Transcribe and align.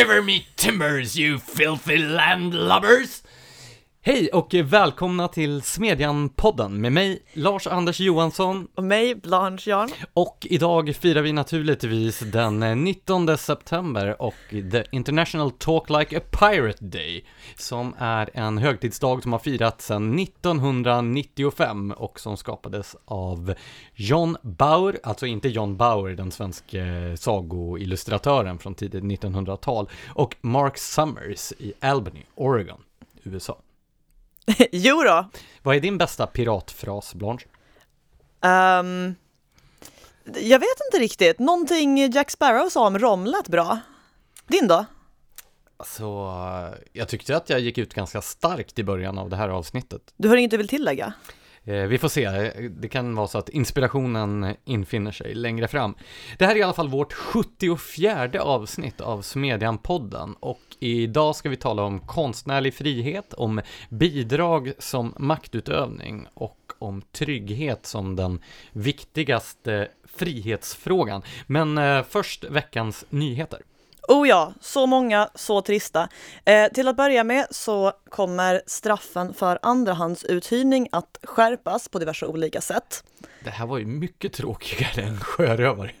Shiver 0.00 0.22
me 0.22 0.46
timbers, 0.56 1.18
you 1.18 1.38
filthy 1.38 1.98
landlubbers! 1.98 3.20
Hej 4.02 4.28
och 4.28 4.54
välkomna 4.54 5.28
till 5.28 5.62
Smedjan-podden 5.62 6.80
med 6.80 6.92
mig, 6.92 7.22
Lars-Anders 7.32 8.00
Johansson. 8.00 8.68
Och 8.74 8.84
mig, 8.84 9.14
Blanche 9.14 9.70
Jarn. 9.70 9.90
Och 10.14 10.46
idag 10.50 10.96
firar 10.96 11.22
vi 11.22 11.32
naturligtvis 11.32 12.18
den 12.20 12.84
19 12.84 13.38
september 13.38 14.22
och 14.22 14.34
The 14.50 14.84
International 14.92 15.50
Talk 15.50 15.90
Like 15.90 16.18
a 16.18 16.20
Pirate 16.30 16.84
Day, 16.84 17.24
som 17.56 17.94
är 17.98 18.30
en 18.34 18.58
högtidsdag 18.58 19.22
som 19.22 19.32
har 19.32 19.38
firats 19.38 19.86
sedan 19.86 20.18
1995 20.18 21.90
och 21.90 22.20
som 22.20 22.36
skapades 22.36 22.96
av 23.04 23.54
John 23.94 24.36
Bauer, 24.42 24.98
alltså 25.02 25.26
inte 25.26 25.48
John 25.48 25.76
Bauer, 25.76 26.14
den 26.14 26.30
svenska 26.30 26.78
sagoillustratören 27.16 28.58
från 28.58 28.74
tidigt 28.74 29.04
1900-tal, 29.04 29.88
och 30.08 30.36
Mark 30.40 30.78
Summers 30.78 31.52
i 31.58 31.72
Albany, 31.80 32.22
Oregon, 32.34 32.80
USA. 33.22 33.60
jo 34.72 35.02
då. 35.02 35.30
Vad 35.62 35.76
är 35.76 35.80
din 35.80 35.98
bästa 35.98 36.26
piratfras, 36.26 37.14
Blanche? 37.14 37.44
Um, 38.40 39.14
jag 40.24 40.58
vet 40.58 40.78
inte 40.86 40.98
riktigt. 40.98 41.38
Någonting 41.38 42.12
Jack 42.12 42.30
Sparrow 42.30 42.68
sa 42.68 42.86
om 42.86 42.98
rom 42.98 43.26
lät 43.26 43.48
bra. 43.48 43.78
Din 44.46 44.68
då? 44.68 44.84
Alltså, 45.76 46.04
jag 46.92 47.08
tyckte 47.08 47.36
att 47.36 47.50
jag 47.50 47.60
gick 47.60 47.78
ut 47.78 47.94
ganska 47.94 48.22
starkt 48.22 48.78
i 48.78 48.84
början 48.84 49.18
av 49.18 49.30
det 49.30 49.36
här 49.36 49.48
avsnittet. 49.48 50.02
Du 50.16 50.28
har 50.28 50.36
inget 50.36 50.50
du 50.50 50.56
vill 50.56 50.68
tillägga? 50.68 51.12
Eh, 51.64 51.82
vi 51.82 51.98
får 51.98 52.08
se, 52.08 52.30
det 52.68 52.88
kan 52.88 53.14
vara 53.14 53.26
så 53.26 53.38
att 53.38 53.48
inspirationen 53.48 54.56
infinner 54.64 55.12
sig 55.12 55.34
längre 55.34 55.68
fram. 55.68 55.94
Det 56.38 56.46
här 56.46 56.54
är 56.54 56.58
i 56.58 56.62
alla 56.62 56.72
fall 56.72 56.88
vårt 56.88 57.12
74 57.12 58.42
avsnitt 58.42 59.00
av 59.00 59.22
Smedjan-podden 59.22 60.34
och 60.40 60.60
idag 60.78 61.36
ska 61.36 61.48
vi 61.48 61.56
tala 61.56 61.82
om 61.82 62.00
konstnärlig 62.00 62.74
frihet, 62.74 63.34
om 63.34 63.60
bidrag 63.88 64.72
som 64.78 65.14
maktutövning 65.18 66.26
och 66.34 66.72
om 66.78 67.02
trygghet 67.12 67.86
som 67.86 68.16
den 68.16 68.40
viktigaste 68.72 69.88
frihetsfrågan. 70.04 71.22
Men 71.46 71.78
eh, 71.78 72.02
först 72.02 72.44
veckans 72.44 73.04
nyheter. 73.10 73.60
Oh 74.08 74.28
ja, 74.28 74.52
så 74.60 74.86
många, 74.86 75.28
så 75.34 75.62
trista. 75.62 76.08
Eh, 76.44 76.68
till 76.72 76.88
att 76.88 76.96
börja 76.96 77.24
med 77.24 77.46
så 77.50 77.92
kommer 78.08 78.62
straffen 78.66 79.34
för 79.34 79.58
andrahandsuthyrning 79.62 80.88
att 80.92 81.18
skärpas 81.22 81.88
på 81.88 81.98
diverse 81.98 82.26
olika 82.26 82.60
sätt. 82.60 83.04
Det 83.44 83.50
här 83.50 83.66
var 83.66 83.78
ju 83.78 83.86
mycket 83.86 84.32
tråkigare 84.32 85.02
än 85.02 85.20
sjörövare. 85.20 85.90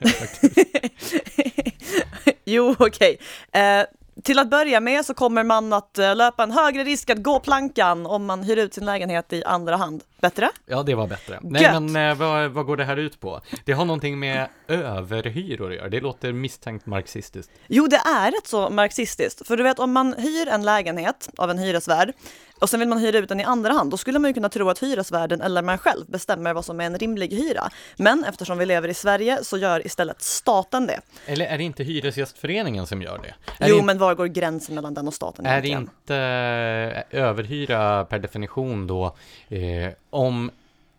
jo, 2.44 2.76
okej. 2.78 3.18
Okay. 3.50 3.62
Eh, 3.62 3.86
till 4.22 4.38
att 4.38 4.50
börja 4.50 4.80
med 4.80 5.06
så 5.06 5.14
kommer 5.14 5.44
man 5.44 5.72
att 5.72 5.98
eh, 5.98 6.16
löpa 6.16 6.42
en 6.42 6.50
högre 6.50 6.84
risk 6.84 7.10
att 7.10 7.22
gå 7.22 7.40
plankan 7.40 8.06
om 8.06 8.26
man 8.26 8.42
hyr 8.42 8.56
ut 8.56 8.74
sin 8.74 8.84
lägenhet 8.84 9.32
i 9.32 9.44
andra 9.44 9.76
hand. 9.76 10.02
Bättre? 10.20 10.50
Ja, 10.66 10.82
det 10.82 10.94
var 10.94 11.06
bättre. 11.06 11.38
Nej, 11.42 11.62
Gött. 11.62 11.82
men 11.82 12.10
eh, 12.10 12.16
vad, 12.16 12.50
vad 12.50 12.66
går 12.66 12.76
det 12.76 12.84
här 12.84 12.96
ut 12.96 13.20
på? 13.20 13.40
Det 13.64 13.72
har 13.72 13.84
någonting 13.84 14.18
med 14.18 14.48
överhyror 14.68 15.70
att 15.70 15.76
göra. 15.76 15.88
Det 15.88 16.00
låter 16.00 16.32
misstänkt 16.32 16.86
marxistiskt. 16.86 17.50
Jo, 17.66 17.86
det 17.86 17.96
är 17.96 18.30
rätt 18.30 18.46
så 18.46 18.70
marxistiskt. 18.70 19.46
För 19.46 19.56
du 19.56 19.62
vet, 19.62 19.78
om 19.78 19.92
man 19.92 20.14
hyr 20.18 20.48
en 20.48 20.62
lägenhet 20.62 21.28
av 21.36 21.50
en 21.50 21.58
hyresvärd 21.58 22.12
och 22.60 22.70
sen 22.70 22.80
vill 22.80 22.88
man 22.88 22.98
hyra 22.98 23.18
ut 23.18 23.28
den 23.28 23.40
i 23.40 23.44
andra 23.44 23.72
hand, 23.72 23.90
då 23.90 23.96
skulle 23.96 24.18
man 24.18 24.30
ju 24.30 24.34
kunna 24.34 24.48
tro 24.48 24.68
att 24.68 24.78
hyresvärden 24.78 25.40
eller 25.40 25.62
man 25.62 25.78
själv 25.78 26.06
bestämmer 26.06 26.54
vad 26.54 26.64
som 26.64 26.80
är 26.80 26.84
en 26.84 26.98
rimlig 26.98 27.32
hyra. 27.32 27.70
Men 27.96 28.24
eftersom 28.24 28.58
vi 28.58 28.66
lever 28.66 28.88
i 28.88 28.94
Sverige 28.94 29.44
så 29.44 29.58
gör 29.58 29.86
istället 29.86 30.22
staten 30.22 30.86
det. 30.86 31.00
Eller 31.26 31.46
är 31.46 31.58
det 31.58 31.64
inte 31.64 31.84
Hyresgästföreningen 31.84 32.86
som 32.86 33.02
gör 33.02 33.18
det? 33.22 33.64
Är 33.64 33.68
jo, 33.68 33.76
det 33.76 33.82
men 33.82 33.98
var 33.98 34.14
går 34.14 34.26
gränsen 34.26 34.74
mellan 34.74 34.94
den 34.94 35.08
och 35.08 35.14
staten? 35.14 35.46
Är 35.46 35.50
egentligen? 35.50 35.90
det 36.06 36.14
inte 36.14 37.14
eh, 37.14 37.24
överhyra 37.24 38.04
per 38.04 38.18
definition 38.18 38.86
då 38.86 39.16
eh, 39.48 39.92
om 40.10 40.50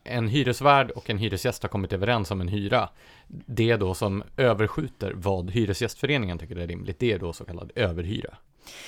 en 0.03 0.27
hyresvärd 0.27 0.91
och 0.91 1.09
en 1.09 1.17
hyresgäst 1.17 1.63
har 1.63 1.69
kommit 1.69 1.94
överens 1.94 2.31
om 2.31 2.41
en 2.41 2.47
hyra, 2.47 2.89
det 3.27 3.77
då 3.77 3.94
som 3.94 4.23
överskjuter 4.38 5.13
vad 5.16 5.51
Hyresgästföreningen 5.51 6.38
tycker 6.38 6.55
är 6.55 6.67
rimligt, 6.67 6.99
det 6.99 7.11
är 7.11 7.19
då 7.19 7.33
så 7.33 7.45
kallad 7.45 7.71
överhyra. 7.75 8.38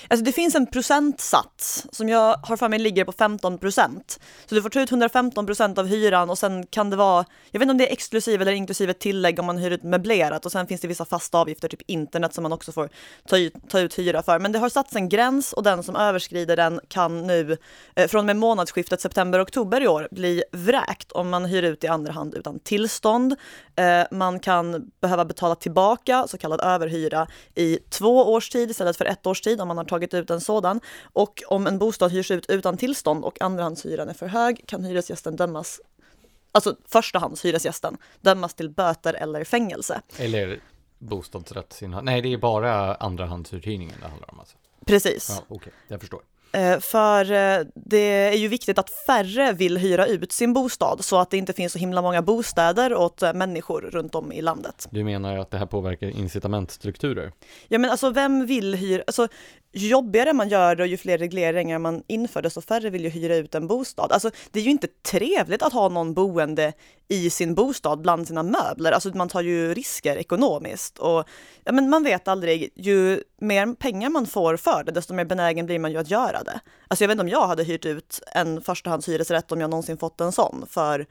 Alltså 0.07 0.25
det 0.25 0.31
finns 0.31 0.55
en 0.55 0.67
procentsats 0.67 1.87
som 1.91 2.09
jag 2.09 2.37
har 2.43 2.57
för 2.57 2.69
mig 2.69 2.79
ligger 2.79 3.05
på 3.05 3.11
15 3.11 3.57
procent. 3.57 4.19
Så 4.45 4.55
du 4.55 4.61
får 4.61 4.69
ta 4.69 4.81
ut 4.81 4.91
115 4.91 5.45
procent 5.45 5.77
av 5.77 5.87
hyran 5.87 6.29
och 6.29 6.37
sen 6.37 6.65
kan 6.65 6.89
det 6.89 6.95
vara, 6.95 7.25
jag 7.51 7.59
vet 7.59 7.65
inte 7.65 7.71
om 7.71 7.77
det 7.77 7.89
är 7.89 7.93
exklusive 7.93 8.41
eller 8.41 8.51
inklusive 8.51 8.93
tillägg 8.93 9.39
om 9.39 9.45
man 9.45 9.57
hyr 9.57 9.71
ut 9.71 9.83
möblerat 9.83 10.45
och 10.45 10.51
sen 10.51 10.67
finns 10.67 10.81
det 10.81 10.87
vissa 10.87 11.05
fasta 11.05 11.37
avgifter, 11.37 11.67
typ 11.67 11.81
internet 11.87 12.33
som 12.33 12.43
man 12.43 12.53
också 12.53 12.71
får 12.71 12.89
ta 13.27 13.37
ut, 13.37 13.53
ta 13.69 13.79
ut 13.79 13.99
hyra 13.99 14.23
för. 14.23 14.39
Men 14.39 14.51
det 14.51 14.59
har 14.59 14.69
satts 14.69 14.95
en 14.95 15.09
gräns 15.09 15.53
och 15.53 15.63
den 15.63 15.83
som 15.83 15.95
överskrider 15.95 16.55
den 16.55 16.79
kan 16.87 17.27
nu 17.27 17.57
eh, 17.95 18.07
från 18.07 18.19
och 18.19 18.25
med 18.25 18.35
månadsskiftet 18.35 19.01
september-oktober 19.01 19.81
i 19.81 19.87
år 19.87 20.07
bli 20.11 20.43
vräkt 20.51 21.11
om 21.11 21.29
man 21.29 21.45
hyr 21.45 21.63
ut 21.63 21.83
i 21.83 21.87
andra 21.87 22.11
hand 22.11 22.35
utan 22.35 22.59
tillstånd. 22.59 23.35
Eh, 23.75 24.03
man 24.11 24.39
kan 24.39 24.91
behöva 25.01 25.25
betala 25.25 25.55
tillbaka 25.55 26.27
så 26.27 26.37
kallad 26.37 26.61
överhyra 26.61 27.27
i 27.55 27.79
två 27.89 28.33
års 28.33 28.49
tid 28.49 28.71
istället 28.71 28.97
för 28.97 29.05
ett 29.05 29.27
års 29.27 29.41
tid 29.41 29.61
om 29.61 29.67
man 29.67 29.72
har 29.77 29.85
tagit 29.85 30.13
ut 30.13 30.29
en 30.29 30.41
sådan. 30.41 30.79
Och 31.13 31.43
om 31.47 31.67
en 31.67 31.77
bostad 31.77 32.11
hyrs 32.11 32.31
ut 32.31 32.45
utan 32.49 32.77
tillstånd 32.77 33.23
och 33.23 33.41
andrahandshyran 33.41 34.09
är 34.09 34.13
för 34.13 34.27
hög 34.27 34.63
kan 34.67 34.83
hyresgästen 34.85 35.35
dömas 35.35 35.81
alltså 36.51 36.75
förstahandshyresgästen 36.87 37.97
dömas 38.21 38.53
till 38.53 38.69
böter 38.69 39.13
eller 39.13 39.43
fängelse. 39.43 40.01
Eller 40.17 40.59
bostadsrättsinnehav. 40.99 42.03
Nej, 42.03 42.21
det 42.21 42.33
är 42.33 42.37
bara 42.37 42.95
andrahandsuthyrningen 42.95 43.95
det 44.01 44.07
handlar 44.07 44.31
om 44.31 44.39
alltså. 44.39 44.57
Precis. 44.85 45.27
Ja, 45.29 45.43
Okej, 45.47 45.55
okay. 45.57 45.73
jag 45.87 45.99
förstår. 45.99 46.21
Eh, 46.53 46.79
för 46.79 47.31
eh, 47.31 47.65
det 47.75 47.97
är 47.97 48.37
ju 48.37 48.47
viktigt 48.47 48.77
att 48.77 48.89
färre 48.89 49.53
vill 49.53 49.77
hyra 49.77 50.05
ut 50.05 50.31
sin 50.31 50.53
bostad 50.53 51.05
så 51.05 51.17
att 51.17 51.29
det 51.29 51.37
inte 51.37 51.53
finns 51.53 51.73
så 51.73 51.79
himla 51.79 52.01
många 52.01 52.21
bostäder 52.21 52.95
åt 52.95 53.21
eh, 53.21 53.33
människor 53.33 53.81
runt 53.81 54.15
om 54.15 54.31
i 54.31 54.41
landet. 54.41 54.87
Du 54.91 55.03
menar 55.03 55.37
att 55.37 55.51
det 55.51 55.57
här 55.57 55.65
påverkar 55.65 56.07
incitamentstrukturer? 56.07 57.31
Ja 57.67 57.77
men 57.79 57.89
alltså 57.89 58.09
vem 58.09 58.45
vill 58.45 58.75
hyra, 58.75 59.03
alltså 59.07 59.27
ju 59.73 59.87
jobbigare 59.87 60.33
man 60.33 60.49
gör 60.49 60.75
det 60.75 60.83
och 60.83 60.87
ju 60.87 60.97
fler 60.97 61.17
regleringar 61.17 61.79
man 61.79 62.03
inför 62.07 62.41
desto 62.41 62.61
färre 62.61 62.89
vill 62.89 63.03
ju 63.03 63.09
hyra 63.09 63.35
ut 63.35 63.55
en 63.55 63.67
bostad. 63.67 64.11
Alltså 64.11 64.31
det 64.51 64.59
är 64.59 64.63
ju 64.63 64.71
inte 64.71 64.87
trevligt 64.87 65.61
att 65.61 65.73
ha 65.73 65.89
någon 65.89 66.13
boende 66.13 66.73
i 67.07 67.29
sin 67.29 67.55
bostad 67.55 68.01
bland 68.01 68.27
sina 68.27 68.43
möbler. 68.43 68.91
Alltså 68.91 69.09
man 69.09 69.29
tar 69.29 69.41
ju 69.41 69.73
risker 69.73 70.17
ekonomiskt 70.17 70.97
och 70.97 71.23
ja, 71.63 71.71
men 71.71 71.89
man 71.89 72.03
vet 72.03 72.27
aldrig, 72.27 72.69
ju 72.75 73.23
mer 73.41 73.75
pengar 73.75 74.09
man 74.09 74.25
får 74.25 74.57
för 74.57 74.83
det 74.83 74.91
desto 74.91 75.13
mer 75.13 75.25
benägen 75.25 75.65
blir 75.65 75.79
man 75.79 75.91
ju 75.91 75.97
att 75.97 76.09
göra 76.09 76.42
det. 76.43 76.59
Alltså 76.87 77.03
jag 77.03 77.07
vet 77.07 77.15
inte 77.15 77.21
om 77.21 77.29
jag 77.29 77.47
hade 77.47 77.63
hyrt 77.63 77.85
ut 77.85 78.19
en 78.31 78.61
förstahandshyresrätt 78.61 79.51
om 79.51 79.61
jag 79.61 79.69
någonsin 79.69 79.97
fått 79.97 80.21
en 80.21 80.31
sån 80.31 80.65
för 80.69 81.05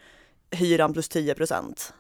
hyran 0.51 0.93
plus 0.93 1.09
10 1.09 1.35
procent. 1.35 1.95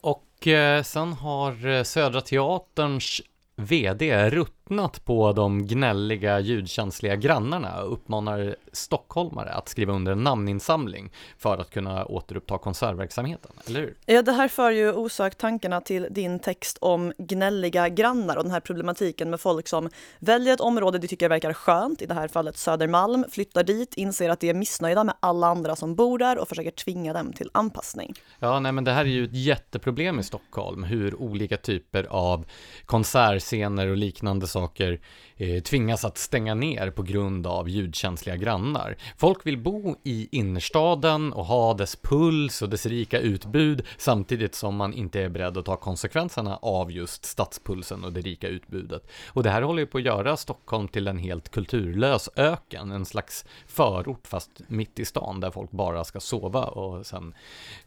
Och 0.00 0.46
eh, 0.46 0.82
sen 0.82 1.12
har 1.12 1.66
eh, 1.66 1.82
Södra 1.82 2.20
Teaterns 2.20 3.22
VD 3.56 4.30
ruttnat 4.66 5.04
på 5.04 5.32
de 5.32 5.66
gnälliga 5.66 6.40
ljudkänsliga 6.40 7.16
grannarna 7.16 7.82
och 7.82 7.92
uppmanar 7.92 8.56
stockholmare 8.72 9.52
att 9.52 9.68
skriva 9.68 9.92
under 9.92 10.12
en 10.12 10.24
namninsamling 10.24 11.10
för 11.38 11.58
att 11.58 11.70
kunna 11.70 12.04
återuppta 12.04 12.58
konsertverksamheten, 12.58 13.50
eller 13.66 13.80
hur? 13.80 13.94
Ja, 14.06 14.22
det 14.22 14.32
här 14.32 14.48
för 14.48 14.70
ju 14.70 14.92
osökt 14.92 15.38
tankarna 15.38 15.80
till 15.80 16.08
din 16.10 16.38
text 16.38 16.78
om 16.80 17.12
gnälliga 17.18 17.88
grannar 17.88 18.36
och 18.36 18.42
den 18.42 18.52
här 18.52 18.60
problematiken 18.60 19.30
med 19.30 19.40
folk 19.40 19.68
som 19.68 19.88
väljer 20.18 20.54
ett 20.54 20.60
område 20.60 20.98
de 20.98 21.08
tycker 21.08 21.28
verkar 21.28 21.52
skönt, 21.52 22.02
i 22.02 22.06
det 22.06 22.14
här 22.14 22.28
fallet 22.28 22.56
Södermalm, 22.56 23.24
flyttar 23.30 23.64
dit, 23.64 23.94
inser 23.94 24.30
att 24.30 24.40
de 24.40 24.50
är 24.50 24.54
missnöjda 24.54 25.04
med 25.04 25.14
alla 25.20 25.46
andra 25.46 25.76
som 25.76 25.94
bor 25.94 26.18
där 26.18 26.38
och 26.38 26.48
försöker 26.48 26.70
tvinga 26.70 27.12
dem 27.12 27.32
till 27.32 27.50
anpassning. 27.54 28.14
Ja, 28.38 28.60
nej 28.60 28.72
men 28.72 28.84
det 28.84 28.92
här 28.92 29.04
är 29.04 29.08
ju 29.08 29.24
ett 29.24 29.34
jätteproblem 29.34 30.18
i 30.18 30.22
Stockholm, 30.22 30.84
hur 30.84 31.14
olika 31.20 31.56
typer 31.56 32.06
av 32.10 32.44
konsert 32.86 33.42
scener 33.42 33.86
och 33.86 33.96
liknande 33.96 34.46
saker 34.56 35.00
eh, 35.36 35.62
tvingas 35.62 36.04
att 36.04 36.18
stänga 36.18 36.54
ner 36.54 36.90
på 36.90 37.02
grund 37.02 37.46
av 37.46 37.68
ljudkänsliga 37.68 38.36
grannar. 38.36 38.96
Folk 39.16 39.46
vill 39.46 39.58
bo 39.58 39.96
i 40.02 40.28
innerstaden 40.32 41.32
och 41.32 41.44
ha 41.44 41.74
dess 41.74 41.96
puls 41.96 42.62
och 42.62 42.68
dess 42.68 42.86
rika 42.86 43.18
utbud 43.18 43.82
samtidigt 43.98 44.54
som 44.54 44.76
man 44.76 44.94
inte 44.94 45.20
är 45.20 45.28
beredd 45.28 45.56
att 45.58 45.64
ta 45.64 45.76
konsekvenserna 45.76 46.56
av 46.56 46.92
just 46.92 47.24
stadspulsen 47.24 48.04
och 48.04 48.12
det 48.12 48.20
rika 48.20 48.48
utbudet. 48.48 49.02
Och 49.26 49.42
det 49.42 49.50
här 49.50 49.62
håller 49.62 49.80
ju 49.80 49.86
på 49.86 49.98
att 49.98 50.04
göra 50.04 50.36
Stockholm 50.36 50.88
till 50.88 51.08
en 51.08 51.18
helt 51.18 51.48
kulturlös 51.48 52.28
öken, 52.36 52.90
en 52.92 53.04
slags 53.04 53.44
förort 53.66 54.26
fast 54.26 54.50
mitt 54.68 54.98
i 54.98 55.04
stan 55.04 55.40
där 55.40 55.50
folk 55.50 55.70
bara 55.70 56.04
ska 56.04 56.20
sova 56.20 56.64
och 56.64 57.06
sen 57.06 57.34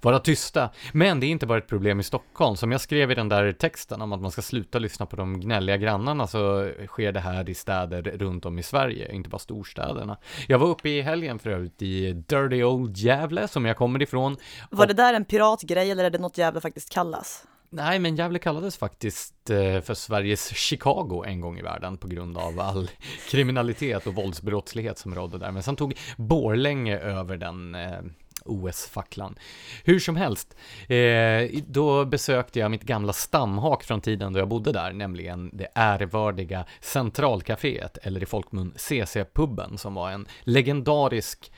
vara 0.01 0.19
tysta. 0.19 0.69
Men 0.93 1.19
det 1.19 1.25
är 1.25 1.29
inte 1.29 1.47
bara 1.47 1.57
ett 1.57 1.67
problem 1.67 1.99
i 1.99 2.03
Stockholm, 2.03 2.55
som 2.55 2.71
jag 2.71 2.81
skrev 2.81 3.11
i 3.11 3.15
den 3.15 3.29
där 3.29 3.51
texten 3.53 4.01
om 4.01 4.13
att 4.13 4.21
man 4.21 4.31
ska 4.31 4.41
sluta 4.41 4.79
lyssna 4.79 5.05
på 5.05 5.15
de 5.15 5.39
gnälliga 5.39 5.77
grannarna 5.77 6.27
så 6.27 6.58
sker 6.87 7.11
det 7.11 7.19
här 7.19 7.49
i 7.49 7.53
städer 7.53 8.01
runt 8.01 8.45
om 8.45 8.59
i 8.59 8.63
Sverige, 8.63 9.11
inte 9.13 9.29
bara 9.29 9.39
storstäderna. 9.39 10.17
Jag 10.47 10.59
var 10.59 10.67
uppe 10.67 10.89
i 10.89 11.01
helgen 11.01 11.39
för 11.39 11.49
övrigt 11.49 11.81
i 11.81 12.13
Dirty 12.13 12.63
Old 12.63 12.97
Gävle 12.97 13.47
som 13.47 13.65
jag 13.65 13.77
kommer 13.77 14.01
ifrån. 14.01 14.37
Var 14.71 14.87
det 14.87 14.93
där 14.93 15.13
en 15.13 15.25
piratgrej 15.25 15.91
eller 15.91 16.03
är 16.03 16.09
det 16.09 16.17
något 16.19 16.37
Gävle 16.37 16.61
faktiskt 16.61 16.89
kallas? 16.89 17.45
Nej, 17.71 17.99
men 17.99 18.15
Gävle 18.15 18.39
kallades 18.39 18.77
faktiskt 18.77 19.49
eh, 19.49 19.81
för 19.81 19.93
Sveriges 19.93 20.55
Chicago 20.55 21.23
en 21.27 21.41
gång 21.41 21.59
i 21.59 21.61
världen 21.61 21.97
på 21.97 22.07
grund 22.07 22.37
av 22.37 22.59
all 22.59 22.89
kriminalitet 23.29 24.07
och 24.07 24.15
våldsbrottslighet 24.15 24.97
som 24.97 25.15
rådde 25.15 25.37
där. 25.37 25.51
Men 25.51 25.63
sen 25.63 25.75
tog 25.75 25.97
Borlänge 26.17 26.97
över 26.99 27.37
den 27.37 27.75
eh, 27.75 27.99
OS-facklan. 28.49 29.35
Hur 29.83 29.99
som 29.99 30.15
helst, 30.15 30.57
eh, 30.87 31.61
då 31.67 32.05
besökte 32.05 32.59
jag 32.59 32.71
mitt 32.71 32.83
gamla 32.83 33.13
stamhak 33.13 33.83
från 33.83 34.01
tiden 34.01 34.33
då 34.33 34.39
jag 34.39 34.47
bodde 34.47 34.71
där, 34.71 34.93
nämligen 34.93 35.49
det 35.53 35.67
ärvördiga 35.75 36.65
Centralcaféet, 36.81 37.97
eller 38.03 38.23
i 38.23 38.25
folkmun 38.25 38.73
CC-puben, 38.75 39.77
som 39.77 39.93
var 39.93 40.11
en 40.11 40.27
legendarisk 40.43 41.51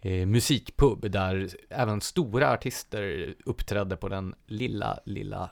eh, 0.00 0.26
musikpub 0.26 1.10
där 1.10 1.48
även 1.70 2.00
stora 2.00 2.52
artister 2.52 3.34
uppträdde 3.44 3.96
på 3.96 4.08
den 4.08 4.34
lilla, 4.46 4.98
lilla 5.04 5.50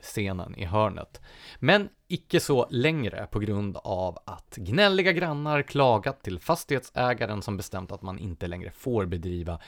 scenen 0.00 0.54
i 0.54 0.64
hörnet. 0.64 1.20
Men 1.58 1.88
icke 2.12 2.40
så 2.40 2.66
längre 2.70 3.26
på 3.30 3.38
grund 3.38 3.76
av 3.76 4.18
att 4.24 4.56
gnälliga 4.56 5.12
grannar 5.12 5.62
klagat 5.62 6.22
till 6.22 6.38
fastighetsägaren 6.38 7.42
som 7.42 7.56
bestämt 7.56 7.92
att 7.92 8.02
man 8.02 8.18
inte 8.18 8.46
längre 8.46 8.70
får 8.70 9.06
bedriva 9.06 9.58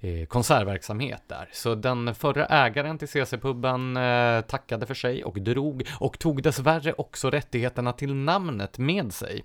eh, 0.00 0.26
konsertverksamhet 0.26 1.22
där. 1.26 1.48
Så 1.52 1.74
den 1.74 2.14
förra 2.14 2.46
ägaren 2.46 2.98
till 2.98 3.08
CC-puben 3.08 3.96
eh, 3.96 4.40
tackade 4.40 4.86
för 4.86 4.94
sig 4.94 5.24
och 5.24 5.40
drog 5.40 5.88
och 6.00 6.18
tog 6.18 6.42
dessvärre 6.42 6.92
också 6.92 7.30
rättigheterna 7.30 7.92
till 7.92 8.14
namnet 8.14 8.78
med 8.78 9.12
sig. 9.12 9.44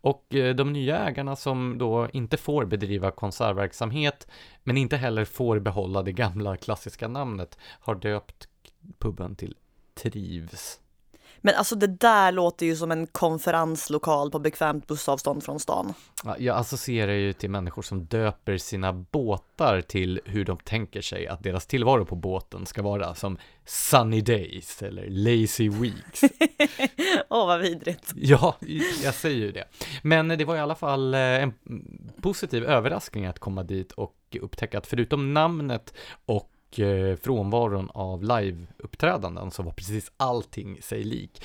Och 0.00 0.34
eh, 0.34 0.54
de 0.54 0.72
nya 0.72 0.98
ägarna 0.98 1.36
som 1.36 1.78
då 1.78 2.08
inte 2.12 2.36
får 2.36 2.64
bedriva 2.64 3.10
konsertverksamhet 3.10 4.26
men 4.64 4.76
inte 4.76 4.96
heller 4.96 5.24
får 5.24 5.58
behålla 5.58 6.02
det 6.02 6.12
gamla 6.12 6.56
klassiska 6.56 7.08
namnet 7.08 7.58
har 7.80 7.94
döpt 7.94 8.48
puben 8.98 9.36
till 9.36 9.54
Trivs. 10.02 10.78
Men 11.44 11.54
alltså 11.54 11.76
det 11.76 11.86
där 11.86 12.32
låter 12.32 12.66
ju 12.66 12.76
som 12.76 12.90
en 12.90 13.06
konferenslokal 13.06 14.30
på 14.30 14.38
bekvämt 14.38 14.86
bussavstånd 14.86 15.44
från 15.44 15.60
stan. 15.60 15.94
Ja, 16.24 16.36
jag 16.38 16.56
associerar 16.56 17.12
ju 17.12 17.32
till 17.32 17.50
människor 17.50 17.82
som 17.82 18.04
döper 18.04 18.58
sina 18.58 18.92
båtar 18.92 19.80
till 19.80 20.20
hur 20.24 20.44
de 20.44 20.58
tänker 20.58 21.02
sig 21.02 21.26
att 21.26 21.42
deras 21.42 21.66
tillvaro 21.66 22.04
på 22.04 22.14
båten 22.14 22.66
ska 22.66 22.82
vara, 22.82 23.14
som 23.14 23.38
Sunny 23.64 24.20
Days 24.20 24.82
eller 24.82 25.06
Lazy 25.08 25.68
Weeks. 25.68 26.22
Åh, 27.28 27.42
oh, 27.42 27.46
vad 27.46 27.60
vidrigt. 27.60 28.12
Ja, 28.14 28.56
jag 29.02 29.14
säger 29.14 29.36
ju 29.36 29.52
det. 29.52 29.64
Men 30.02 30.28
det 30.28 30.44
var 30.44 30.56
i 30.56 30.60
alla 30.60 30.74
fall 30.74 31.14
eh, 31.14 31.20
en 31.20 31.52
positiv 32.20 32.64
överraskning 32.64 33.26
att 33.26 33.38
komma 33.38 33.62
dit 33.62 33.92
och 33.92 34.16
upptäcka 34.40 34.78
att 34.78 34.86
förutom 34.86 35.34
namnet 35.34 35.94
och 36.26 36.51
Eh, 36.78 37.16
frånvaron 37.16 37.90
av 37.94 38.22
liveuppträdanden 38.22 39.50
så 39.50 39.62
var 39.62 39.72
precis 39.72 40.12
allting 40.16 40.82
sig 40.82 41.04
lik. 41.04 41.44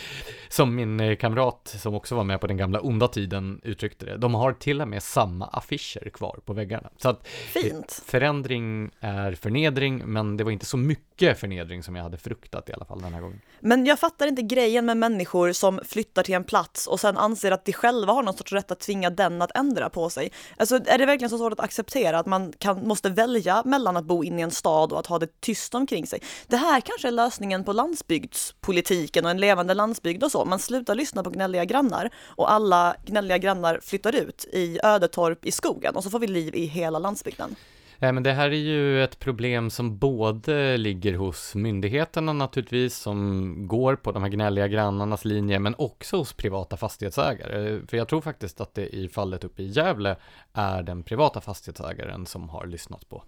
Som 0.49 0.75
min 0.75 0.99
eh, 0.99 1.15
kamrat 1.15 1.75
som 1.79 1.95
också 1.95 2.15
var 2.15 2.23
med 2.23 2.41
på 2.41 2.47
den 2.47 2.57
gamla 2.57 2.79
onda 2.79 3.07
tiden 3.07 3.61
uttryckte 3.63 4.05
det, 4.05 4.17
de 4.17 4.33
har 4.33 4.53
till 4.53 4.81
och 4.81 4.87
med 4.87 5.03
samma 5.03 5.45
affischer 5.47 6.09
kvar 6.09 6.39
på 6.45 6.53
väggarna. 6.53 6.89
Så 6.97 7.09
att 7.09 7.27
eh, 7.27 7.61
Fint. 7.61 8.01
förändring 8.05 8.91
är 8.99 9.33
förnedring, 9.33 10.01
men 10.05 10.37
det 10.37 10.43
var 10.43 10.51
inte 10.51 10.65
så 10.65 10.77
mycket 10.77 11.39
förnedring 11.39 11.83
som 11.83 11.95
jag 11.95 12.03
hade 12.03 12.17
fruktat 12.17 12.69
i 12.69 12.73
alla 12.73 12.85
fall 12.85 13.01
den 13.01 13.13
här 13.13 13.21
gången. 13.21 13.41
Men 13.59 13.85
jag 13.85 13.99
fattar 13.99 14.27
inte 14.27 14.41
grejen 14.41 14.85
med 14.85 14.97
människor 14.97 15.51
som 15.51 15.79
flyttar 15.85 16.23
till 16.23 16.35
en 16.35 16.43
plats 16.43 16.87
och 16.87 16.99
sen 16.99 17.17
anser 17.17 17.51
att 17.51 17.65
de 17.65 17.73
själva 17.73 18.13
har 18.13 18.23
någon 18.23 18.37
sorts 18.37 18.53
rätt 18.53 18.71
att 18.71 18.79
tvinga 18.79 19.09
den 19.09 19.41
att 19.41 19.57
ändra 19.57 19.89
på 19.89 20.09
sig. 20.09 20.31
Alltså 20.57 20.75
är 20.85 20.97
det 20.97 21.05
verkligen 21.05 21.29
så 21.29 21.37
svårt 21.37 21.53
att 21.53 21.59
acceptera 21.59 22.19
att 22.19 22.25
man 22.25 22.53
kan, 22.57 22.87
måste 22.87 23.09
välja 23.09 23.63
mellan 23.65 23.97
att 23.97 24.05
bo 24.05 24.23
inne 24.23 24.39
i 24.39 24.43
en 24.43 24.51
stad 24.51 24.91
och 24.91 24.99
att 24.99 25.07
ha 25.07 25.16
det 25.19 25.41
tyst 25.41 25.75
omkring 25.75 26.07
sig. 26.07 26.19
Det 26.47 26.57
här 26.57 26.81
kanske 26.81 27.07
är 27.07 27.11
lösningen 27.11 27.63
på 27.63 27.73
landsbygdspolitiken 27.73 29.25
och 29.25 29.31
en 29.31 29.37
levande 29.39 29.73
landsbygd 29.73 30.23
och 30.23 30.31
så. 30.31 30.45
Man 30.45 30.59
slutar 30.59 30.95
lyssna 30.95 31.23
på 31.23 31.29
gnälliga 31.29 31.65
grannar 31.65 32.09
och 32.25 32.51
alla 32.51 32.95
gnälliga 33.05 33.37
grannar 33.37 33.79
flyttar 33.83 34.15
ut 34.15 34.45
i 34.53 34.79
ödetorp 34.83 35.45
i 35.45 35.51
skogen 35.51 35.95
och 35.95 36.03
så 36.03 36.09
får 36.09 36.19
vi 36.19 36.27
liv 36.27 36.55
i 36.55 36.65
hela 36.65 36.99
landsbygden. 36.99 37.55
Nej, 37.99 38.11
men 38.11 38.23
det 38.23 38.33
här 38.33 38.49
är 38.49 38.55
ju 38.55 39.03
ett 39.03 39.19
problem 39.19 39.69
som 39.69 39.97
både 39.97 40.77
ligger 40.77 41.13
hos 41.13 41.55
myndigheterna 41.55 42.33
naturligtvis, 42.33 42.97
som 42.97 43.67
går 43.67 43.95
på 43.95 44.11
de 44.11 44.23
här 44.23 44.29
gnälliga 44.29 44.67
grannarnas 44.67 45.25
linje, 45.25 45.59
men 45.59 45.75
också 45.77 46.17
hos 46.17 46.33
privata 46.33 46.77
fastighetsägare. 46.77 47.81
För 47.87 47.97
jag 47.97 48.07
tror 48.07 48.21
faktiskt 48.21 48.61
att 48.61 48.73
det 48.73 48.95
i 48.95 49.09
fallet 49.09 49.43
uppe 49.43 49.63
i 49.63 49.67
Gävle 49.67 50.15
är 50.53 50.83
den 50.83 51.03
privata 51.03 51.41
fastighetsägaren 51.41 52.25
som 52.25 52.49
har 52.49 52.65
lyssnat 52.65 53.09
på 53.09 53.23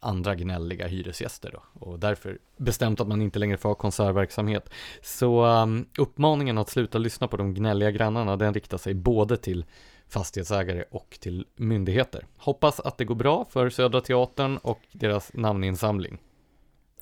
andra 0.00 0.34
gnälliga 0.34 0.86
hyresgäster 0.86 1.50
då, 1.52 1.86
och 1.86 1.98
därför 1.98 2.38
bestämt 2.56 3.00
att 3.00 3.08
man 3.08 3.22
inte 3.22 3.38
längre 3.38 3.56
får 3.56 3.68
ha 3.68 3.74
konsertverksamhet. 3.74 4.70
Så 5.02 5.44
um, 5.44 5.86
uppmaningen 5.98 6.58
att 6.58 6.68
sluta 6.68 6.98
lyssna 6.98 7.28
på 7.28 7.36
de 7.36 7.54
gnälliga 7.54 7.90
grannarna, 7.90 8.36
den 8.36 8.54
riktar 8.54 8.78
sig 8.78 8.94
både 8.94 9.36
till 9.36 9.64
fastighetsägare 10.08 10.84
och 10.90 11.18
till 11.20 11.46
myndigheter. 11.56 12.26
Hoppas 12.36 12.80
att 12.80 12.98
det 12.98 13.04
går 13.04 13.14
bra 13.14 13.46
för 13.50 13.70
Södra 13.70 14.00
Teatern 14.00 14.56
och 14.56 14.80
deras 14.92 15.30
namninsamling. 15.34 16.18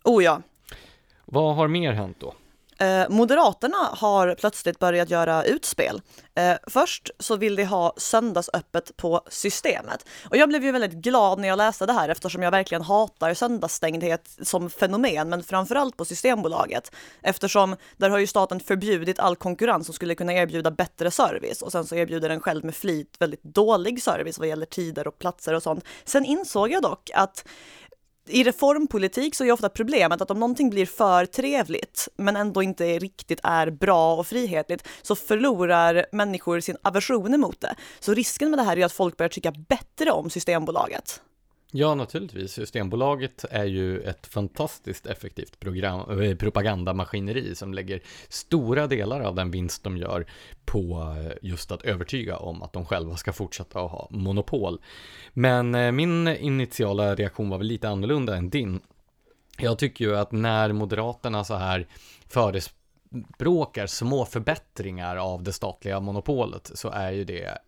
Oh 0.04 0.24
ja. 0.24 0.42
Vad 1.24 1.56
har 1.56 1.68
mer 1.68 1.92
hänt 1.92 2.16
då? 2.20 2.34
Eh, 2.80 3.08
Moderaterna 3.08 3.76
har 3.76 4.34
plötsligt 4.34 4.78
börjat 4.78 5.10
göra 5.10 5.44
utspel. 5.44 6.00
Eh, 6.34 6.56
först 6.66 7.10
så 7.18 7.36
vill 7.36 7.56
de 7.56 7.64
ha 7.64 7.94
söndagsöppet 7.96 8.96
på 8.96 9.20
Systemet. 9.28 10.04
Och 10.30 10.36
jag 10.36 10.48
blev 10.48 10.64
ju 10.64 10.72
väldigt 10.72 10.92
glad 10.92 11.38
när 11.38 11.48
jag 11.48 11.56
läste 11.56 11.86
det 11.86 11.92
här 11.92 12.08
eftersom 12.08 12.42
jag 12.42 12.50
verkligen 12.50 12.82
hatar 12.82 13.34
söndagsstängdhet 13.34 14.36
som 14.42 14.70
fenomen, 14.70 15.28
men 15.28 15.42
framförallt 15.42 15.96
på 15.96 16.04
Systembolaget. 16.04 16.92
Eftersom 17.22 17.76
där 17.96 18.10
har 18.10 18.18
ju 18.18 18.26
staten 18.26 18.60
förbjudit 18.60 19.18
all 19.18 19.36
konkurrens 19.36 19.86
som 19.86 19.94
skulle 19.94 20.14
kunna 20.14 20.32
erbjuda 20.32 20.70
bättre 20.70 21.10
service 21.10 21.62
och 21.62 21.72
sen 21.72 21.86
så 21.86 21.94
erbjuder 21.94 22.28
den 22.28 22.40
själv 22.40 22.64
med 22.64 22.74
flit 22.74 23.16
väldigt 23.18 23.42
dålig 23.42 24.02
service 24.02 24.38
vad 24.38 24.48
gäller 24.48 24.66
tider 24.66 25.08
och 25.08 25.18
platser 25.18 25.54
och 25.54 25.62
sånt. 25.62 25.84
Sen 26.04 26.24
insåg 26.24 26.70
jag 26.70 26.82
dock 26.82 27.10
att 27.14 27.44
i 28.28 28.44
reformpolitik 28.44 29.34
så 29.34 29.44
är 29.44 29.52
ofta 29.52 29.68
problemet 29.68 30.20
att 30.20 30.30
om 30.30 30.40
någonting 30.40 30.70
blir 30.70 30.86
för 30.86 31.26
trevligt 31.26 32.08
men 32.16 32.36
ändå 32.36 32.62
inte 32.62 32.98
riktigt 32.98 33.40
är 33.42 33.70
bra 33.70 34.16
och 34.16 34.26
frihetligt 34.26 34.88
så 35.02 35.16
förlorar 35.16 36.06
människor 36.12 36.60
sin 36.60 36.76
aversion 36.82 37.34
emot 37.34 37.60
det. 37.60 37.74
Så 38.00 38.14
risken 38.14 38.50
med 38.50 38.58
det 38.58 38.62
här 38.62 38.78
är 38.78 38.84
att 38.84 38.92
folk 38.92 39.16
börjar 39.16 39.28
tycka 39.28 39.52
bättre 39.52 40.10
om 40.10 40.30
Systembolaget. 40.30 41.20
Ja, 41.72 41.94
naturligtvis. 41.94 42.52
Systembolaget 42.52 43.44
är 43.50 43.64
ju 43.64 44.00
ett 44.00 44.26
fantastiskt 44.26 45.06
effektivt 45.06 45.60
program, 45.60 46.20
eh, 46.20 46.36
propagandamaskineri 46.36 47.54
som 47.54 47.74
lägger 47.74 48.02
stora 48.28 48.86
delar 48.86 49.20
av 49.20 49.34
den 49.34 49.50
vinst 49.50 49.84
de 49.84 49.96
gör 49.96 50.26
på 50.64 51.14
eh, 51.18 51.32
just 51.42 51.72
att 51.72 51.82
övertyga 51.82 52.36
om 52.36 52.62
att 52.62 52.72
de 52.72 52.84
själva 52.86 53.16
ska 53.16 53.32
fortsätta 53.32 53.80
att 53.80 53.90
ha 53.90 54.08
monopol. 54.10 54.80
Men 55.32 55.74
eh, 55.74 55.92
min 55.92 56.28
initiala 56.28 57.14
reaktion 57.14 57.50
var 57.50 57.58
väl 57.58 57.66
lite 57.66 57.88
annorlunda 57.88 58.36
än 58.36 58.50
din. 58.50 58.80
Jag 59.58 59.78
tycker 59.78 60.04
ju 60.04 60.16
att 60.16 60.32
när 60.32 60.72
Moderaterna 60.72 61.44
så 61.44 61.54
här 61.54 61.86
förespråkar 62.26 63.86
små 63.86 64.24
förbättringar 64.24 65.16
av 65.16 65.42
det 65.42 65.52
statliga 65.52 66.00
monopolet 66.00 66.70
så 66.74 66.90
är 66.90 67.10
ju 67.10 67.24
det 67.24 67.58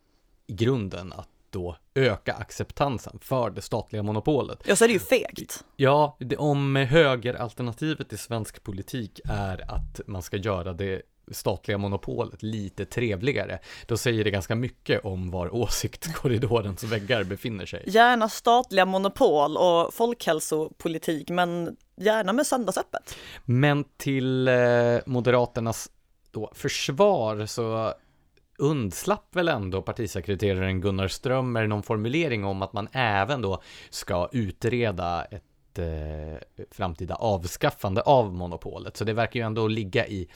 i 0.46 0.52
grunden 0.52 1.12
att 1.12 1.28
då 1.50 1.76
öka 1.94 2.34
acceptansen 2.34 3.18
för 3.22 3.50
det 3.50 3.62
statliga 3.62 4.02
monopolet. 4.02 4.58
Ja, 4.66 4.76
så 4.76 4.84
är 4.84 4.88
det 4.88 4.92
ju 4.94 5.00
fegt. 5.00 5.64
Ja, 5.76 6.16
det, 6.20 6.36
om 6.36 6.76
högeralternativet 6.76 8.12
i 8.12 8.16
svensk 8.16 8.62
politik 8.62 9.20
är 9.24 9.72
att 9.72 10.00
man 10.06 10.22
ska 10.22 10.36
göra 10.36 10.72
det 10.72 11.02
statliga 11.30 11.78
monopolet 11.78 12.42
lite 12.42 12.84
trevligare, 12.84 13.58
då 13.86 13.96
säger 13.96 14.24
det 14.24 14.30
ganska 14.30 14.54
mycket 14.54 15.04
om 15.04 15.30
var 15.30 15.54
åsiktskorridorens 15.54 16.84
väggar 16.84 17.24
befinner 17.24 17.66
sig. 17.66 17.84
Gärna 17.86 18.28
statliga 18.28 18.84
monopol 18.84 19.56
och 19.56 19.94
folkhälsopolitik, 19.94 21.30
men 21.30 21.76
gärna 21.96 22.32
med 22.32 22.46
söndagsöppet. 22.46 23.16
Men 23.44 23.84
till 23.96 24.48
eh, 24.48 24.54
Moderaternas 25.06 25.90
då 26.30 26.52
försvar 26.54 27.46
så 27.46 27.94
undslapp 28.60 29.36
väl 29.36 29.48
ändå 29.48 29.82
partisekreteraren 29.82 30.80
Gunnar 30.80 31.08
Strömmer 31.08 31.66
någon 31.66 31.82
formulering 31.82 32.44
om 32.44 32.62
att 32.62 32.72
man 32.72 32.88
även 32.92 33.42
då 33.42 33.62
ska 33.90 34.28
utreda 34.32 35.24
ett 35.24 35.78
eh, 35.78 36.64
framtida 36.70 37.14
avskaffande 37.14 38.02
av 38.02 38.34
monopolet. 38.34 38.96
Så 38.96 39.04
det 39.04 39.12
verkar 39.12 39.40
ju 39.40 39.46
ändå 39.46 39.68
ligga 39.68 40.06
i, 40.06 40.28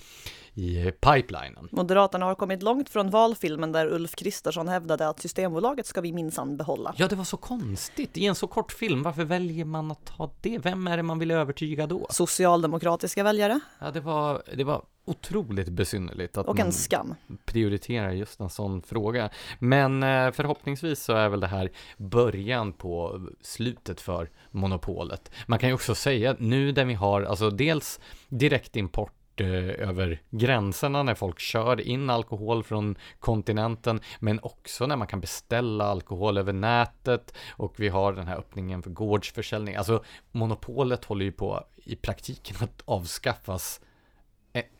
i 0.55 0.91
pipelinen. 1.01 1.69
Moderaterna 1.71 2.27
har 2.27 2.35
kommit 2.35 2.63
långt 2.63 2.89
från 2.89 3.11
valfilmen 3.11 3.73
där 3.73 3.87
Ulf 3.87 4.15
Kristersson 4.15 4.69
hävdade 4.69 5.09
att 5.09 5.21
Systembolaget 5.21 5.87
ska 5.87 6.01
vi 6.01 6.13
minsann 6.13 6.57
behålla. 6.57 6.95
Ja, 6.97 7.09
det 7.09 7.17
var 7.17 7.25
så 7.25 7.37
konstigt. 7.37 8.17
I 8.17 8.27
en 8.27 8.35
så 8.35 8.47
kort 8.47 8.73
film, 8.73 9.03
varför 9.03 9.25
väljer 9.25 9.65
man 9.65 9.91
att 9.91 10.09
ha 10.09 10.31
det? 10.41 10.59
Vem 10.59 10.87
är 10.87 10.97
det 10.97 11.03
man 11.03 11.19
vill 11.19 11.31
övertyga 11.31 11.87
då? 11.87 12.07
Socialdemokratiska 12.11 13.23
väljare. 13.25 13.61
Ja, 13.79 13.91
det 13.91 14.01
var, 14.01 14.43
det 14.57 14.65
var 14.65 14.85
otroligt 15.05 15.69
besynnerligt 15.69 16.37
att 16.37 16.47
Och 16.47 16.59
en 16.59 16.67
man 16.67 16.73
skam. 16.73 17.15
prioriterar 17.45 18.11
just 18.11 18.41
en 18.41 18.51
sån 18.51 18.83
fråga. 18.83 19.31
Men 19.59 20.03
eh, 20.03 20.31
förhoppningsvis 20.31 21.03
så 21.03 21.13
är 21.13 21.29
väl 21.29 21.41
det 21.41 21.47
här 21.47 21.71
början 21.97 22.73
på 22.73 23.21
slutet 23.41 24.01
för 24.01 24.31
monopolet. 24.51 25.31
Man 25.47 25.59
kan 25.59 25.69
ju 25.69 25.75
också 25.75 25.95
säga 25.95 26.37
nu 26.39 26.73
där 26.73 26.85
vi 26.85 26.95
har 26.95 27.23
alltså 27.23 27.51
dels 27.51 28.01
direktimport 28.29 29.41
eh, 29.41 29.89
över 29.89 30.23
gränserna 30.31 31.03
när 31.03 31.15
folk 31.15 31.39
kör 31.39 31.81
in 31.81 32.11
alkohol 32.11 32.65
från 32.65 32.97
kontinenten, 33.19 34.01
men 34.21 34.41
också 34.43 34.87
när 34.87 34.97
man 34.97 35.07
kan 35.07 35.21
beställa 35.21 35.85
alkohol 35.85 36.39
över 36.39 36.53
nätet 36.53 37.35
och 37.51 37.75
vi 37.81 37.89
har 37.89 38.13
den 38.13 38.27
här 38.27 38.37
öppningen 38.37 38.83
för 38.83 38.91
gårdsförsäljning. 38.91 39.77
Alltså 39.77 40.05
monopolet 40.33 41.05
håller 41.05 41.25
ju 41.25 41.33
på 41.33 41.65
i 41.77 41.97
praktiken 41.97 42.57
att 42.61 42.83
avskaffas 42.85 43.81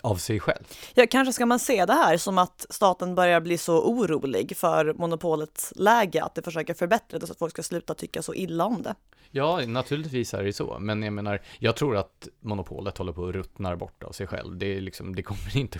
av 0.01 0.17
sig 0.17 0.41
själv. 0.41 0.65
Ja, 0.95 1.07
kanske 1.11 1.33
ska 1.33 1.47
man 1.47 1.59
se 1.59 1.85
det 1.85 1.93
här 1.93 2.17
som 2.17 2.39
att 2.39 2.67
staten 2.71 3.15
börjar 3.15 3.41
bli 3.41 3.59
så 3.59 3.83
orolig 3.83 4.57
för 4.57 4.95
monopolets 4.95 5.73
läge 5.77 6.25
att 6.25 6.35
det 6.35 6.43
försöker 6.43 6.75
förbättra 6.75 7.19
det 7.19 7.27
så 7.27 7.33
att 7.33 7.39
folk 7.39 7.53
ska 7.53 7.63
sluta 7.63 7.95
tycka 7.95 8.23
så 8.23 8.35
illa 8.35 8.65
om 8.65 8.83
det. 8.83 8.95
Ja, 9.31 9.61
naturligtvis 9.67 10.35
är 10.35 10.45
det 10.45 10.53
så, 10.53 10.79
men 10.79 11.03
jag 11.03 11.13
menar, 11.13 11.43
jag 11.59 11.77
tror 11.77 11.97
att 11.97 12.29
monopolet 12.41 12.99
håller 12.99 13.13
på 13.13 13.27
att 13.27 13.35
ruttna 13.35 13.77
bort 13.77 14.03
av 14.03 14.13
sig 14.13 14.27
själv. 14.27 14.57
Det, 14.57 14.77
är 14.77 14.81
liksom, 14.81 15.15
det 15.15 15.23
kommer 15.23 15.57
inte 15.57 15.79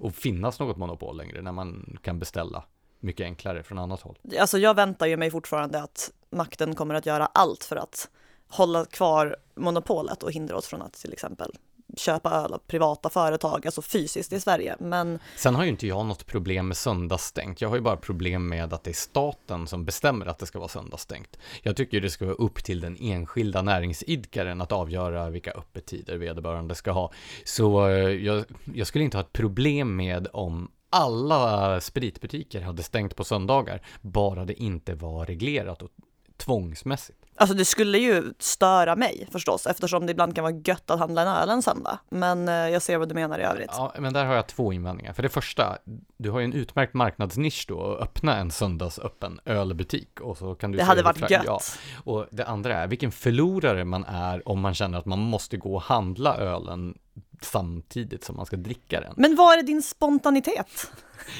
att 0.00 0.16
finnas 0.16 0.58
något 0.58 0.76
monopol 0.76 1.16
längre 1.16 1.42
när 1.42 1.52
man 1.52 1.98
kan 2.02 2.18
beställa 2.18 2.64
mycket 3.00 3.24
enklare 3.24 3.62
från 3.62 3.78
annat 3.78 4.00
håll. 4.00 4.18
Alltså 4.38 4.58
jag 4.58 4.74
väntar 4.74 5.06
ju 5.06 5.16
mig 5.16 5.30
fortfarande 5.30 5.82
att 5.82 6.12
makten 6.30 6.74
kommer 6.74 6.94
att 6.94 7.06
göra 7.06 7.26
allt 7.26 7.64
för 7.64 7.76
att 7.76 8.08
hålla 8.48 8.84
kvar 8.84 9.36
monopolet 9.54 10.22
och 10.22 10.32
hindra 10.32 10.56
oss 10.56 10.66
från 10.66 10.82
att 10.82 10.92
till 10.92 11.12
exempel 11.12 11.52
köpa 11.96 12.30
öl 12.30 12.52
av 12.52 12.58
privata 12.58 13.10
företag, 13.10 13.66
alltså 13.66 13.82
fysiskt 13.82 14.32
i 14.32 14.40
Sverige. 14.40 14.76
Men 14.80 15.18
Sen 15.36 15.54
har 15.54 15.62
ju 15.64 15.68
inte 15.68 15.86
jag 15.86 16.06
något 16.06 16.26
problem 16.26 16.68
med 16.68 16.76
söndagsstängt. 16.76 17.60
Jag 17.60 17.68
har 17.68 17.76
ju 17.76 17.82
bara 17.82 17.96
problem 17.96 18.48
med 18.48 18.72
att 18.72 18.84
det 18.84 18.90
är 18.90 18.94
staten 18.94 19.66
som 19.66 19.84
bestämmer 19.84 20.26
att 20.26 20.38
det 20.38 20.46
ska 20.46 20.58
vara 20.58 20.68
söndagsstängt. 20.68 21.38
Jag 21.62 21.76
tycker 21.76 22.00
det 22.00 22.10
ska 22.10 22.24
vara 22.24 22.34
upp 22.34 22.64
till 22.64 22.80
den 22.80 22.96
enskilda 23.00 23.62
näringsidkaren 23.62 24.60
att 24.60 24.72
avgöra 24.72 25.30
vilka 25.30 25.50
öppettider 25.50 26.16
vederbörande 26.16 26.74
ska 26.74 26.90
ha. 26.90 27.12
Så 27.44 27.88
eh, 27.88 27.94
jag, 27.94 28.44
jag 28.74 28.86
skulle 28.86 29.04
inte 29.04 29.16
ha 29.16 29.24
ett 29.24 29.32
problem 29.32 29.96
med 29.96 30.28
om 30.32 30.70
alla 30.90 31.80
spritbutiker 31.80 32.60
hade 32.60 32.82
stängt 32.82 33.16
på 33.16 33.24
söndagar, 33.24 33.82
bara 34.00 34.44
det 34.44 34.62
inte 34.62 34.94
var 34.94 35.26
reglerat 35.26 35.82
och 35.82 35.90
tvångsmässigt 36.36 37.21
alltså 37.36 37.56
det 37.56 37.64
skulle 37.64 37.98
ju 37.98 38.34
störa 38.38 38.96
mig 38.96 39.28
förstås 39.32 39.66
eftersom 39.66 40.06
det 40.06 40.10
ibland 40.12 40.34
kan 40.34 40.44
vara 40.44 40.54
gött 40.64 40.90
att 40.90 40.98
handla 40.98 41.22
en 41.22 41.28
öl 41.28 41.50
en 41.50 41.62
söndag. 41.62 41.98
Men 42.08 42.48
eh, 42.48 42.54
jag 42.54 42.82
ser 42.82 42.98
vad 42.98 43.08
du 43.08 43.14
menar 43.14 43.38
i 43.38 43.42
övrigt. 43.42 43.70
Ja, 43.72 43.92
men 43.98 44.12
där 44.12 44.24
har 44.24 44.34
jag 44.34 44.46
två 44.46 44.72
invändningar. 44.72 45.12
För 45.12 45.22
det 45.22 45.28
första, 45.28 45.78
du 46.16 46.30
har 46.30 46.38
ju 46.38 46.44
en 46.44 46.52
utmärkt 46.52 46.94
marknadsnisch 46.94 47.64
då 47.68 47.92
att 47.94 48.00
öppna 48.02 48.36
en 48.36 48.50
söndagsöppen 48.50 49.40
ölbutik 49.44 50.20
och 50.20 50.38
så 50.38 50.54
kan 50.54 50.72
du 50.72 50.78
Det 50.78 50.84
hade 50.84 51.02
varit 51.02 51.16
fra- 51.18 51.30
gött. 51.30 51.44
Ja. 51.46 51.60
Och 52.04 52.26
det 52.30 52.44
andra 52.44 52.76
är 52.76 52.86
vilken 52.86 53.12
förlorare 53.12 53.84
man 53.84 54.04
är 54.04 54.48
om 54.48 54.60
man 54.60 54.74
känner 54.74 54.98
att 54.98 55.06
man 55.06 55.18
måste 55.18 55.56
gå 55.56 55.74
och 55.74 55.82
handla 55.82 56.36
ölen 56.36 56.98
samtidigt 57.40 58.24
som 58.24 58.36
man 58.36 58.46
ska 58.46 58.56
dricka 58.56 59.00
den. 59.00 59.14
Men 59.16 59.36
var 59.36 59.58
är 59.58 59.62
din 59.62 59.82
spontanitet? 59.82 60.90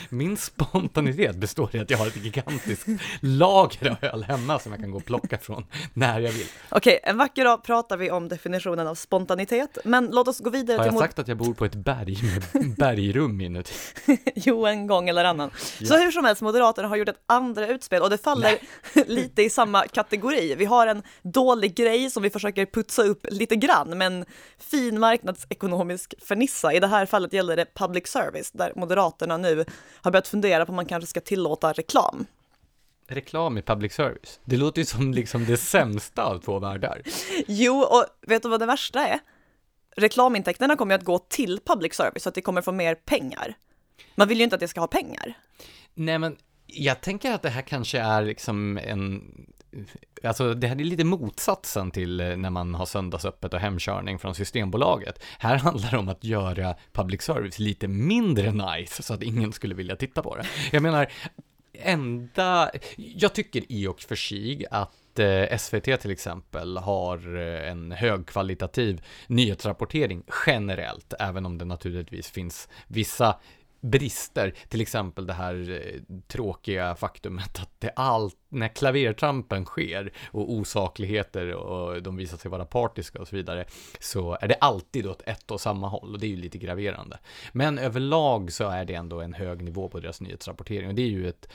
Min 0.09 0.37
spontanitet 0.37 1.37
består 1.37 1.77
i 1.77 1.79
att 1.79 1.91
jag 1.91 1.99
har 1.99 2.07
ett 2.07 2.17
gigantiskt 2.25 2.87
lager 3.21 3.91
av 3.91 3.97
öl 4.01 4.23
hemma 4.25 4.59
som 4.59 4.73
jag 4.73 4.81
kan 4.81 4.91
gå 4.91 4.97
och 4.99 5.05
plocka 5.05 5.39
från 5.39 5.65
när 5.95 6.21
jag 6.21 6.33
vill. 6.33 6.47
Okej, 6.69 7.01
en 7.03 7.17
vacker 7.19 7.45
dag 7.45 7.65
pratar 7.65 7.97
vi 7.97 8.11
om 8.11 8.29
definitionen 8.29 8.87
av 8.87 8.95
spontanitet, 8.95 9.79
men 9.85 10.09
låt 10.13 10.29
oss 10.29 10.41
gå 10.41 10.51
vidare 10.51 10.77
Har 10.77 10.85
till 10.85 10.87
jag 10.89 10.93
mod- 10.95 11.03
sagt 11.03 11.19
att 11.19 11.29
jag 11.29 11.37
bor 11.37 11.55
på 11.55 11.65
ett 11.65 11.75
berg 11.75 12.19
med 12.23 12.75
bergrum 12.77 13.41
inuti? 13.41 13.73
Jo, 14.35 14.67
en 14.67 14.87
gång 14.87 15.09
eller 15.09 15.25
annan. 15.25 15.51
Så 15.79 15.95
Ja. 15.95 15.97
hur 15.99 16.11
som 16.11 16.25
helst, 16.25 16.43
Moderaterna 16.43 16.89
har 16.89 16.97
gjort 16.97 17.09
ett 17.09 17.23
andra 17.27 17.67
utspel 17.69 18.03
och 18.03 18.11
det 18.11 18.19
faller 18.19 18.59
lite 19.07 19.43
i 19.43 19.51
samma 19.51 19.87
kategori. 19.87 20.55
Vi 20.55 20.65
har 20.65 20.87
en 20.87 21.03
dålig 21.23 21.75
grej 21.77 22.11
som 22.11 22.23
vi 22.23 22.31
försöker 22.31 22.67
putsa 22.67 23.03
upp 23.03 23.27
lite 23.31 23.57
grann, 23.57 23.99
men 23.99 24.25
fin 24.59 25.01
marknadsekonomisk 25.01 26.15
fernissa. 26.29 26.73
I 26.73 26.81
det 26.81 26.87
här 26.87 27.07
fallet 27.07 27.33
gäller 27.33 27.57
det 27.57 27.75
public 27.75 28.07
service, 28.07 28.51
där 28.53 28.73
Moderaterna 28.77 29.37
nu 29.37 29.62
har 30.03 30.11
börjat 30.11 30.29
fundera 30.29 30.67
på 30.67 30.71
om 30.71 30.77
man 30.77 30.87
kanske 30.87 31.07
ska 31.07 31.21
tillåta 31.21 31.73
reklam. 31.73 32.27
Reklam 33.09 33.59
i 33.59 33.63
public 33.63 33.93
service. 33.93 34.41
Det 34.45 34.57
låter 34.57 34.81
ju 34.81 34.85
som 34.85 35.13
liksom 35.13 35.45
det 35.45 35.57
sämsta 35.57 36.25
av 36.25 36.39
två 36.39 36.59
världar. 36.59 37.03
Jo, 37.47 37.83
och 37.83 38.05
vet 38.27 38.43
du 38.43 38.49
vad 38.49 38.61
det 38.61 38.67
värsta 38.67 39.09
är? 39.09 39.19
Reklamintäkterna 39.97 40.77
kommer 40.77 40.95
ju 40.95 40.99
att 40.99 41.05
gå 41.05 41.19
till 41.19 41.61
public 41.65 41.95
service 41.95 42.23
så 42.23 42.29
att 42.29 42.35
det 42.35 42.41
kommer 42.41 42.63
få 42.63 42.73
mer 42.73 42.95
pengar. 42.95 43.55
Man 44.15 44.29
vill 44.29 44.39
ju 44.39 44.45
inte 44.45 44.57
att 44.57 44.61
det 44.61 44.69
ska 44.69 44.81
ha 44.81 44.87
pengar. 44.87 45.35
Nej 45.95 46.19
men, 46.19 46.37
jag 46.67 47.01
tänker 47.01 47.33
att 47.33 47.43
det 47.43 47.51
här 47.51 47.63
kanske 47.63 47.99
är 47.99 48.23
liksom 48.23 48.79
en 48.79 49.23
Alltså 50.23 50.55
det 50.55 50.67
här 50.67 50.81
är 50.81 50.85
lite 50.85 51.05
motsatsen 51.05 51.91
till 51.91 52.21
eh, 52.21 52.37
när 52.37 52.51
man 52.51 52.75
har 52.75 52.87
söndagsöppet 52.87 53.55
och 53.55 53.61
hemkörning 53.61 54.19
från 54.19 54.35
Systembolaget. 54.35 55.23
Här 55.39 55.57
handlar 55.57 55.91
det 55.91 55.99
om 55.99 56.09
att 56.09 56.25
göra 56.25 56.75
public 56.93 57.23
service 57.23 57.59
lite 57.59 57.89
mindre 57.89 58.53
nice 58.53 59.03
så 59.03 59.15
att 59.15 59.23
ingen 59.23 59.53
skulle 59.53 59.75
vilja 59.75 59.97
titta 59.97 60.23
på 60.23 60.37
det. 60.37 60.47
Jag 60.73 60.83
menar, 60.83 61.07
enda, 61.73 62.71
jag 62.97 63.35
tycker 63.35 63.73
i 63.73 63.87
och 63.87 64.01
för 64.01 64.15
sig 64.15 64.67
att 64.71 65.19
eh, 65.19 65.57
SVT 65.59 66.01
till 66.01 66.11
exempel 66.11 66.77
har 66.77 67.37
eh, 67.37 67.71
en 67.71 67.93
högkvalitativ 67.93 69.03
nyhetsrapportering 69.27 70.23
generellt, 70.47 71.15
även 71.19 71.47
om 71.47 71.59
det 71.59 71.65
naturligtvis 71.65 72.31
finns 72.31 72.69
vissa 72.87 73.37
brister, 73.83 74.55
till 74.69 74.81
exempel 74.81 75.27
det 75.27 75.33
här 75.33 75.71
eh, 75.71 76.17
tråkiga 76.27 76.95
faktumet 76.95 77.59
att 77.61 77.71
det 77.79 77.91
allt, 77.97 78.37
när 78.49 78.69
klavertrampen 78.69 79.65
sker 79.65 80.13
och 80.31 80.53
osakligheter 80.53 81.55
och 81.55 82.03
de 82.03 82.17
visar 82.17 82.37
sig 82.37 82.51
vara 82.51 82.65
partiska 82.65 83.21
och 83.21 83.29
så 83.29 83.37
vidare, 83.37 83.65
så 84.01 84.39
är 84.41 84.49
det 84.49 84.55
alltid 84.55 85.07
åt 85.07 85.23
ett 85.27 85.51
och 85.51 85.61
samma 85.61 85.89
håll 85.89 86.15
och 86.15 86.21
det 86.21 86.27
är 86.27 86.29
ju 86.29 86.37
lite 86.37 86.59
graverande. 86.59 87.19
Men 87.53 87.79
överlag 87.79 88.53
så 88.53 88.69
är 88.69 88.85
det 88.85 88.95
ändå 88.95 89.21
en 89.21 89.35
hög 89.35 89.63
nivå 89.63 89.89
på 89.89 90.01
deras 90.01 90.21
nyhetsrapportering 90.21 90.89
och 90.89 90.95
det 90.95 91.03
är 91.03 91.11
ju 91.11 91.29
ett, 91.29 91.49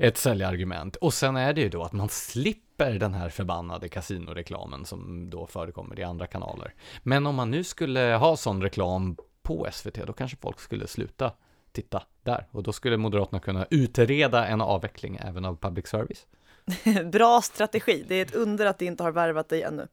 ett 0.00 0.16
säljargument. 0.16 0.96
Och 0.96 1.14
sen 1.14 1.36
är 1.36 1.52
det 1.52 1.60
ju 1.60 1.68
då 1.68 1.82
att 1.82 1.92
man 1.92 2.08
slipper 2.08 2.92
den 2.92 3.14
här 3.14 3.28
förbannade 3.28 3.88
kasinoreklamen 3.88 4.84
som 4.84 5.30
då 5.30 5.46
förekommer 5.46 6.00
i 6.00 6.02
andra 6.02 6.26
kanaler. 6.26 6.74
Men 7.02 7.26
om 7.26 7.34
man 7.34 7.50
nu 7.50 7.64
skulle 7.64 8.00
ha 8.00 8.36
sån 8.36 8.62
reklam 8.62 9.16
på 9.42 9.66
SVT, 9.72 10.06
då 10.06 10.12
kanske 10.12 10.36
folk 10.36 10.60
skulle 10.60 10.86
sluta 10.86 11.32
titta 11.74 12.02
där. 12.22 12.46
Och 12.50 12.62
då 12.62 12.72
skulle 12.72 12.96
Moderaterna 12.96 13.40
kunna 13.40 13.66
utreda 13.70 14.46
en 14.46 14.60
avveckling 14.60 15.18
även 15.22 15.44
av 15.44 15.56
public 15.56 15.86
service. 15.86 16.26
Bra 17.12 17.40
strategi. 17.42 18.04
Det 18.08 18.14
är 18.14 18.22
ett 18.22 18.34
under 18.34 18.66
att 18.66 18.78
det 18.78 18.84
inte 18.84 19.02
har 19.02 19.12
värvat 19.12 19.48
dig 19.48 19.62
ännu. 19.62 19.88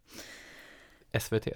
SVT. 1.20 1.48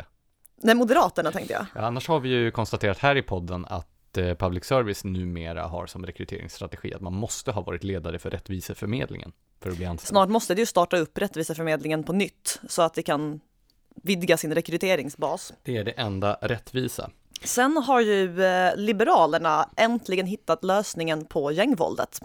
Nej, 0.55 0.75
Moderaterna 0.75 1.32
tänkte 1.32 1.53
jag. 1.53 1.65
Ja, 1.75 1.82
annars 1.82 2.08
har 2.08 2.20
vi 2.20 2.29
ju 2.29 2.51
konstaterat 2.51 2.98
här 2.98 3.15
i 3.15 3.22
podden 3.22 3.65
att 3.65 4.17
eh, 4.17 4.36
public 4.36 4.65
service 4.65 5.03
numera 5.03 5.63
har 5.63 5.88
som 5.88 6.05
rekryteringsstrategi 6.05 6.94
att 6.94 7.01
man 7.01 7.13
måste 7.13 7.51
ha 7.51 7.62
varit 7.62 7.84
ledare 7.84 8.20
för 8.20 8.29
rättviseförmedlingen 8.29 9.32
för 9.62 9.70
att 9.70 9.77
bli 9.77 9.86
anställd. 9.86 10.08
Snart 10.08 10.29
måste 10.29 10.55
det 10.55 10.62
ju 10.62 10.65
starta 10.65 10.98
upp 10.98 11.17
Rättviseförmedlingen 11.17 12.03
på 12.03 12.13
nytt 12.13 12.60
så 12.67 12.82
att 12.82 12.94
det 12.94 13.03
kan 13.03 13.39
vidga 14.03 14.38
sin 14.38 14.53
rekryteringsbas. 14.53 15.53
Det 15.63 15.77
är 15.77 15.84
det 15.84 15.91
enda 15.91 16.38
rättvisa. 16.41 17.10
Sen 17.44 17.77
har 17.77 18.01
ju 18.01 18.44
eh, 18.44 18.75
Liberalerna 18.75 19.70
äntligen 19.77 20.25
hittat 20.25 20.63
lösningen 20.63 21.25
på 21.25 21.51
gängvåldet. 21.51 22.20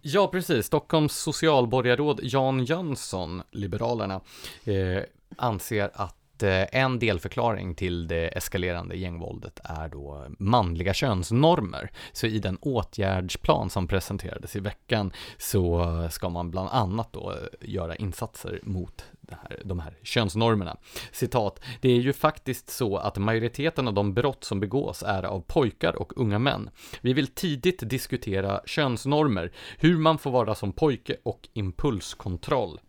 Ja, 0.00 0.28
precis. 0.28 0.66
Stockholms 0.66 1.16
socialborgarråd 1.16 2.20
Jan 2.22 2.64
Jönsson, 2.64 3.42
Liberalerna, 3.50 4.20
eh, 4.64 5.02
anser 5.36 5.90
att 5.94 6.16
Eh, 6.44 6.66
en 6.72 6.98
delförklaring 6.98 7.74
till 7.74 8.08
det 8.08 8.28
eskalerande 8.28 8.96
gängvåldet 8.96 9.60
är 9.64 9.88
då 9.88 10.24
manliga 10.38 10.94
könsnormer. 10.94 11.90
Så 12.12 12.26
i 12.26 12.38
den 12.38 12.56
åtgärdsplan 12.56 13.70
som 13.70 13.88
presenterades 13.88 14.56
i 14.56 14.60
veckan 14.60 15.12
så 15.38 16.08
ska 16.10 16.28
man 16.28 16.50
bland 16.50 16.68
annat 16.68 17.12
då 17.12 17.32
eh, 17.32 17.36
göra 17.60 17.96
insatser 17.96 18.60
mot 18.62 19.04
här, 19.30 19.62
de 19.64 19.80
här 19.80 19.98
könsnormerna. 20.02 20.76
Citat, 21.12 21.60
det 21.80 21.88
är 21.88 22.00
ju 22.00 22.12
faktiskt 22.12 22.70
så 22.70 22.96
att 22.96 23.18
majoriteten 23.18 23.88
av 23.88 23.94
de 23.94 24.14
brott 24.14 24.44
som 24.44 24.60
begås 24.60 25.02
är 25.02 25.22
av 25.22 25.40
pojkar 25.40 25.96
och 25.96 26.12
unga 26.16 26.38
män. 26.38 26.70
Vi 27.00 27.12
vill 27.12 27.26
tidigt 27.26 27.90
diskutera 27.90 28.60
könsnormer, 28.66 29.52
hur 29.78 29.98
man 29.98 30.18
får 30.18 30.30
vara 30.30 30.54
som 30.54 30.72
pojke 30.72 31.16
och 31.22 31.48
impulskontroll. 31.52 32.80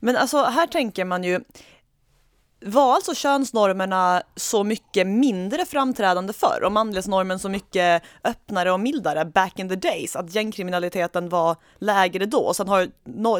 Men 0.00 0.16
alltså 0.16 0.44
här 0.44 0.66
tänker 0.66 1.04
man 1.04 1.24
ju 1.24 1.40
var 2.60 2.94
alltså 2.94 3.14
könsnormerna 3.14 4.22
så 4.36 4.64
mycket 4.64 5.06
mindre 5.06 5.64
framträdande 5.64 6.32
förr 6.32 6.62
och 6.64 6.72
manlighetsnormen 6.72 7.38
så 7.38 7.48
mycket 7.48 8.02
öppnare 8.24 8.72
och 8.72 8.80
mildare 8.80 9.24
back 9.24 9.58
in 9.58 9.68
the 9.68 9.76
days? 9.76 10.16
Att 10.16 10.34
gängkriminaliteten 10.34 11.28
var 11.28 11.56
lägre 11.78 12.26
då 12.26 12.38
och 12.38 12.56
sen 12.56 12.68
har 12.68 12.88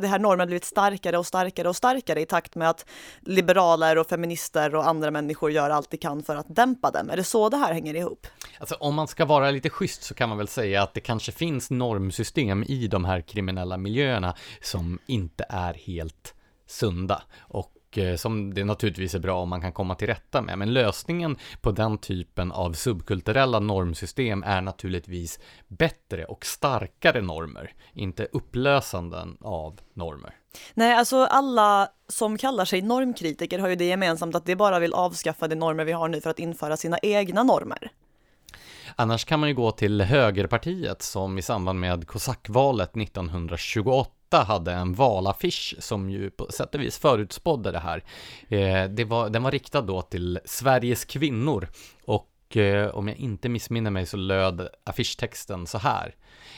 det 0.00 0.08
här 0.08 0.18
normen 0.18 0.46
blivit 0.46 0.64
starkare 0.64 1.18
och 1.18 1.26
starkare 1.26 1.68
och 1.68 1.76
starkare 1.76 2.20
i 2.20 2.26
takt 2.26 2.54
med 2.54 2.70
att 2.70 2.86
liberaler 3.20 3.98
och 3.98 4.06
feminister 4.06 4.74
och 4.74 4.88
andra 4.88 5.10
människor 5.10 5.50
gör 5.50 5.70
allt 5.70 5.90
de 5.90 5.96
kan 5.96 6.22
för 6.22 6.36
att 6.36 6.46
dämpa 6.48 6.90
dem. 6.90 7.10
Är 7.10 7.16
det 7.16 7.24
så 7.24 7.48
det 7.48 7.56
här 7.56 7.72
hänger 7.72 7.94
ihop? 7.94 8.26
Alltså 8.58 8.74
om 8.74 8.94
man 8.94 9.08
ska 9.08 9.24
vara 9.24 9.50
lite 9.50 9.70
schysst 9.70 10.02
så 10.02 10.14
kan 10.14 10.28
man 10.28 10.38
väl 10.38 10.48
säga 10.48 10.82
att 10.82 10.94
det 10.94 11.00
kanske 11.00 11.32
finns 11.32 11.70
normsystem 11.70 12.62
i 12.62 12.86
de 12.86 13.04
här 13.04 13.20
kriminella 13.20 13.76
miljöerna 13.76 14.34
som 14.62 14.98
inte 15.06 15.44
är 15.48 15.74
helt 15.74 16.34
sunda 16.66 17.22
och 17.38 17.72
Eh, 17.98 18.16
som 18.16 18.54
det 18.54 18.64
naturligtvis 18.64 19.14
är 19.14 19.18
bra 19.18 19.42
om 19.42 19.48
man 19.48 19.60
kan 19.60 19.72
komma 19.72 19.94
till 19.94 20.06
rätta 20.06 20.42
med. 20.42 20.58
Men 20.58 20.72
lösningen 20.72 21.36
på 21.60 21.70
den 21.70 21.98
typen 21.98 22.52
av 22.52 22.72
subkulturella 22.72 23.60
normsystem 23.60 24.42
är 24.42 24.60
naturligtvis 24.60 25.40
bättre 25.68 26.24
och 26.24 26.46
starkare 26.46 27.20
normer, 27.20 27.72
inte 27.92 28.24
upplösanden 28.24 29.36
av 29.40 29.80
normer. 29.94 30.34
Nej, 30.74 30.94
alltså 30.94 31.24
alla 31.24 31.88
som 32.08 32.38
kallar 32.38 32.64
sig 32.64 32.82
normkritiker 32.82 33.58
har 33.58 33.68
ju 33.68 33.76
det 33.76 33.84
gemensamt 33.84 34.34
att 34.34 34.46
de 34.46 34.56
bara 34.56 34.78
vill 34.78 34.94
avskaffa 34.94 35.48
de 35.48 35.56
normer 35.56 35.84
vi 35.84 35.92
har 35.92 36.08
nu 36.08 36.20
för 36.20 36.30
att 36.30 36.38
införa 36.38 36.76
sina 36.76 36.98
egna 37.02 37.42
normer. 37.42 37.90
Annars 38.96 39.24
kan 39.24 39.40
man 39.40 39.48
ju 39.48 39.54
gå 39.54 39.70
till 39.70 40.00
högerpartiet 40.00 41.02
som 41.02 41.38
i 41.38 41.42
samband 41.42 41.80
med 41.80 42.06
kosackvalet 42.06 42.96
1928 42.96 44.17
hade 44.36 44.72
en 44.72 44.94
valaffisch 44.94 45.74
som 45.78 46.10
ju 46.10 46.30
på 46.30 46.52
sätt 46.52 46.74
och 46.74 46.80
vis 46.80 46.98
förutspådde 46.98 47.72
det 47.72 47.78
här. 47.78 48.04
Eh, 48.48 48.84
det 48.90 49.04
var, 49.04 49.30
den 49.30 49.42
var 49.42 49.50
riktad 49.50 49.80
då 49.80 50.02
till 50.02 50.40
Sveriges 50.44 51.04
kvinnor 51.04 51.68
och 52.04 52.56
eh, 52.56 52.88
om 52.88 53.08
jag 53.08 53.16
inte 53.16 53.48
missminner 53.48 53.90
mig 53.90 54.06
så 54.06 54.16
löd 54.16 54.68
affischtexten 54.84 55.66
så 55.66 55.78
här. 55.78 56.14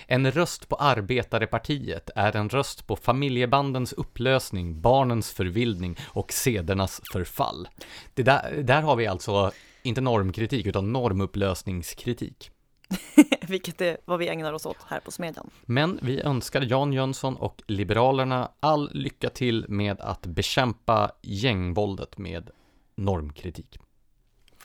En 0.07 0.31
röst 0.31 0.69
på 0.69 0.77
arbetarepartiet 0.77 2.11
är 2.15 2.37
en 2.37 2.49
röst 2.49 2.87
på 2.87 2.97
familjebandens 2.97 3.93
upplösning, 3.93 4.81
barnens 4.81 5.33
förvildning 5.33 5.97
och 6.00 6.33
sedernas 6.33 7.00
förfall. 7.12 7.69
Det 8.15 8.23
där, 8.23 8.62
där 8.62 8.83
har 8.83 8.97
vi 8.97 9.07
alltså 9.07 9.50
inte 9.83 10.00
normkritik 10.00 10.67
utan 10.67 10.93
normupplösningskritik. 10.93 12.50
Vilket 13.49 13.80
är 13.80 13.97
vad 14.04 14.18
vi 14.18 14.28
ägnar 14.28 14.52
oss 14.52 14.66
åt 14.66 14.76
här 14.87 15.00
på 15.00 15.11
Smedjan. 15.11 15.50
Men 15.62 15.99
vi 16.02 16.20
önskar 16.20 16.62
Jan 16.62 16.92
Jönsson 16.92 17.37
och 17.37 17.62
Liberalerna 17.66 18.50
all 18.61 18.90
lycka 18.92 19.30
till 19.30 19.64
med 19.68 20.00
att 20.00 20.26
bekämpa 20.26 21.11
gängvåldet 21.23 22.18
med 22.18 22.50
normkritik. 22.94 23.78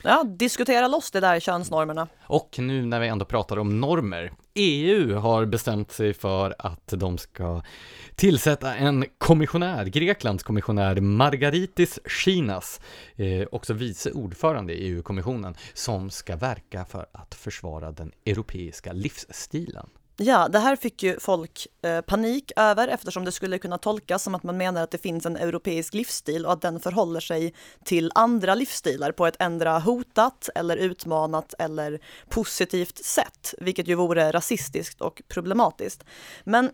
Ja, 0.04 0.24
diskutera 0.24 0.88
loss 0.88 1.12
det 1.12 1.20
där 1.20 1.40
könsnormerna. 1.40 2.08
Och 2.28 2.56
nu 2.60 2.86
när 2.86 3.00
vi 3.00 3.08
ändå 3.08 3.26
pratar 3.26 3.60
om 3.60 3.80
normer. 3.82 4.34
EU 4.56 5.16
har 5.16 5.46
bestämt 5.46 5.92
sig 5.92 6.14
för 6.14 6.56
att 6.60 6.88
de 6.88 7.18
ska 7.18 7.62
tillsätta 8.16 8.76
en 8.76 9.06
kommissionär, 9.18 9.86
Greklands 9.86 10.44
kommissionär 10.44 11.02
Margaritis 11.02 12.00
Chinas, 12.06 12.82
eh, 13.16 13.48
också 13.52 13.74
vice 13.74 14.12
ordförande 14.12 14.74
i 14.74 14.88
EU-kommissionen, 14.88 15.56
som 15.74 16.10
ska 16.10 16.36
verka 16.36 16.86
för 16.86 17.06
att 17.12 17.36
försvara 17.36 17.92
den 17.92 18.12
europeiska 18.26 18.94
livsstilen. 18.94 19.90
Ja, 20.18 20.48
det 20.48 20.60
här 20.60 20.76
fick 20.76 21.04
ju 21.04 21.20
folk 21.20 21.68
eh, 21.82 22.02
panik 22.02 22.52
över 22.56 22.88
eftersom 22.88 23.26
det 23.26 23.32
skulle 23.32 23.58
kunna 23.58 23.78
tolkas 23.78 24.24
som 24.24 24.36
att 24.36 24.44
man 24.44 24.58
menar 24.58 24.84
att 24.84 24.92
det 24.92 24.98
finns 24.98 25.26
en 25.26 25.38
europeisk 25.38 25.94
livsstil 25.94 26.46
och 26.46 26.54
att 26.54 26.62
den 26.62 26.80
förhåller 26.80 27.20
sig 27.20 27.54
till 27.84 28.12
andra 28.16 28.56
livsstilar 28.56 29.12
på 29.12 29.28
ett 29.28 29.36
ändra 29.40 29.80
hotat 29.80 30.50
eller 30.56 30.78
utmanat 30.78 31.54
eller 31.60 32.00
positivt 32.30 32.98
sätt, 32.98 33.54
vilket 33.58 33.88
ju 33.88 33.96
vore 33.96 34.32
rasistiskt 34.32 35.02
och 35.02 35.22
problematiskt. 35.28 36.04
Men 36.44 36.70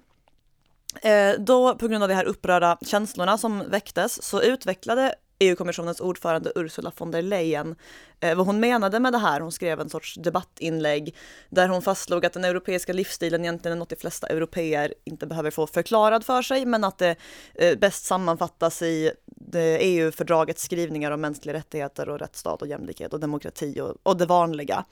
eh, 1.01 1.31
då 1.39 1.75
på 1.75 1.87
grund 1.87 2.03
av 2.03 2.09
de 2.09 2.15
här 2.15 2.25
upprörda 2.25 2.77
känslorna 2.81 3.37
som 3.37 3.69
väcktes 3.69 4.23
så 4.23 4.41
utvecklade 4.41 5.15
EU-kommissionens 5.41 5.99
ordförande 6.01 6.51
Ursula 6.55 6.91
von 6.97 7.11
der 7.11 7.21
Leyen 7.21 7.75
eh, 8.19 8.35
vad 8.35 8.45
hon 8.45 8.59
menade 8.59 8.99
med 8.99 9.13
det 9.13 9.17
här. 9.17 9.39
Hon 9.39 9.51
skrev 9.51 9.79
en 9.79 9.89
sorts 9.89 10.15
debattinlägg 10.15 11.15
där 11.49 11.67
hon 11.67 11.81
fastslog 11.81 12.25
att 12.25 12.33
den 12.33 12.45
europeiska 12.45 12.93
livsstilen 12.93 13.41
egentligen 13.41 13.77
är 13.77 13.79
något 13.79 13.89
de 13.89 13.95
flesta 13.95 14.27
europeer 14.27 14.93
inte 15.03 15.27
behöver 15.27 15.51
få 15.51 15.67
förklarad 15.67 16.25
för 16.25 16.41
sig, 16.41 16.65
men 16.65 16.83
att 16.83 16.97
det 16.97 17.15
eh, 17.55 17.77
bäst 17.77 18.05
sammanfattas 18.05 18.81
i 18.81 19.11
EU-fördragets 19.55 20.63
skrivningar 20.63 21.11
om 21.11 21.21
mänskliga 21.21 21.55
rättigheter 21.55 22.09
och 22.09 22.19
rättsstat 22.19 22.61
och 22.61 22.67
jämlikhet 22.67 23.13
och 23.13 23.19
demokrati 23.19 23.81
och, 23.81 23.95
och 24.03 24.17
det 24.17 24.25
vanliga. 24.25 24.85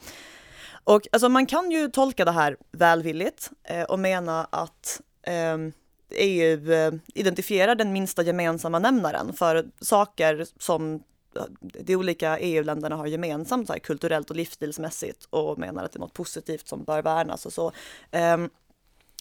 Och 0.83 1.07
alltså 1.11 1.29
man 1.29 1.45
kan 1.45 1.71
ju 1.71 1.87
tolka 1.87 2.25
det 2.25 2.31
här 2.31 2.57
välvilligt 2.71 3.51
eh, 3.63 3.83
och 3.83 3.99
mena 3.99 4.45
att 4.45 5.01
eh, 5.23 5.57
EU 6.09 6.71
eh, 6.71 6.93
identifierar 7.13 7.75
den 7.75 7.93
minsta 7.93 8.23
gemensamma 8.23 8.79
nämnaren 8.79 9.33
för 9.33 9.65
saker 9.81 10.45
som 10.59 11.03
de 11.61 11.95
olika 11.95 12.39
EU-länderna 12.39 12.95
har 12.95 13.07
gemensamt, 13.07 13.67
så 13.67 13.73
här, 13.73 13.79
kulturellt 13.79 14.29
och 14.29 14.35
livsstilsmässigt 14.35 15.27
och 15.29 15.59
menar 15.59 15.83
att 15.83 15.91
det 15.91 15.97
är 15.97 15.99
något 15.99 16.13
positivt 16.13 16.67
som 16.67 16.83
bör 16.83 17.01
värnas 17.01 17.45
och 17.45 17.53
så. 17.53 17.71
Ehm, 18.11 18.49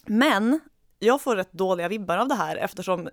men 0.05 0.59
jag 0.99 1.21
får 1.21 1.35
rätt 1.35 1.51
dåliga 1.51 1.87
vibbar 1.87 2.17
av 2.17 2.27
det 2.27 2.35
här 2.35 2.55
eftersom 2.55 3.09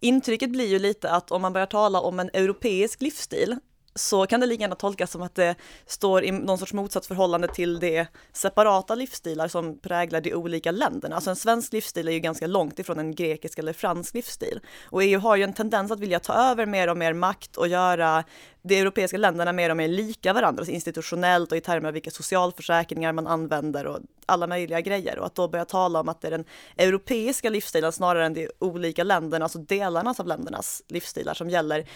intrycket 0.00 0.50
blir 0.50 0.66
ju 0.66 0.78
lite 0.78 1.10
att 1.10 1.30
om 1.30 1.42
man 1.42 1.52
börjar 1.52 1.66
tala 1.66 2.00
om 2.00 2.20
en 2.20 2.30
europeisk 2.32 3.00
livsstil 3.00 3.56
så 3.94 4.26
kan 4.26 4.40
det 4.40 4.46
lika 4.46 4.60
gärna 4.60 4.74
tolkas 4.74 5.10
som 5.10 5.22
att 5.22 5.34
det 5.34 5.54
står 5.86 6.24
i 6.24 6.30
någon 6.30 6.58
sorts 6.58 6.72
motsatsförhållande 6.72 7.48
till 7.48 7.80
de 7.80 8.06
separata 8.32 8.94
livsstilar 8.94 9.48
som 9.48 9.78
präglar 9.78 10.20
de 10.20 10.34
olika 10.34 10.70
länderna. 10.70 11.14
Alltså 11.14 11.30
en 11.30 11.36
svensk 11.36 11.72
livsstil 11.72 12.08
är 12.08 12.12
ju 12.12 12.20
ganska 12.20 12.46
långt 12.46 12.78
ifrån 12.78 12.98
en 12.98 13.14
grekisk 13.14 13.58
eller 13.58 13.72
fransk 13.72 14.14
livsstil. 14.14 14.60
Och 14.84 15.02
EU 15.02 15.20
har 15.20 15.36
ju 15.36 15.42
en 15.42 15.52
tendens 15.52 15.90
att 15.90 16.00
vilja 16.00 16.20
ta 16.20 16.32
över 16.32 16.66
mer 16.66 16.88
och 16.88 16.96
mer 16.96 17.12
makt 17.12 17.56
och 17.56 17.68
göra 17.68 18.24
de 18.62 18.80
europeiska 18.80 19.18
länderna 19.18 19.52
mer 19.52 19.70
och 19.70 19.76
mer 19.76 19.88
lika 19.88 20.32
varandra, 20.32 20.60
alltså 20.60 20.72
institutionellt 20.72 21.52
och 21.52 21.58
i 21.58 21.60
termer 21.60 21.88
av 21.88 21.94
vilka 21.94 22.10
socialförsäkringar 22.10 23.12
man 23.12 23.26
använder 23.26 23.86
och 23.86 23.98
alla 24.26 24.46
möjliga 24.46 24.80
grejer. 24.80 25.18
Och 25.18 25.26
att 25.26 25.34
då 25.34 25.48
börja 25.48 25.64
tala 25.64 26.00
om 26.00 26.08
att 26.08 26.20
det 26.20 26.28
är 26.28 26.30
den 26.30 26.44
europeiska 26.76 27.50
livsstilen 27.50 27.92
snarare 27.92 28.26
än 28.26 28.34
de 28.34 28.48
olika 28.58 29.04
länderna, 29.04 29.44
alltså 29.44 29.58
delarna 29.58 30.14
av 30.18 30.26
ländernas 30.26 30.82
livsstilar 30.88 31.34
som 31.34 31.50
gäller, 31.50 31.88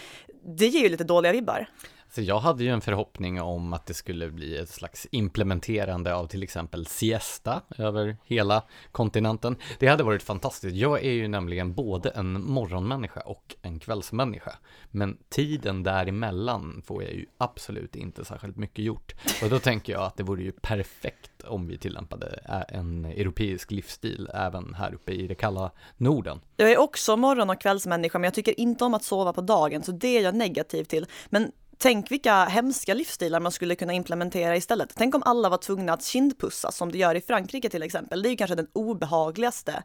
det 0.45 0.67
ger 0.67 0.81
ju 0.81 0.89
lite 0.89 1.03
dåliga 1.03 1.31
vibbar. 1.31 1.67
Så 2.15 2.21
jag 2.21 2.39
hade 2.39 2.63
ju 2.63 2.69
en 2.69 2.81
förhoppning 2.81 3.41
om 3.41 3.73
att 3.73 3.85
det 3.85 3.93
skulle 3.93 4.31
bli 4.31 4.57
ett 4.57 4.69
slags 4.69 5.07
implementerande 5.11 6.15
av 6.15 6.27
till 6.27 6.43
exempel 6.43 6.85
siesta 6.85 7.61
över 7.77 8.17
hela 8.25 8.63
kontinenten. 8.91 9.55
Det 9.79 9.87
hade 9.87 10.03
varit 10.03 10.23
fantastiskt. 10.23 10.75
Jag 10.75 11.03
är 11.03 11.11
ju 11.11 11.27
nämligen 11.27 11.73
både 11.73 12.09
en 12.09 12.41
morgonmänniska 12.41 13.19
och 13.19 13.55
en 13.61 13.79
kvällsmänniska. 13.79 14.55
Men 14.91 15.17
tiden 15.29 15.83
däremellan 15.83 16.81
får 16.85 17.03
jag 17.03 17.13
ju 17.13 17.25
absolut 17.37 17.95
inte 17.95 18.25
särskilt 18.25 18.57
mycket 18.57 18.85
gjort. 18.85 19.15
Och 19.43 19.49
då 19.49 19.59
tänker 19.59 19.93
jag 19.93 20.03
att 20.03 20.17
det 20.17 20.23
vore 20.23 20.43
ju 20.43 20.51
perfekt 20.51 21.43
om 21.47 21.67
vi 21.67 21.77
tillämpade 21.77 22.27
en 22.69 23.05
europeisk 23.05 23.71
livsstil 23.71 24.29
även 24.33 24.73
här 24.73 24.93
uppe 24.93 25.11
i 25.11 25.27
det 25.27 25.35
kalla 25.35 25.71
Norden. 25.97 26.39
Jag 26.57 26.71
är 26.71 26.79
också 26.79 27.17
morgon 27.17 27.49
och 27.49 27.61
kvällsmänniska, 27.61 28.19
men 28.19 28.23
jag 28.23 28.33
tycker 28.33 28.59
inte 28.59 28.85
om 28.85 28.93
att 28.93 29.03
sova 29.03 29.33
på 29.33 29.41
dagen, 29.41 29.83
så 29.83 29.91
det 29.91 30.17
är 30.17 30.23
jag 30.23 30.35
negativ 30.35 30.83
till. 30.83 31.05
Men 31.29 31.51
Tänk 31.77 32.11
vilka 32.11 32.45
hemska 32.45 32.93
livsstilar 32.93 33.39
man 33.39 33.51
skulle 33.51 33.75
kunna 33.75 33.93
implementera 33.93 34.55
istället. 34.55 34.93
Tänk 34.95 35.15
om 35.15 35.23
alla 35.25 35.49
var 35.49 35.57
tvungna 35.57 35.93
att 35.93 36.03
kindpussa 36.03 36.71
som 36.71 36.91
det 36.91 36.97
gör 36.97 37.15
i 37.15 37.21
Frankrike 37.21 37.69
till 37.69 37.83
exempel. 37.83 38.21
Det 38.21 38.29
är 38.29 38.31
ju 38.31 38.37
kanske 38.37 38.55
den 38.55 38.67
obehagligaste 38.73 39.83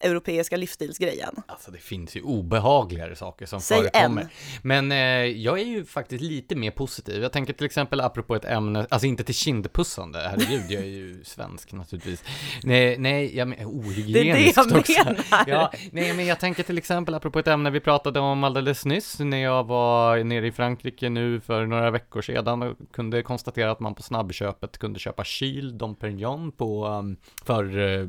europeiska 0.00 0.56
livsstilsgrejen. 0.56 1.42
Alltså 1.46 1.70
det 1.70 1.78
finns 1.78 2.16
ju 2.16 2.22
obehagligare 2.22 3.16
saker 3.16 3.46
som 3.46 3.60
Säg 3.60 3.78
förekommer. 3.78 4.22
En. 4.22 4.28
Men 4.62 4.92
eh, 4.92 4.98
jag 5.42 5.60
är 5.60 5.64
ju 5.64 5.84
faktiskt 5.84 6.22
lite 6.22 6.56
mer 6.56 6.70
positiv. 6.70 7.22
Jag 7.22 7.32
tänker 7.32 7.52
till 7.52 7.66
exempel 7.66 8.00
apropå 8.00 8.34
ett 8.34 8.44
ämne, 8.44 8.86
alltså 8.90 9.06
inte 9.06 9.24
till 9.24 9.34
kindpussande, 9.34 10.18
herregud, 10.18 10.64
jag 10.68 10.82
är 10.82 10.86
ju 10.86 11.20
svensk 11.24 11.72
naturligtvis. 11.72 12.24
Nej, 12.62 12.98
nej, 12.98 13.36
jag 13.36 13.48
menar 13.48 13.64
ohygieniskt 13.64 14.14
Det 14.14 14.76
är 14.76 14.82
det 14.82 14.88
jag 14.88 15.06
menar. 15.06 15.44
Ja, 15.46 15.72
nej, 15.90 16.14
men 16.14 16.26
jag 16.26 16.40
tänker 16.40 16.62
till 16.62 16.78
exempel 16.78 17.14
apropå 17.14 17.38
ett 17.38 17.48
ämne 17.48 17.70
vi 17.70 17.80
pratade 17.80 18.20
om 18.20 18.44
alldeles 18.44 18.84
nyss 18.84 19.18
när 19.18 19.42
jag 19.42 19.64
var 19.64 20.24
nere 20.24 20.46
i 20.46 20.52
Frankrike 20.52 21.08
nu 21.08 21.40
för 21.40 21.66
några 21.66 21.90
veckor 21.90 22.22
sedan 22.22 22.62
och 22.62 22.76
kunde 22.92 23.22
konstatera 23.22 23.70
att 23.70 23.80
man 23.80 23.94
på 23.94 24.02
snabbköpet 24.02 24.78
kunde 24.78 24.98
köpa 24.98 25.24
kyl 25.24 25.78
Dom 25.78 25.94
Perignon 25.94 26.52
på, 26.52 26.86
um, 26.86 27.16
för 27.44 27.78
uh, 27.78 28.08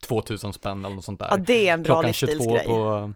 2000 0.00 0.52
spänn 0.52 0.84
eller 0.84 0.94
något 0.94 1.04
sånt 1.04 1.20
där. 1.20 1.28
Ja, 1.30 1.36
det 1.36 1.68
är 1.68 1.74
en 1.74 1.82
bra. 1.82 1.94
Klockan 1.94 2.12
22 2.12 2.58
på, 2.58 3.12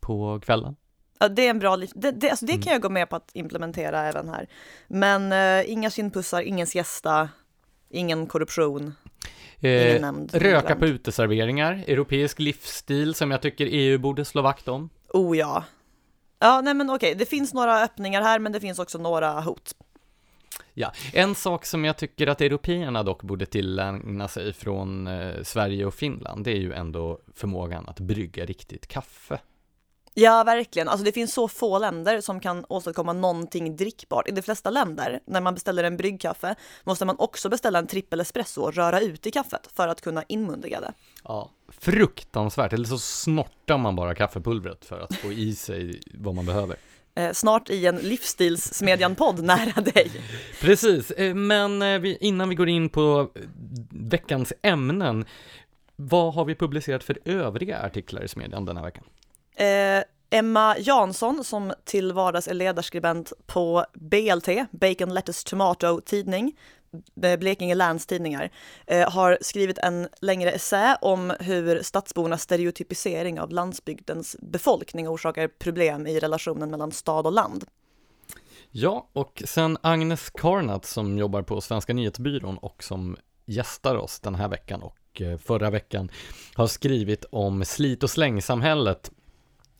på 0.00 0.40
kvällen. 0.40 0.76
Ja, 1.18 1.28
det 1.28 1.46
är 1.46 1.50
en 1.50 1.58
bra 1.58 1.76
liv. 1.76 1.90
Det, 1.94 2.10
det, 2.10 2.30
alltså 2.30 2.46
det 2.46 2.52
mm. 2.52 2.62
kan 2.62 2.72
jag 2.72 2.82
gå 2.82 2.88
med 2.88 3.10
på 3.10 3.16
att 3.16 3.30
implementera 3.32 4.00
även 4.00 4.28
här. 4.28 4.46
Men 4.88 5.32
uh, 5.32 5.72
inga 5.72 5.90
kindpussar, 5.90 6.42
ingen 6.42 6.66
siesta, 6.66 7.28
ingen 7.88 8.26
korruption. 8.26 8.94
Eh, 9.60 10.00
nämnd, 10.00 10.34
röka 10.34 10.76
på 10.76 10.86
uteserveringar, 10.86 11.84
europeisk 11.86 12.38
livsstil 12.38 13.14
som 13.14 13.30
jag 13.30 13.42
tycker 13.42 13.66
EU 13.70 13.98
borde 13.98 14.24
slå 14.24 14.42
vakt 14.42 14.68
om. 14.68 14.90
Oh 15.08 15.38
ja. 15.38 15.64
Ja, 16.38 16.60
nej 16.60 16.74
men 16.74 16.90
okej, 16.90 17.14
det 17.14 17.26
finns 17.26 17.54
några 17.54 17.82
öppningar 17.82 18.22
här, 18.22 18.38
men 18.38 18.52
det 18.52 18.60
finns 18.60 18.78
också 18.78 18.98
några 18.98 19.40
hot. 19.40 19.74
Ja, 20.74 20.92
en 21.12 21.34
sak 21.34 21.66
som 21.66 21.84
jag 21.84 21.96
tycker 21.96 22.26
att 22.26 22.40
européerna 22.40 23.02
dock 23.02 23.22
borde 23.22 23.46
tillägna 23.46 24.28
sig 24.28 24.52
från 24.52 25.06
eh, 25.06 25.42
Sverige 25.42 25.84
och 25.84 25.94
Finland, 25.94 26.44
det 26.44 26.50
är 26.50 26.60
ju 26.60 26.72
ändå 26.72 27.20
förmågan 27.34 27.88
att 27.88 28.00
brygga 28.00 28.44
riktigt 28.44 28.86
kaffe. 28.86 29.40
Ja, 30.14 30.44
verkligen. 30.44 30.88
Alltså 30.88 31.04
det 31.04 31.12
finns 31.12 31.34
så 31.34 31.48
få 31.48 31.78
länder 31.78 32.20
som 32.20 32.40
kan 32.40 32.64
åstadkomma 32.68 33.12
någonting 33.12 33.76
drickbart. 33.76 34.28
I 34.28 34.30
de 34.32 34.42
flesta 34.42 34.70
länder, 34.70 35.20
när 35.24 35.40
man 35.40 35.54
beställer 35.54 35.84
en 35.84 35.96
bryggkaffe, 35.96 36.54
måste 36.84 37.04
man 37.04 37.16
också 37.18 37.48
beställa 37.48 37.78
en 37.78 37.86
trippel 37.86 38.20
espresso 38.20 38.62
och 38.62 38.74
röra 38.74 39.00
ut 39.00 39.26
i 39.26 39.30
kaffet 39.30 39.68
för 39.74 39.88
att 39.88 40.00
kunna 40.00 40.24
inmundiga 40.28 40.80
det. 40.80 40.92
Ja, 41.24 41.50
fruktansvärt. 41.68 42.72
Eller 42.72 42.84
så 42.84 42.98
snortar 42.98 43.78
man 43.78 43.96
bara 43.96 44.14
kaffepulvret 44.14 44.84
för 44.84 45.00
att 45.00 45.14
få 45.14 45.32
i 45.32 45.54
sig 45.54 46.00
vad 46.14 46.34
man 46.34 46.46
behöver. 46.46 46.76
Eh, 47.14 47.32
snart 47.32 47.70
i 47.70 47.86
en 47.86 47.96
livsstilssmedjan-podd 47.96 49.44
nära 49.44 49.80
dig. 49.80 50.10
Precis, 50.60 51.10
eh, 51.10 51.34
men 51.34 51.82
eh, 51.82 52.16
innan 52.20 52.48
vi 52.48 52.54
går 52.54 52.68
in 52.68 52.88
på 52.88 53.30
veckans 53.90 54.52
ämnen, 54.62 55.24
vad 55.96 56.34
har 56.34 56.44
vi 56.44 56.54
publicerat 56.54 57.04
för 57.04 57.18
övriga 57.24 57.78
artiklar 57.78 58.22
i 58.22 58.28
Smedjan 58.28 58.64
den 58.64 58.76
här 58.76 58.84
veckan? 58.84 59.04
Eh, 59.56 60.04
Emma 60.38 60.78
Jansson 60.78 61.44
som 61.44 61.72
till 61.84 62.12
vardags 62.12 62.48
är 62.48 62.54
ledarskribent 62.54 63.32
på 63.46 63.84
BLT, 63.94 64.48
Bacon 64.70 65.14
Lettuce 65.14 65.48
Tomato 65.48 66.00
Tidning, 66.00 66.56
Blekinge 67.38 67.74
Läns 67.74 68.06
Tidningar, 68.06 68.50
eh, 68.86 69.10
har 69.10 69.38
skrivit 69.40 69.78
en 69.78 70.08
längre 70.20 70.50
essä 70.50 70.98
om 71.00 71.32
hur 71.40 71.82
stadsbornas 71.82 72.42
stereotypisering 72.42 73.40
av 73.40 73.50
landsbygdens 73.50 74.36
befolkning 74.40 75.08
orsakar 75.08 75.48
problem 75.48 76.06
i 76.06 76.20
relationen 76.20 76.70
mellan 76.70 76.92
stad 76.92 77.26
och 77.26 77.32
land. 77.32 77.64
Ja, 78.70 79.08
och 79.12 79.42
sen 79.46 79.78
Agnes 79.80 80.30
Karnat 80.30 80.84
som 80.84 81.18
jobbar 81.18 81.42
på 81.42 81.60
Svenska 81.60 81.92
nyhetsbyrån 81.92 82.58
och 82.58 82.82
som 82.82 83.16
gästar 83.46 83.96
oss 83.96 84.20
den 84.20 84.34
här 84.34 84.48
veckan 84.48 84.82
och 84.82 85.20
eh, 85.20 85.38
förra 85.38 85.70
veckan 85.70 86.10
har 86.54 86.66
skrivit 86.66 87.24
om 87.30 87.64
slit 87.64 88.02
och 88.02 88.10
slängsamhället 88.10 89.10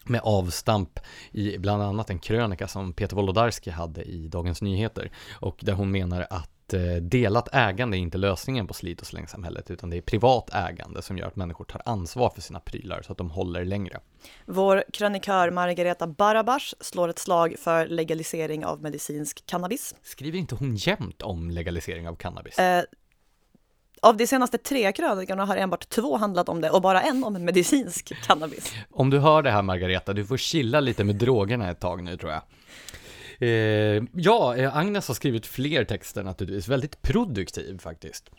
med 0.04 0.20
avstamp 0.24 0.98
i 1.32 1.58
bland 1.58 1.82
annat 1.82 2.10
en 2.10 2.18
krönika 2.18 2.68
som 2.68 2.92
Peter 2.92 3.16
Wolodarski 3.16 3.70
hade 3.70 4.02
i 4.02 4.28
Dagens 4.28 4.62
Nyheter 4.62 5.10
och 5.32 5.60
där 5.62 5.72
hon 5.72 5.90
menar 5.90 6.26
att 6.30 6.50
eh, 6.74 6.94
delat 6.94 7.48
ägande 7.52 7.96
är 7.96 7.98
inte 7.98 8.18
lösningen 8.18 8.66
på 8.66 8.74
slit 8.74 9.00
och 9.00 9.06
slängsamhället 9.06 9.70
utan 9.70 9.90
det 9.90 9.96
är 9.96 10.00
privat 10.00 10.50
ägande 10.54 11.02
som 11.02 11.18
gör 11.18 11.26
att 11.26 11.36
människor 11.36 11.64
tar 11.64 11.82
ansvar 11.84 12.30
för 12.30 12.40
sina 12.40 12.60
prylar 12.60 13.02
så 13.02 13.12
att 13.12 13.18
de 13.18 13.30
håller 13.30 13.64
längre. 13.64 14.00
Vår 14.46 14.84
krönikör 14.92 15.50
Margareta 15.50 16.06
Barabash 16.06 16.74
slår 16.80 17.08
ett 17.08 17.18
slag 17.18 17.54
för 17.58 17.86
legalisering 17.86 18.64
av 18.64 18.82
medicinsk 18.82 19.46
cannabis. 19.46 19.94
Skriver 20.02 20.38
inte 20.38 20.54
hon 20.54 20.76
jämt 20.76 21.22
om 21.22 21.50
legalisering 21.50 22.08
av 22.08 22.14
cannabis? 22.14 22.58
Eh, 22.58 22.84
av 24.02 24.16
de 24.16 24.26
senaste 24.26 24.58
tre 24.58 24.92
krönikorna 24.92 25.44
har 25.44 25.56
enbart 25.56 25.88
två 25.88 26.16
handlat 26.16 26.48
om 26.48 26.60
det 26.60 26.70
och 26.70 26.82
bara 26.82 27.02
en 27.02 27.24
om 27.24 27.44
medicinsk 27.44 28.12
cannabis. 28.26 28.74
Om 28.90 29.10
du 29.10 29.18
hör 29.18 29.42
det 29.42 29.50
här 29.50 29.62
Margareta, 29.62 30.12
du 30.12 30.26
får 30.26 30.36
chilla 30.36 30.80
lite 30.80 31.04
med 31.04 31.16
drogerna 31.16 31.70
ett 31.70 31.80
tag 31.80 32.02
nu 32.02 32.16
tror 32.16 32.32
jag. 32.32 32.42
Eh, 33.40 34.02
ja, 34.12 34.56
eh, 34.56 34.76
Agnes 34.76 35.08
har 35.08 35.14
skrivit 35.14 35.46
fler 35.46 35.84
texter 35.84 36.22
naturligtvis, 36.22 36.68
väldigt 36.68 37.02
produktiv 37.02 37.78
faktiskt. 37.78 38.30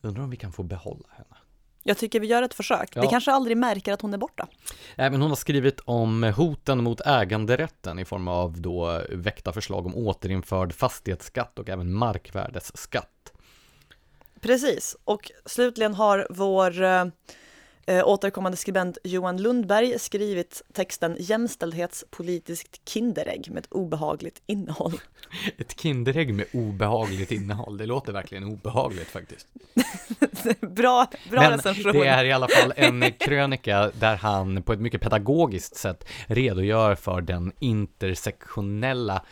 Undrar 0.00 0.24
om 0.24 0.30
vi 0.30 0.36
kan 0.36 0.52
få 0.52 0.62
behålla 0.62 1.08
henne. 1.10 1.36
Jag 1.82 1.98
tycker 1.98 2.20
vi 2.20 2.26
gör 2.26 2.42
ett 2.42 2.54
försök. 2.54 2.90
Ja. 2.94 3.02
Vi 3.02 3.08
kanske 3.08 3.32
aldrig 3.32 3.56
märker 3.56 3.92
att 3.92 4.00
hon 4.00 4.14
är 4.14 4.18
borta. 4.18 4.46
Även 4.96 5.20
hon 5.22 5.30
har 5.30 5.36
skrivit 5.36 5.80
om 5.84 6.22
hoten 6.22 6.84
mot 6.84 7.00
äganderätten 7.00 7.98
i 7.98 8.04
form 8.04 8.28
av 8.28 8.60
då 8.60 9.02
väckta 9.10 9.52
förslag 9.52 9.86
om 9.86 9.94
återinförd 9.94 10.72
fastighetsskatt 10.72 11.58
och 11.58 11.68
även 11.68 11.92
markvärdesskatt. 11.92 13.32
Precis. 14.40 14.96
Och 15.04 15.30
slutligen 15.46 15.94
har 15.94 16.26
vår 16.30 16.72
eh, 17.86 18.08
återkommande 18.08 18.56
skribent 18.56 18.98
Johan 19.04 19.42
Lundberg 19.42 19.98
skrivit 19.98 20.62
texten 20.72 21.16
Jämställdhetspolitiskt 21.18 22.88
Kinderägg 22.88 23.50
med 23.50 23.58
ett 23.58 23.72
obehagligt 23.72 24.42
innehåll. 24.46 25.00
Ett 25.58 25.80
Kinderägg 25.80 26.34
med 26.34 26.46
obehagligt 26.52 27.32
innehåll, 27.32 27.76
det 27.76 27.86
låter 27.86 28.12
verkligen 28.12 28.44
obehagligt 28.44 29.08
faktiskt. 29.08 29.46
bra 30.60 31.06
bra 31.30 31.40
Men 31.40 31.52
recension. 31.52 31.92
det 31.92 32.06
är 32.06 32.24
i 32.24 32.32
alla 32.32 32.48
fall 32.48 32.72
en 32.76 33.12
krönika 33.12 33.90
där 34.00 34.16
han 34.16 34.62
på 34.62 34.72
ett 34.72 34.80
mycket 34.80 35.00
pedagogiskt 35.00 35.76
sätt 35.76 36.08
redogör 36.26 36.94
för 36.94 37.20
den 37.20 37.52
intersektionella 37.58 39.22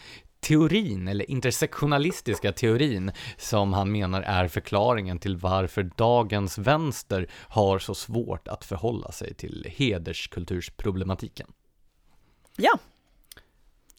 teorin, 0.44 1.09
eller 1.09 1.30
intersektionalistiska 1.30 2.52
teorin, 2.52 3.12
som 3.37 3.72
han 3.72 3.92
menar 3.92 4.22
är 4.22 4.48
förklaringen 4.48 5.18
till 5.18 5.37
varför 5.37 5.90
dagens 5.96 6.59
vänster 6.59 7.26
har 7.33 7.78
så 7.78 7.94
svårt 7.94 8.48
att 8.48 8.64
förhålla 8.64 9.12
sig 9.12 9.35
till 9.35 9.66
hederskultursproblematiken. 9.76 11.46
Ja. 12.57 12.78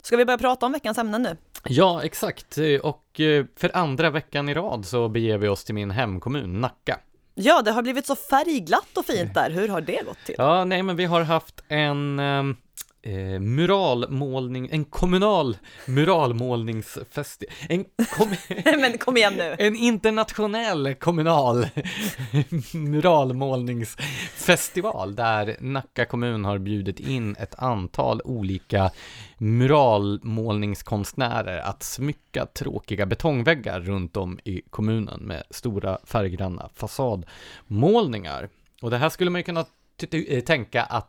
Ska 0.01 0.17
vi 0.17 0.25
börja 0.25 0.37
prata 0.37 0.65
om 0.65 0.71
veckans 0.71 0.97
ämnen 0.97 1.21
nu? 1.21 1.37
Ja, 1.63 2.03
exakt. 2.03 2.57
Och 2.83 3.19
eh, 3.19 3.45
för 3.55 3.77
andra 3.77 4.09
veckan 4.09 4.49
i 4.49 4.53
rad 4.53 4.85
så 4.85 5.09
beger 5.09 5.37
vi 5.37 5.47
oss 5.47 5.63
till 5.63 5.75
min 5.75 5.91
hemkommun, 5.91 6.61
Nacka. 6.61 6.99
Ja, 7.35 7.61
det 7.61 7.71
har 7.71 7.81
blivit 7.81 8.05
så 8.05 8.15
färgglatt 8.15 8.97
och 8.97 9.05
fint 9.05 9.33
där. 9.33 9.49
Hur 9.49 9.67
har 9.67 9.81
det 9.81 10.05
gått 10.05 10.25
till? 10.25 10.35
Ja, 10.37 10.65
nej, 10.65 10.83
men 10.83 10.95
vi 10.95 11.05
har 11.05 11.21
haft 11.21 11.63
en 11.67 12.19
ehm, 12.19 12.55
eh, 13.05 13.39
muralmålning, 13.39 14.69
en 14.71 14.85
kommunal 14.85 15.57
muralmålningsfestival, 15.87 17.53
en, 17.69 17.85
kom, 18.17 18.35
Men 18.65 18.97
kom 18.97 19.17
igen 19.17 19.33
nu. 19.37 19.55
en 19.59 19.75
internationell 19.75 20.93
kommunal 20.95 21.67
muralmålningsfestival 22.73 25.15
där 25.15 25.57
Nacka 25.59 26.05
kommun 26.05 26.45
har 26.45 26.57
bjudit 26.57 26.99
in 26.99 27.35
ett 27.39 27.55
antal 27.57 28.21
olika 28.25 28.91
muralmålningskonstnärer 29.37 31.57
att 31.59 31.83
smycka 31.83 32.45
tråkiga 32.45 33.05
betongväggar 33.05 33.79
runt 33.79 34.17
om 34.17 34.39
i 34.43 34.61
kommunen 34.69 35.19
med 35.21 35.43
stora 35.49 35.97
färggranna 36.03 36.69
fasadmålningar. 36.75 38.49
Och 38.81 38.89
det 38.89 38.97
här 38.97 39.09
skulle 39.09 39.31
man 39.31 39.39
ju 39.39 39.43
kunna 39.43 39.65
t- 40.01 40.41
tänka 40.41 40.83
att 40.83 40.95
eh, 40.95 41.01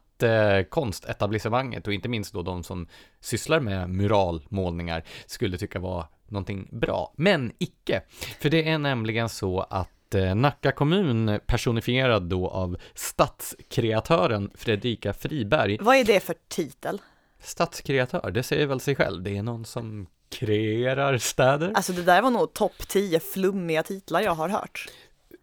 konstetablissemanget 0.68 1.86
och 1.86 1.92
inte 1.92 2.08
minst 2.08 2.32
då 2.32 2.42
de 2.42 2.64
som 2.64 2.88
sysslar 3.20 3.60
med 3.60 3.90
muralmålningar 3.90 5.04
skulle 5.26 5.58
tycka 5.58 5.78
var 5.78 6.06
någonting 6.28 6.68
bra. 6.72 7.12
Men 7.16 7.52
icke, 7.58 8.02
för 8.40 8.50
det 8.50 8.68
är 8.68 8.78
nämligen 8.78 9.28
så 9.28 9.60
att 9.60 10.14
eh, 10.14 10.34
Nacka 10.34 10.72
kommun 10.72 11.40
personifierad 11.46 12.22
då 12.22 12.48
av 12.48 12.76
stadskreatören 12.94 14.50
Fredrika 14.54 15.12
Friberg. 15.12 15.78
Vad 15.80 15.96
är 15.96 16.04
det 16.04 16.20
för 16.20 16.34
titel? 16.48 17.00
Stadskreatör, 17.40 18.30
det 18.30 18.42
säger 18.42 18.66
väl 18.66 18.80
sig 18.80 18.94
själv, 18.94 19.22
det 19.22 19.36
är 19.36 19.42
någon 19.42 19.64
som 19.64 20.06
kreerar 20.28 21.18
städer. 21.18 21.72
Alltså 21.74 21.92
det 21.92 22.02
där 22.02 22.22
var 22.22 22.30
nog 22.30 22.52
topp 22.52 22.88
10 22.88 23.20
flummiga 23.20 23.82
titlar 23.82 24.20
jag 24.20 24.34
har 24.34 24.48
hört. 24.48 24.88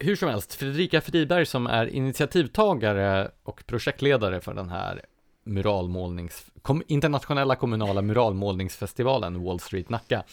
Hur 0.04 0.16
som 0.16 0.30
helst, 0.30 0.54
Fredrika 0.54 1.02
Friberg 1.02 1.46
som 1.46 1.68
är 1.68 1.86
initiativtagare 1.86 3.32
och 3.44 3.66
projektledare 3.66 4.42
för 4.42 4.54
den 4.54 4.70
här 4.70 5.02
muralmålnings, 5.44 6.46
kom, 6.62 6.84
internationella 6.88 7.56
kommunala 7.56 8.02
muralmålningsfestivalen 8.02 9.44
Wall 9.44 9.60
Street 9.60 9.90
Nacka 9.90 10.24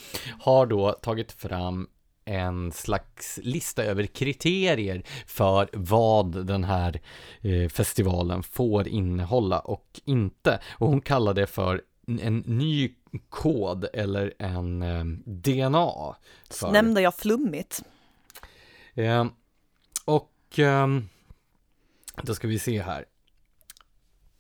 har 0.41 0.67
då 0.67 0.93
tagit 0.93 1.33
fram 1.33 1.89
en 2.25 2.73
slags 2.73 3.41
lista 3.43 3.85
över 3.85 4.07
kriterier 4.07 5.03
för 5.27 5.69
vad 5.73 6.47
den 6.47 6.65
här 6.65 7.01
eh, 7.41 7.69
festivalen 7.69 8.43
får 8.43 8.89
innehålla 8.89 9.59
och 9.59 10.01
inte. 10.05 10.61
Och 10.79 10.89
hon 10.89 11.01
kallar 11.01 11.35
det 11.35 11.47
för 11.47 11.83
en 12.21 12.39
ny 12.39 12.95
kod 13.29 13.87
eller 13.93 14.35
en 14.39 14.83
eh, 14.83 15.05
DNA. 15.25 16.17
För, 16.51 16.73
Nämnde 16.73 17.01
jag 17.01 17.15
flummigt? 17.15 17.83
Eh, 18.95 19.25
och 20.51 20.59
ehm, 20.59 21.09
då 22.23 22.35
ska 22.35 22.49
vi 22.49 22.59
se 22.59 22.83
här. 22.83 23.05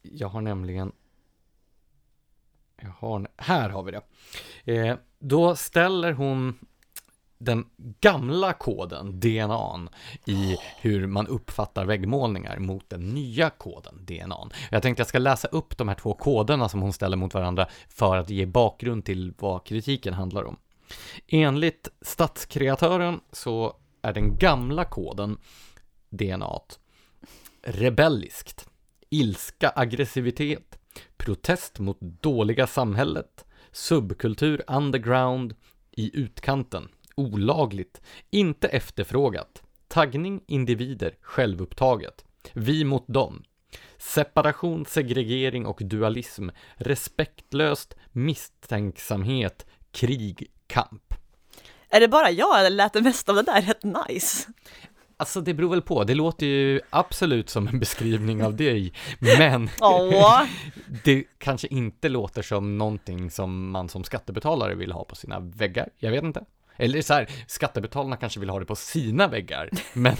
Jag 0.02 0.28
har 0.28 0.40
nämligen 0.40 0.92
jag 2.82 2.90
har, 2.98 3.28
här 3.36 3.70
har 3.70 3.82
vi 3.82 3.92
det. 3.92 4.02
Eh, 4.64 4.96
då 5.18 5.56
ställer 5.56 6.12
hon 6.12 6.58
den 7.38 7.66
gamla 8.00 8.52
koden, 8.52 9.20
DNAn, 9.20 9.88
i 10.26 10.56
hur 10.80 11.06
man 11.06 11.26
uppfattar 11.26 11.84
väggmålningar 11.84 12.58
mot 12.58 12.90
den 12.90 13.00
nya 13.00 13.50
koden, 13.50 14.06
DNAn. 14.06 14.50
Jag 14.70 14.82
tänkte 14.82 15.00
jag 15.00 15.08
ska 15.08 15.18
läsa 15.18 15.48
upp 15.48 15.76
de 15.78 15.88
här 15.88 15.94
två 15.94 16.14
koderna 16.14 16.68
som 16.68 16.82
hon 16.82 16.92
ställer 16.92 17.16
mot 17.16 17.34
varandra 17.34 17.68
för 17.88 18.16
att 18.16 18.30
ge 18.30 18.46
bakgrund 18.46 19.04
till 19.04 19.34
vad 19.38 19.64
kritiken 19.64 20.14
handlar 20.14 20.44
om. 20.44 20.56
Enligt 21.28 21.88
stadskreatören 22.00 23.20
så 23.32 23.76
är 24.02 24.12
den 24.12 24.36
gamla 24.36 24.84
koden, 24.84 25.38
DNA, 26.10 26.60
rebelliskt, 27.62 28.68
ilska, 29.10 29.72
aggressivitet, 29.76 30.78
protest 31.16 31.78
mot 31.78 32.00
dåliga 32.00 32.66
samhället, 32.66 33.44
subkultur 33.72 34.62
underground, 34.66 35.54
i 35.90 36.18
utkanten, 36.18 36.88
olagligt, 37.14 38.00
inte 38.30 38.68
efterfrågat, 38.68 39.62
taggning 39.88 40.44
individer, 40.46 41.14
självupptaget, 41.20 42.24
vi 42.52 42.84
mot 42.84 43.04
dem, 43.06 43.44
separation, 43.98 44.86
segregering 44.86 45.66
och 45.66 45.80
dualism, 45.84 46.48
respektlöst, 46.74 47.94
misstänksamhet, 48.12 49.66
krig, 49.90 50.50
kamp. 50.66 51.14
Är 51.88 52.00
det 52.00 52.08
bara 52.08 52.30
jag 52.30 52.58
eller 52.58 52.70
lät 52.70 52.92
det 52.92 53.02
mesta 53.02 53.32
av 53.32 53.36
det 53.36 53.42
där 53.42 53.62
rätt 53.62 54.08
nice? 54.08 54.52
Alltså 55.20 55.40
det 55.40 55.54
beror 55.54 55.70
väl 55.70 55.82
på, 55.82 56.04
det 56.04 56.14
låter 56.14 56.46
ju 56.46 56.80
absolut 56.90 57.50
som 57.50 57.68
en 57.68 57.78
beskrivning 57.78 58.44
av 58.44 58.56
dig, 58.56 58.92
men 59.18 59.70
Åh. 59.80 60.42
det 61.04 61.24
kanske 61.38 61.68
inte 61.68 62.08
låter 62.08 62.42
som 62.42 62.78
någonting 62.78 63.30
som 63.30 63.70
man 63.70 63.88
som 63.88 64.04
skattebetalare 64.04 64.74
vill 64.74 64.92
ha 64.92 65.04
på 65.04 65.14
sina 65.14 65.40
väggar, 65.40 65.88
jag 65.98 66.10
vet 66.10 66.24
inte. 66.24 66.44
Eller 66.76 67.02
så 67.02 67.14
här, 67.14 67.28
skattebetalarna 67.46 68.16
kanske 68.16 68.40
vill 68.40 68.50
ha 68.50 68.58
det 68.58 68.64
på 68.64 68.76
sina 68.76 69.28
väggar, 69.28 69.70
men, 69.92 70.16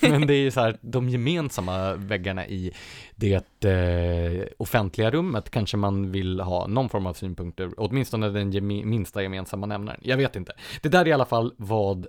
men 0.00 0.26
det 0.26 0.34
är 0.34 0.42
ju 0.42 0.50
så 0.50 0.60
här, 0.60 0.76
de 0.80 1.08
gemensamma 1.08 1.94
väggarna 1.94 2.46
i 2.46 2.72
det 3.14 3.64
eh, 3.64 4.46
offentliga 4.58 5.10
rummet 5.10 5.50
kanske 5.50 5.76
man 5.76 6.12
vill 6.12 6.40
ha 6.40 6.66
någon 6.66 6.88
form 6.88 7.06
av 7.06 7.14
synpunkter, 7.14 7.70
åtminstone 7.76 8.28
den 8.28 8.50
geme 8.50 8.84
minsta 8.84 9.22
gemensamma 9.22 9.66
nämnaren. 9.66 10.00
Jag 10.02 10.16
vet 10.16 10.36
inte. 10.36 10.52
Det 10.82 10.88
där 10.88 11.00
är 11.00 11.08
i 11.08 11.12
alla 11.12 11.24
fall 11.24 11.54
vad 11.56 12.06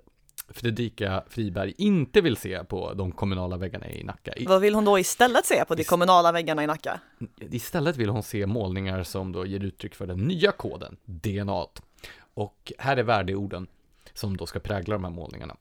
Fredrika 0.49 1.23
Friberg 1.27 1.73
inte 1.77 2.21
vill 2.21 2.37
se 2.37 2.63
på 2.63 2.93
de 2.93 3.11
kommunala 3.11 3.57
väggarna 3.57 3.89
i 3.89 4.03
Nacka. 4.03 4.33
Vad 4.47 4.61
vill 4.61 4.75
hon 4.75 4.85
då 4.85 4.99
istället 4.99 5.45
se 5.45 5.65
på 5.65 5.75
de 5.75 5.83
kommunala 5.83 6.31
väggarna 6.31 6.63
i 6.63 6.67
Nacka? 6.67 6.99
istället 7.39 7.97
vill 7.97 8.09
hon 8.09 8.23
se 8.23 8.45
målningar 8.45 9.03
som 9.03 9.31
då 9.31 9.45
ger 9.45 9.63
uttryck 9.63 9.95
för 9.95 10.07
den 10.07 10.19
nya 10.19 10.51
koden, 10.51 10.97
DNA. 11.05 11.65
Och 12.33 12.73
här 12.77 12.97
är 12.97 13.03
värdeorden 13.03 13.67
som 14.13 14.37
då 14.37 14.45
ska 14.45 14.59
prägla 14.59 14.93
de 14.93 15.03
här 15.03 15.11
målningarna. 15.11 15.55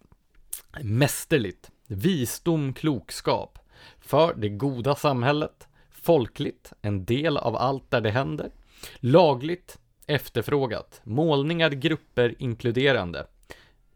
Mästerligt, 0.83 1.71
visdom, 1.87 2.75
klokskap, 2.75 3.59
för 4.01 4.35
det 4.35 4.49
goda 4.49 4.95
samhället, 4.95 5.69
folkligt, 5.91 6.73
en 6.83 7.05
del 7.05 7.37
av 7.37 7.57
allt 7.57 7.91
där 7.91 8.01
det 8.01 8.11
händer, 8.11 8.51
lagligt, 8.97 9.79
efterfrågat, 10.07 11.01
målningar, 11.05 11.71
grupper, 11.71 12.35
inkluderande. 12.39 13.27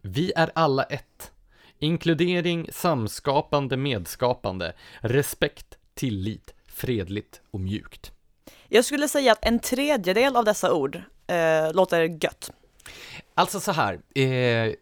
Vi 0.06 0.32
är 0.36 0.50
alla 0.54 0.82
ett. 0.82 1.32
Inkludering, 1.78 2.68
samskapande, 2.72 3.76
medskapande, 3.76 4.72
respekt, 5.00 5.78
tillit, 5.94 6.54
fredligt 6.66 7.40
och 7.50 7.60
mjukt. 7.60 8.12
Jag 8.68 8.84
skulle 8.84 9.08
säga 9.08 9.32
att 9.32 9.44
en 9.44 9.58
tredjedel 9.58 10.36
av 10.36 10.44
dessa 10.44 10.72
ord 10.72 11.02
eh, 11.26 11.72
låter 11.74 12.24
gött. 12.24 12.50
Alltså 13.34 13.60
så 13.60 13.72
här, 13.72 14.00
eh, 14.14 14.72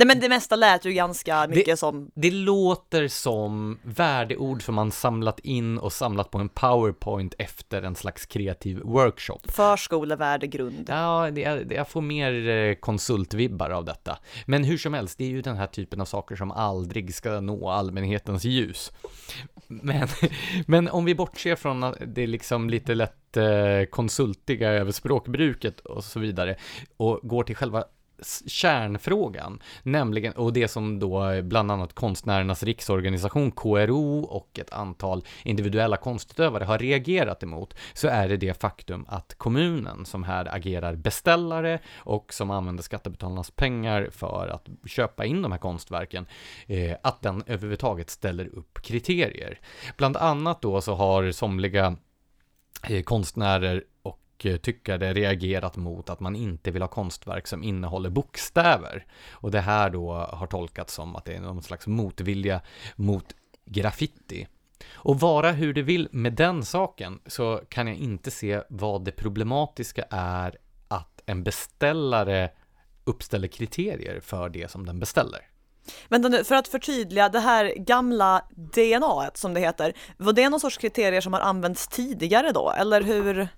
Nej 0.00 0.06
men 0.06 0.20
det 0.20 0.28
mesta 0.28 0.56
lät 0.56 0.84
ju 0.84 0.92
ganska 0.92 1.46
mycket 1.48 1.78
som, 1.78 2.10
det 2.14 2.30
låter 2.30 3.08
som 3.08 3.78
värdeord 3.82 4.62
som 4.62 4.74
man 4.74 4.90
samlat 4.90 5.40
in 5.40 5.78
och 5.78 5.92
samlat 5.92 6.30
på 6.30 6.38
en 6.38 6.48
powerpoint 6.48 7.34
efter 7.38 7.82
en 7.82 7.94
slags 7.94 8.26
kreativ 8.26 8.80
workshop. 8.84 9.38
förskolevärdegrund. 9.44 10.84
Ja, 10.88 11.30
det, 11.32 11.44
det, 11.44 11.74
jag 11.74 11.88
får 11.88 12.00
mer 12.00 12.48
eh, 12.48 12.74
konsultvibbar 12.74 13.70
av 13.70 13.84
detta. 13.84 14.18
Men 14.46 14.64
hur 14.64 14.78
som 14.78 14.94
helst, 14.94 15.18
det 15.18 15.24
är 15.24 15.28
ju 15.28 15.42
den 15.42 15.56
här 15.56 15.66
typen 15.66 16.00
av 16.00 16.04
saker 16.04 16.36
som 16.36 16.50
aldrig 16.50 17.14
ska 17.14 17.40
nå 17.40 17.70
allmänhetens 17.70 18.44
ljus. 18.44 18.92
Men, 19.66 20.08
men 20.66 20.88
om 20.88 21.04
vi 21.04 21.14
bortser 21.14 21.56
från 21.56 21.84
att 21.84 21.96
det 22.06 22.22
är 22.22 22.26
liksom 22.26 22.70
lite 22.70 22.94
lätt 22.94 23.36
eh, 23.36 23.84
konsultiga 23.90 24.70
över 24.70 24.92
språkbruket 24.92 25.80
och 25.80 26.04
så 26.04 26.20
vidare 26.20 26.56
och 26.96 27.20
går 27.22 27.44
till 27.44 27.56
själva 27.56 27.84
kärnfrågan, 28.46 29.62
nämligen, 29.82 30.32
och 30.32 30.52
det 30.52 30.68
som 30.68 30.98
då 30.98 31.42
bland 31.42 31.70
annat 31.70 31.92
Konstnärernas 31.92 32.62
riksorganisation, 32.62 33.50
KRO 33.50 34.20
och 34.20 34.58
ett 34.58 34.72
antal 34.72 35.24
individuella 35.44 35.96
konstutövare 35.96 36.64
har 36.64 36.78
reagerat 36.78 37.42
emot, 37.42 37.74
så 37.92 38.08
är 38.08 38.28
det 38.28 38.36
det 38.36 38.60
faktum 38.60 39.04
att 39.08 39.34
kommunen 39.38 40.06
som 40.06 40.24
här 40.24 40.54
agerar 40.54 40.94
beställare 40.94 41.78
och 41.96 42.32
som 42.32 42.50
använder 42.50 42.82
skattebetalarnas 42.82 43.50
pengar 43.50 44.08
för 44.12 44.48
att 44.48 44.68
köpa 44.86 45.24
in 45.24 45.42
de 45.42 45.52
här 45.52 45.58
konstverken, 45.58 46.26
eh, 46.66 46.96
att 47.02 47.22
den 47.22 47.42
överhuvudtaget 47.46 48.10
ställer 48.10 48.46
upp 48.46 48.82
kriterier. 48.82 49.60
Bland 49.96 50.16
annat 50.16 50.62
då 50.62 50.80
så 50.80 50.94
har 50.94 51.32
somliga 51.32 51.96
eh, 52.88 53.02
konstnärer 53.02 53.84
och 54.40 54.46
eh, 54.46 54.56
tyckare 54.56 55.12
reagerat 55.12 55.76
mot 55.76 56.10
att 56.10 56.20
man 56.20 56.36
inte 56.36 56.70
vill 56.70 56.82
ha 56.82 56.88
konstverk 56.88 57.46
som 57.46 57.62
innehåller 57.62 58.10
bokstäver. 58.10 59.06
Och 59.30 59.50
det 59.50 59.60
här 59.60 59.90
då 59.90 60.12
har 60.12 60.46
tolkats 60.46 60.94
som 60.94 61.16
att 61.16 61.24
det 61.24 61.34
är 61.34 61.40
någon 61.40 61.62
slags 61.62 61.86
motvilja 61.86 62.60
mot 62.96 63.34
graffiti. 63.64 64.46
Och 64.92 65.20
vara 65.20 65.52
hur 65.52 65.74
det 65.74 65.82
vill 65.82 66.08
med 66.12 66.32
den 66.32 66.64
saken 66.64 67.20
så 67.26 67.60
kan 67.68 67.86
jag 67.86 67.96
inte 67.96 68.30
se 68.30 68.62
vad 68.68 69.04
det 69.04 69.12
problematiska 69.12 70.04
är 70.10 70.58
att 70.88 71.22
en 71.26 71.42
beställare 71.42 72.50
uppställer 73.04 73.48
kriterier 73.48 74.20
för 74.20 74.48
det 74.48 74.70
som 74.70 74.86
den 74.86 75.00
beställer. 75.00 75.49
Vänta 76.08 76.28
nu, 76.28 76.44
för 76.44 76.54
att 76.54 76.68
förtydliga, 76.68 77.28
det 77.28 77.40
här 77.40 77.74
gamla 77.76 78.42
DNA 78.56 79.30
som 79.34 79.54
det 79.54 79.60
heter, 79.60 79.92
var 80.16 80.32
det 80.32 80.48
någon 80.48 80.60
sorts 80.60 80.78
kriterier 80.78 81.20
som 81.20 81.32
har 81.32 81.40
använts 81.40 81.88
tidigare 81.88 82.52
då, 82.52 82.70
eller 82.70 83.02
hur? 83.02 83.48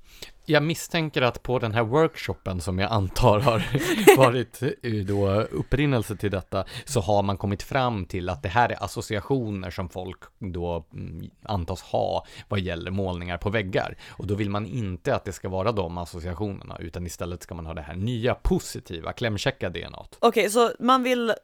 Jag 0.47 0.63
misstänker 0.63 1.23
att 1.23 1.43
på 1.43 1.59
den 1.59 1.73
här 1.73 1.83
workshopen 1.83 2.61
som 2.61 2.79
jag 2.79 2.93
antar 2.93 3.41
har 3.41 3.65
varit 4.17 4.61
då 5.07 5.41
upprinnelse 5.41 6.17
till 6.17 6.31
detta 6.31 6.65
så 6.85 7.01
har 7.01 7.23
man 7.23 7.37
kommit 7.37 7.63
fram 7.63 8.07
till 8.07 8.29
att 8.29 8.43
det 8.43 8.49
här 8.49 8.69
är 8.69 8.85
associationer 8.85 9.71
som 9.71 9.89
folk 9.89 10.19
då 10.39 10.85
mm, 10.93 11.31
antas 11.43 11.83
ha 11.83 12.27
vad 12.49 12.61
gäller 12.61 12.91
målningar 12.91 13.39
på 13.39 13.51
väggar. 13.51 13.97
Och 14.09 14.27
då 14.27 14.35
vill 14.35 14.51
man 14.51 14.67
inte 14.67 15.15
att 15.15 15.25
det 15.25 15.33
ska 15.33 15.49
vara 15.49 15.73
de 15.73 15.99
associationerna 15.99 16.77
utan 16.81 17.07
istället 17.07 17.43
ska 17.43 17.55
man 17.55 17.67
ha 17.67 17.75
det 17.75 17.83
här 17.83 17.97
nya 17.97 18.35
positiva 18.35 19.13
klämkäcka 19.13 19.71
DNA. 19.71 20.05
Okej, 20.19 20.51
så 20.51 20.71
man 20.79 21.03
vill 21.03 21.35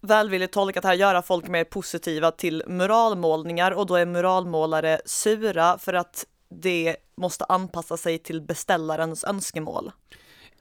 välvilligt 0.00 0.52
tolkat 0.52 0.84
här 0.84 0.94
göra 0.94 1.22
folk 1.22 1.48
mer 1.48 1.64
positiva 1.64 2.30
till 2.30 2.62
muralmålningar 2.66 3.70
och 3.70 3.86
då 3.86 3.94
är 3.96 4.06
muralmålare 4.06 5.00
sura 5.04 5.78
för 5.78 5.92
att 5.92 6.24
det 6.50 6.96
måste 7.16 7.44
anpassa 7.44 7.96
sig 7.96 8.18
till 8.18 8.40
beställarens 8.42 9.24
önskemål. 9.24 9.92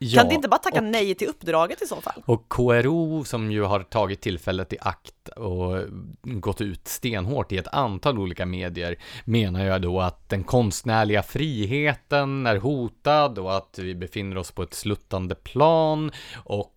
Ja, 0.02 0.20
kan 0.22 0.30
det 0.30 0.36
inte 0.36 0.48
bara 0.48 0.58
tacka 0.58 0.78
och- 0.78 0.84
nej 0.84 1.16
till 1.16 1.28
uppdraget 1.28 1.82
i 1.82 1.88
så 1.88 1.96
fall? 1.96 2.24
Och 2.26 2.50
KRO 2.50 3.24
som 3.24 3.52
ju 3.52 3.64
har 3.64 3.80
tagit 3.84 4.22
tillfället 4.22 4.74
i 4.74 4.78
akt 4.82 5.28
och 5.36 5.78
gått 6.22 6.62
ut 6.62 6.88
stenhårt 6.88 7.52
i 7.52 7.58
ett 7.58 7.68
antal 7.68 8.20
olika 8.20 8.46
medier 8.46 8.96
menar 9.26 9.66
jag 9.66 9.82
då 9.82 10.02
att 10.02 10.30
den 10.30 10.44
konstnärliga 10.44 11.24
friheten 11.24 12.46
är 12.48 12.56
hotad 12.58 13.40
och 13.40 13.56
att 13.58 13.80
vi 13.80 13.96
befinner 13.96 14.38
oss 14.38 14.52
på 14.52 14.64
ett 14.64 14.74
sluttande 14.74 15.36
plan 15.36 16.12
och 16.44 16.76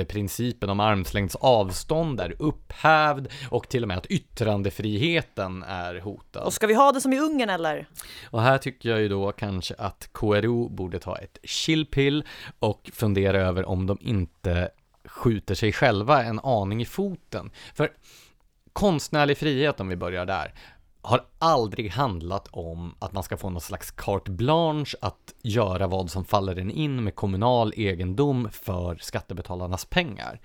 att 0.00 0.08
principen 0.08 0.70
om 0.70 0.80
armslängds 0.80 1.36
avstånd 1.36 2.20
är 2.20 2.36
upphävd 2.38 3.28
och 3.50 3.68
till 3.68 3.82
och 3.82 3.88
med 3.88 3.98
att 3.98 4.06
yttrandefriheten 4.06 5.62
är 5.62 6.00
hotad. 6.00 6.42
Och 6.42 6.52
ska 6.52 6.66
vi 6.66 6.74
ha 6.74 6.92
det 6.92 7.00
som 7.00 7.12
i 7.12 7.18
Ungern 7.18 7.50
eller? 7.50 7.88
Och 8.30 8.42
här 8.42 8.58
tycker 8.58 8.88
jag 8.88 9.00
ju 9.00 9.08
då 9.08 9.32
kanske 9.32 9.74
att 9.78 10.08
KRO 10.12 10.68
borde 10.68 10.98
ta 10.98 11.16
ett 11.16 11.38
chillpill 11.42 12.24
och 12.58 12.90
fundera 12.94 13.40
över 13.40 13.64
om 13.64 13.86
de 13.86 13.98
inte 14.00 14.70
skjuter 15.04 15.54
sig 15.54 15.72
själva 15.72 16.24
en 16.24 16.40
aning 16.40 16.82
i 16.82 16.84
foten. 16.84 17.50
För 17.74 17.90
konstnärlig 18.72 19.38
frihet, 19.38 19.80
om 19.80 19.88
vi 19.88 19.96
börjar 19.96 20.26
där, 20.26 20.54
har 21.06 21.24
aldrig 21.38 21.90
handlat 21.90 22.48
om 22.50 22.94
att 22.98 23.12
man 23.12 23.22
ska 23.22 23.36
få 23.36 23.50
någon 23.50 23.60
slags 23.60 23.90
carte 23.90 24.30
blanche 24.30 24.96
att 25.00 25.34
göra 25.42 25.86
vad 25.86 26.10
som 26.10 26.24
faller 26.24 26.56
en 26.56 26.70
in 26.70 27.04
med 27.04 27.14
kommunal 27.14 27.72
egendom 27.76 28.48
för 28.52 28.96
skattebetalarnas 28.96 29.84
pengar 29.84 30.40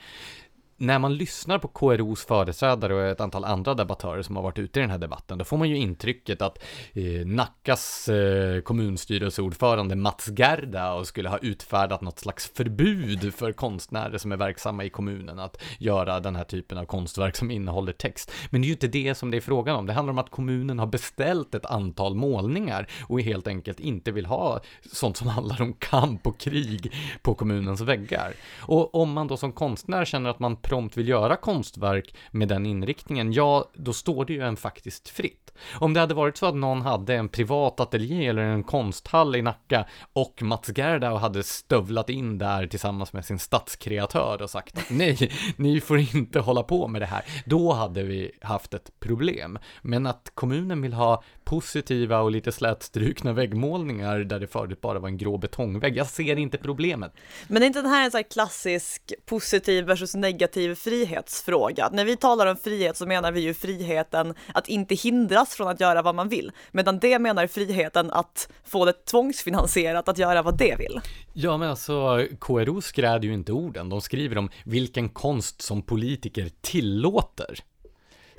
när 0.81 0.99
man 0.99 1.15
lyssnar 1.15 1.59
på 1.59 1.67
KROs 1.67 2.25
företrädare 2.25 2.93
och 2.93 3.01
ett 3.01 3.21
antal 3.21 3.43
andra 3.43 3.73
debattörer 3.73 4.21
som 4.21 4.35
har 4.35 4.43
varit 4.43 4.59
ute 4.59 4.79
i 4.79 4.81
den 4.81 4.89
här 4.89 4.97
debatten, 4.97 5.37
då 5.37 5.45
får 5.45 5.57
man 5.57 5.69
ju 5.69 5.77
intrycket 5.77 6.41
att 6.41 6.63
eh, 6.93 7.25
Nackas 7.25 8.07
eh, 8.07 8.61
kommunstyrelseordförande 8.61 9.95
Mats 9.95 10.29
Gerda 10.37 10.93
och 10.93 11.07
skulle 11.07 11.29
ha 11.29 11.37
utfärdat 11.37 12.01
något 12.01 12.19
slags 12.19 12.51
förbud 12.55 13.33
för 13.33 13.51
konstnärer 13.51 14.17
som 14.17 14.31
är 14.31 14.37
verksamma 14.37 14.83
i 14.83 14.89
kommunen 14.89 15.39
att 15.39 15.61
göra 15.79 16.19
den 16.19 16.35
här 16.35 16.43
typen 16.43 16.77
av 16.77 16.85
konstverk 16.85 17.35
som 17.35 17.51
innehåller 17.51 17.93
text. 17.93 18.31
Men 18.49 18.61
det 18.61 18.65
är 18.65 18.67
ju 18.67 18.73
inte 18.73 18.87
det 18.87 19.15
som 19.15 19.31
det 19.31 19.37
är 19.37 19.41
frågan 19.41 19.75
om. 19.75 19.85
Det 19.85 19.93
handlar 19.93 20.11
om 20.11 20.19
att 20.19 20.29
kommunen 20.29 20.79
har 20.79 20.87
beställt 20.87 21.55
ett 21.55 21.65
antal 21.65 22.15
målningar 22.15 22.87
och 23.07 23.21
helt 23.21 23.47
enkelt 23.47 23.79
inte 23.79 24.11
vill 24.11 24.25
ha 24.25 24.61
sånt 24.91 25.17
som 25.17 25.27
handlar 25.27 25.61
om 25.61 25.73
kamp 25.73 26.27
och 26.27 26.39
krig 26.39 26.93
på 27.21 27.33
kommunens 27.33 27.81
väggar. 27.81 28.33
Och 28.59 28.95
om 28.95 29.13
man 29.13 29.27
då 29.27 29.37
som 29.37 29.51
konstnär 29.51 30.05
känner 30.05 30.29
att 30.29 30.39
man 30.39 30.55
prompt 30.71 30.97
vill 30.97 31.07
göra 31.07 31.35
konstverk 31.35 32.15
med 32.31 32.47
den 32.47 32.65
inriktningen, 32.65 33.33
ja, 33.33 33.71
då 33.73 33.93
står 33.93 34.25
det 34.25 34.33
ju 34.33 34.41
en 34.41 34.57
faktiskt 34.57 35.09
fritt. 35.09 35.51
Om 35.79 35.93
det 35.93 35.99
hade 35.99 36.13
varit 36.13 36.37
så 36.37 36.45
att 36.45 36.55
någon 36.55 36.81
hade 36.81 37.15
en 37.15 37.29
privat 37.29 37.79
ateljé 37.79 38.27
eller 38.27 38.41
en 38.41 38.63
konsthall 38.63 39.35
i 39.35 39.41
Nacka 39.41 39.85
och 40.13 40.41
Mats 40.41 40.69
Gerdau 40.77 41.17
hade 41.17 41.43
stövlat 41.43 42.09
in 42.09 42.37
där 42.37 42.67
tillsammans 42.67 43.13
med 43.13 43.25
sin 43.25 43.39
stadskreatör 43.39 44.41
och 44.41 44.49
sagt 44.49 44.75
nej, 44.89 45.31
ni 45.55 45.81
får 45.81 45.99
inte 45.99 46.39
hålla 46.39 46.63
på 46.63 46.87
med 46.87 47.01
det 47.01 47.05
här, 47.05 47.23
då 47.45 47.73
hade 47.73 48.03
vi 48.03 48.31
haft 48.41 48.73
ett 48.73 48.99
problem. 48.99 49.59
Men 49.81 50.07
att 50.07 50.31
kommunen 50.33 50.81
vill 50.81 50.93
ha 50.93 51.23
positiva 51.43 52.19
och 52.19 52.31
lite 52.31 52.51
slätstrukna 52.51 53.33
väggmålningar 53.33 54.19
där 54.19 54.39
det 54.39 54.47
förut 54.47 54.81
bara 54.81 54.99
var 54.99 55.07
en 55.07 55.17
grå 55.17 55.37
betongvägg, 55.37 55.97
jag 55.97 56.07
ser 56.07 56.35
inte 56.35 56.57
problemet. 56.57 57.13
Men 57.47 57.63
är 57.63 57.67
inte 57.67 57.81
den 57.81 57.91
här 57.91 58.05
en 58.05 58.11
sån 58.11 58.17
här 58.17 58.31
klassisk 58.31 59.13
positiv 59.25 59.85
versus 59.85 60.15
negativ 60.15 60.50
frihetsfråga? 60.75 61.89
När 61.91 62.05
vi 62.05 62.17
talar 62.17 62.47
om 62.47 62.57
frihet 62.57 62.97
så 62.97 63.05
menar 63.05 63.31
vi 63.31 63.41
ju 63.41 63.53
friheten 63.53 64.33
att 64.53 64.67
inte 64.67 64.95
hindras 64.95 65.55
från 65.55 65.67
att 65.67 65.79
göra 65.79 66.01
vad 66.01 66.15
man 66.15 66.29
vill, 66.29 66.51
medan 66.71 66.99
det 66.99 67.19
menar 67.19 67.47
friheten 67.47 68.11
att 68.11 68.49
få 68.63 68.85
det 68.85 69.05
tvångsfinansierat 69.05 70.09
att 70.09 70.17
göra 70.17 70.41
vad 70.41 70.57
det 70.57 70.75
vill. 70.79 71.01
Ja, 71.33 71.57
men 71.57 71.69
alltså 71.69 72.27
KRO 72.39 72.81
skräder 72.81 73.27
ju 73.27 73.33
inte 73.33 73.51
orden. 73.51 73.89
De 73.89 74.01
skriver 74.01 74.37
om 74.37 74.49
vilken 74.65 75.09
konst 75.09 75.61
som 75.61 75.81
politiker 75.81 76.49
tillåter. 76.61 77.59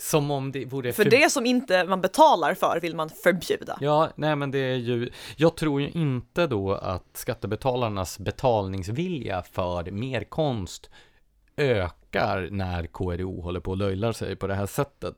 Som 0.03 0.31
om 0.31 0.53
det 0.53 0.65
vore... 0.65 0.93
För, 0.93 1.03
för 1.03 1.11
det 1.11 1.33
som 1.33 1.47
inte 1.47 1.85
man 1.85 2.01
betalar 2.01 2.55
för 2.55 2.81
vill 2.81 2.97
man 2.97 3.11
förbjuda. 3.11 3.79
Ja, 3.81 4.11
nej 4.17 4.37
men 4.37 4.51
det 4.51 4.59
är 4.59 4.77
ju, 4.77 5.11
jag 5.37 5.57
tror 5.57 5.81
ju 5.81 5.91
inte 5.91 6.47
då 6.47 6.73
att 6.73 7.07
skattebetalarnas 7.13 8.19
betalningsvilja 8.19 9.43
för 9.53 9.91
mer 9.91 10.25
konst 10.25 10.91
ökar 11.57 12.49
när 12.51 12.87
KRO 12.87 13.41
håller 13.41 13.61
på 13.61 13.71
och 13.71 13.77
löjlar 13.77 14.13
sig 14.13 14.37
på 14.37 14.47
det 14.47 14.55
här 14.55 14.67
sättet. 14.67 15.15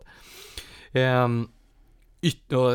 Ehm, 0.92 1.48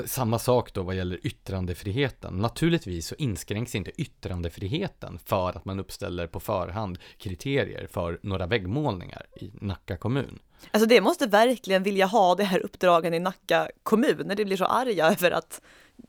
samma 0.05 0.39
sak 0.39 0.73
då 0.73 0.83
vad 0.83 0.95
gäller 0.95 1.27
yttrandefriheten. 1.27 2.37
Naturligtvis 2.37 3.07
så 3.07 3.15
inskränks 3.15 3.75
inte 3.75 4.01
yttrandefriheten 4.01 5.19
för 5.25 5.49
att 5.57 5.65
man 5.65 5.79
uppställer 5.79 6.27
på 6.27 6.39
förhand 6.39 6.99
kriterier 7.17 7.87
för 7.91 8.19
några 8.23 8.47
väggmålningar 8.47 9.25
i 9.35 9.51
Nacka 9.61 9.97
kommun. 9.97 10.39
Alltså 10.71 10.89
det 10.89 11.01
måste 11.01 11.27
verkligen 11.27 11.83
vilja 11.83 12.05
ha 12.05 12.35
det 12.35 12.43
här 12.43 12.59
uppdragen 12.59 13.13
i 13.13 13.19
Nacka 13.19 13.69
kommun 13.83 14.23
när 14.25 14.35
det 14.35 14.45
blir 14.45 14.57
så 14.57 14.65
arga 14.65 15.05
över 15.05 15.31
att 15.31 15.61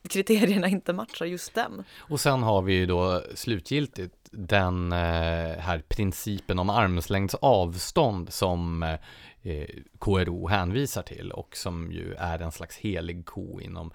kriterierna 0.08 0.68
inte 0.68 0.92
matchar 0.92 1.26
just 1.26 1.54
dem. 1.54 1.84
Och 1.98 2.20
sen 2.20 2.42
har 2.42 2.62
vi 2.62 2.74
ju 2.74 2.86
då 2.86 3.22
slutgiltigt 3.34 4.14
den 4.30 4.92
eh, 4.92 5.58
här 5.58 5.82
principen 5.88 6.58
om 6.58 6.70
armslängds 6.70 7.34
avstånd 7.34 8.32
som 8.32 8.82
eh, 8.82 8.98
eh, 9.42 9.68
KRO 9.98 10.48
hänvisar 10.48 11.02
till 11.02 11.32
och 11.32 11.56
som 11.56 11.92
ju 11.92 12.14
är 12.14 12.38
en 12.38 12.52
slags 12.52 12.76
helig 12.76 13.26
ko 13.26 13.60
inom 13.60 13.92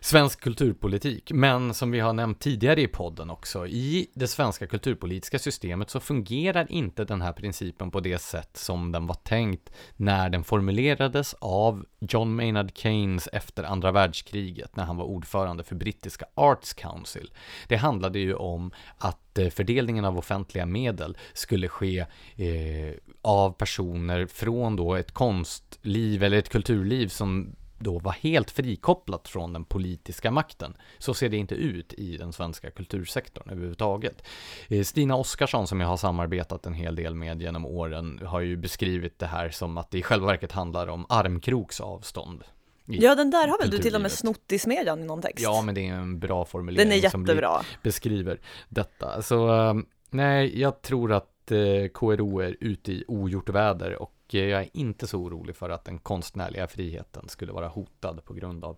svensk 0.00 0.40
kulturpolitik. 0.40 1.32
Men 1.32 1.74
som 1.74 1.90
vi 1.90 2.00
har 2.00 2.12
nämnt 2.12 2.40
tidigare 2.40 2.80
i 2.80 2.88
podden 2.88 3.30
också, 3.30 3.66
i 3.66 4.06
det 4.14 4.26
svenska 4.26 4.66
kulturpolitiska 4.66 5.38
systemet 5.38 5.90
så 5.90 6.00
fungerar 6.00 6.72
inte 6.72 7.04
den 7.04 7.22
här 7.22 7.32
principen 7.32 7.90
på 7.90 8.00
det 8.00 8.18
sätt 8.18 8.56
som 8.56 8.92
den 8.92 9.06
var 9.06 9.14
tänkt 9.14 9.70
när 9.96 10.30
den 10.30 10.44
formulerades 10.44 11.34
av 11.38 11.86
John 12.00 12.36
Maynard 12.36 12.70
Keynes 12.74 13.28
efter 13.32 13.64
andra 13.64 13.92
världskriget 13.92 14.76
när 14.76 14.84
han 14.84 14.96
var 14.96 15.04
ordförande 15.04 15.64
för 15.64 15.74
brittiska 15.74 16.26
Arts 16.34 16.74
Council. 16.74 17.30
Det 17.68 17.76
handlade 17.76 18.18
ju 18.18 18.34
om 18.34 18.70
att 18.98 19.38
eh, 19.38 19.48
fördelningen 19.48 20.04
av 20.04 20.18
offentliga 20.18 20.66
medel 20.66 21.16
skulle 21.32 21.68
ske 21.68 21.98
eh, 22.36 22.94
av 23.24 23.52
personer 23.52 24.26
från 24.26 24.76
då 24.76 24.94
ett 24.94 25.12
konstliv 25.12 26.22
eller 26.22 26.38
ett 26.38 26.48
kulturliv 26.48 27.08
som 27.08 27.56
då 27.78 27.98
var 27.98 28.12
helt 28.12 28.50
frikopplat 28.50 29.28
från 29.28 29.52
den 29.52 29.64
politiska 29.64 30.30
makten. 30.30 30.76
Så 30.98 31.14
ser 31.14 31.28
det 31.28 31.36
inte 31.36 31.54
ut 31.54 31.92
i 31.92 32.16
den 32.16 32.32
svenska 32.32 32.70
kultursektorn 32.70 33.50
överhuvudtaget. 33.50 34.22
Eh, 34.68 34.82
Stina 34.82 35.16
Oskarsson 35.16 35.66
som 35.66 35.80
jag 35.80 35.88
har 35.88 35.96
samarbetat 35.96 36.66
en 36.66 36.74
hel 36.74 36.96
del 36.96 37.14
med 37.14 37.42
genom 37.42 37.66
åren 37.66 38.20
har 38.26 38.40
ju 38.40 38.56
beskrivit 38.56 39.18
det 39.18 39.26
här 39.26 39.50
som 39.50 39.78
att 39.78 39.90
det 39.90 39.98
i 39.98 40.02
själva 40.02 40.26
verket 40.26 40.52
handlar 40.52 40.86
om 40.86 41.06
armkroks 41.08 41.80
avstånd. 41.80 42.44
Ja, 42.86 43.14
den 43.14 43.30
där 43.30 43.48
har 43.48 43.58
väl 43.58 43.70
du 43.70 43.78
till 43.78 43.94
och 43.94 44.00
med 44.00 44.12
snott 44.12 44.52
i 44.52 44.58
smedjan 44.58 45.02
i 45.02 45.04
någon 45.04 45.22
text? 45.22 45.44
Ja, 45.44 45.62
men 45.62 45.74
det 45.74 45.88
är 45.88 45.94
en 45.94 46.18
bra 46.18 46.44
formulering. 46.44 46.88
Den 46.88 46.98
är 46.98 47.02
jättebra. 47.02 47.56
Som 47.56 47.64
beskriver 47.82 48.40
detta. 48.68 49.22
Så 49.22 49.68
eh, 49.68 49.74
nej, 50.10 50.60
jag 50.60 50.82
tror 50.82 51.12
att 51.12 51.33
Eh, 51.50 51.88
KRO 51.88 52.40
är 52.40 52.56
ute 52.60 52.92
i 52.92 53.04
ogjort 53.08 53.48
väder 53.48 54.02
och 54.02 54.14
eh, 54.32 54.44
jag 54.44 54.60
är 54.62 54.68
inte 54.72 55.06
så 55.06 55.18
orolig 55.18 55.56
för 55.56 55.70
att 55.70 55.84
den 55.84 55.98
konstnärliga 55.98 56.68
friheten 56.68 57.28
skulle 57.28 57.52
vara 57.52 57.68
hotad 57.68 58.24
på 58.24 58.34
grund 58.34 58.64
av 58.64 58.76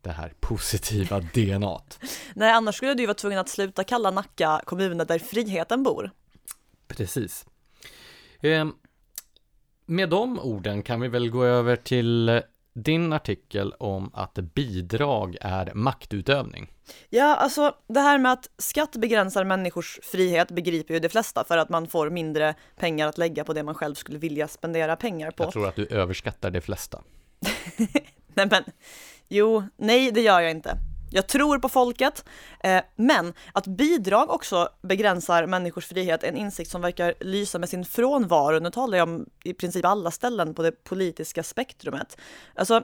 det 0.00 0.10
här 0.10 0.32
positiva 0.40 1.20
DNA. 1.34 1.80
Nej, 2.34 2.52
annars 2.52 2.74
skulle 2.74 2.94
du 2.94 3.02
ju 3.02 3.06
vara 3.06 3.14
tvungen 3.14 3.38
att 3.38 3.48
sluta 3.48 3.84
kalla 3.84 4.10
Nacka 4.10 4.60
kommunen 4.64 5.06
där 5.06 5.18
friheten 5.18 5.82
bor. 5.82 6.10
Precis. 6.88 7.46
Ehm, 8.40 8.72
med 9.86 10.08
de 10.08 10.38
orden 10.38 10.82
kan 10.82 11.00
vi 11.00 11.08
väl 11.08 11.30
gå 11.30 11.44
över 11.44 11.76
till 11.76 12.42
din 12.74 13.12
artikel 13.12 13.72
om 13.78 14.10
att 14.14 14.34
bidrag 14.34 15.36
är 15.40 15.74
maktutövning. 15.74 16.72
Ja, 17.10 17.36
alltså 17.36 17.74
det 17.88 18.00
här 18.00 18.18
med 18.18 18.32
att 18.32 18.50
skatt 18.58 18.96
begränsar 18.96 19.44
människors 19.44 20.00
frihet 20.02 20.50
begriper 20.50 20.94
ju 20.94 21.00
de 21.00 21.08
flesta 21.08 21.44
för 21.44 21.58
att 21.58 21.68
man 21.68 21.88
får 21.88 22.10
mindre 22.10 22.54
pengar 22.76 23.08
att 23.08 23.18
lägga 23.18 23.44
på 23.44 23.52
det 23.52 23.62
man 23.62 23.74
själv 23.74 23.94
skulle 23.94 24.18
vilja 24.18 24.48
spendera 24.48 24.96
pengar 24.96 25.30
på. 25.30 25.44
Jag 25.44 25.52
tror 25.52 25.68
att 25.68 25.76
du 25.76 25.86
överskattar 25.86 26.50
de 26.50 26.60
flesta. 26.60 27.02
nej 28.34 28.48
men, 28.50 28.64
jo, 29.28 29.64
nej 29.76 30.12
det 30.12 30.20
gör 30.20 30.40
jag 30.40 30.50
inte. 30.50 30.91
Jag 31.12 31.26
tror 31.26 31.58
på 31.58 31.68
folket, 31.68 32.24
eh, 32.64 32.82
men 32.96 33.32
att 33.52 33.66
bidrag 33.66 34.30
också 34.30 34.68
begränsar 34.82 35.46
människors 35.46 35.86
frihet 35.86 36.24
är 36.24 36.28
en 36.28 36.36
insikt 36.36 36.70
som 36.70 36.80
verkar 36.80 37.14
lysa 37.20 37.58
med 37.58 37.68
sin 37.68 37.84
frånvaro. 37.84 38.60
Nu 38.60 38.70
talar 38.70 38.98
jag 38.98 39.08
om 39.08 39.26
i 39.44 39.54
princip 39.54 39.84
alla 39.84 40.10
ställen 40.10 40.54
på 40.54 40.62
det 40.62 40.84
politiska 40.84 41.42
spektrumet. 41.42 42.16
Alltså, 42.54 42.82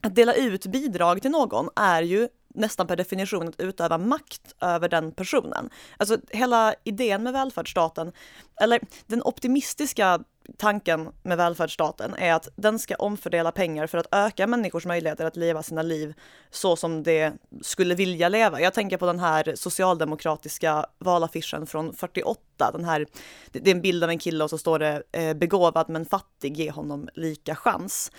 att 0.00 0.14
dela 0.14 0.34
ut 0.34 0.66
bidrag 0.66 1.22
till 1.22 1.30
någon 1.30 1.68
är 1.76 2.02
ju 2.02 2.28
nästan 2.54 2.86
per 2.86 2.96
definition 2.96 3.48
att 3.48 3.60
utöva 3.60 3.98
makt 3.98 4.54
över 4.60 4.88
den 4.88 5.12
personen. 5.12 5.70
Alltså 5.96 6.18
hela 6.30 6.74
idén 6.84 7.22
med 7.22 7.32
välfärdsstaten, 7.32 8.12
eller 8.60 8.80
den 9.06 9.22
optimistiska 9.22 10.20
tanken 10.56 11.08
med 11.22 11.36
välfärdsstaten 11.36 12.14
är 12.14 12.32
att 12.32 12.48
den 12.56 12.78
ska 12.78 12.94
omfördela 12.94 13.52
pengar 13.52 13.86
för 13.86 13.98
att 13.98 14.14
öka 14.14 14.46
människors 14.46 14.86
möjligheter 14.86 15.24
att 15.24 15.36
leva 15.36 15.62
sina 15.62 15.82
liv 15.82 16.14
så 16.50 16.76
som 16.76 17.02
de 17.02 17.32
skulle 17.62 17.94
vilja 17.94 18.28
leva. 18.28 18.60
Jag 18.60 18.74
tänker 18.74 18.96
på 18.96 19.06
den 19.06 19.20
här 19.20 19.54
socialdemokratiska 19.56 20.86
valaffischen 20.98 21.66
från 21.66 21.94
48. 21.94 22.40
Den 22.72 22.84
här, 22.84 23.06
det 23.52 23.70
är 23.70 23.74
en 23.74 23.82
bild 23.82 24.04
av 24.04 24.10
en 24.10 24.18
kille 24.18 24.44
och 24.44 24.50
så 24.50 24.58
står 24.58 24.78
det 24.78 25.02
eh, 25.12 25.34
begåvad 25.34 25.88
men 25.88 26.06
fattig, 26.06 26.56
ge 26.56 26.70
honom 26.70 27.08
lika 27.14 27.56
chans 27.56 28.10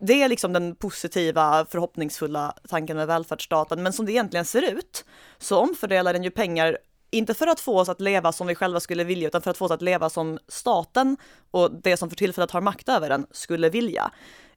det 0.00 0.22
är 0.22 0.28
liksom 0.28 0.52
den 0.52 0.74
positiva, 0.74 1.66
förhoppningsfulla 1.70 2.54
tanken 2.68 2.96
med 2.96 3.06
välfärdsstaten. 3.06 3.82
Men 3.82 3.92
som 3.92 4.06
det 4.06 4.12
egentligen 4.12 4.44
ser 4.44 4.62
ut 4.62 5.04
så 5.38 5.58
omfördelar 5.58 6.12
den 6.12 6.22
ju 6.22 6.30
pengar 6.30 6.78
inte 7.10 7.34
för 7.34 7.46
att 7.46 7.60
få 7.60 7.78
oss 7.80 7.88
att 7.88 8.00
leva 8.00 8.32
som 8.32 8.46
vi 8.46 8.54
själva 8.54 8.80
skulle 8.80 9.04
vilja, 9.04 9.28
utan 9.28 9.42
för 9.42 9.50
att 9.50 9.56
få 9.56 9.64
oss 9.64 9.70
att 9.70 9.82
leva 9.82 10.10
som 10.10 10.38
staten 10.48 11.16
och 11.50 11.70
det 11.82 11.96
som 11.96 12.10
för 12.10 12.16
tillfället 12.16 12.50
har 12.50 12.60
makt 12.60 12.88
över 12.88 13.08
den 13.08 13.26
skulle 13.30 13.68
vilja. 13.68 14.10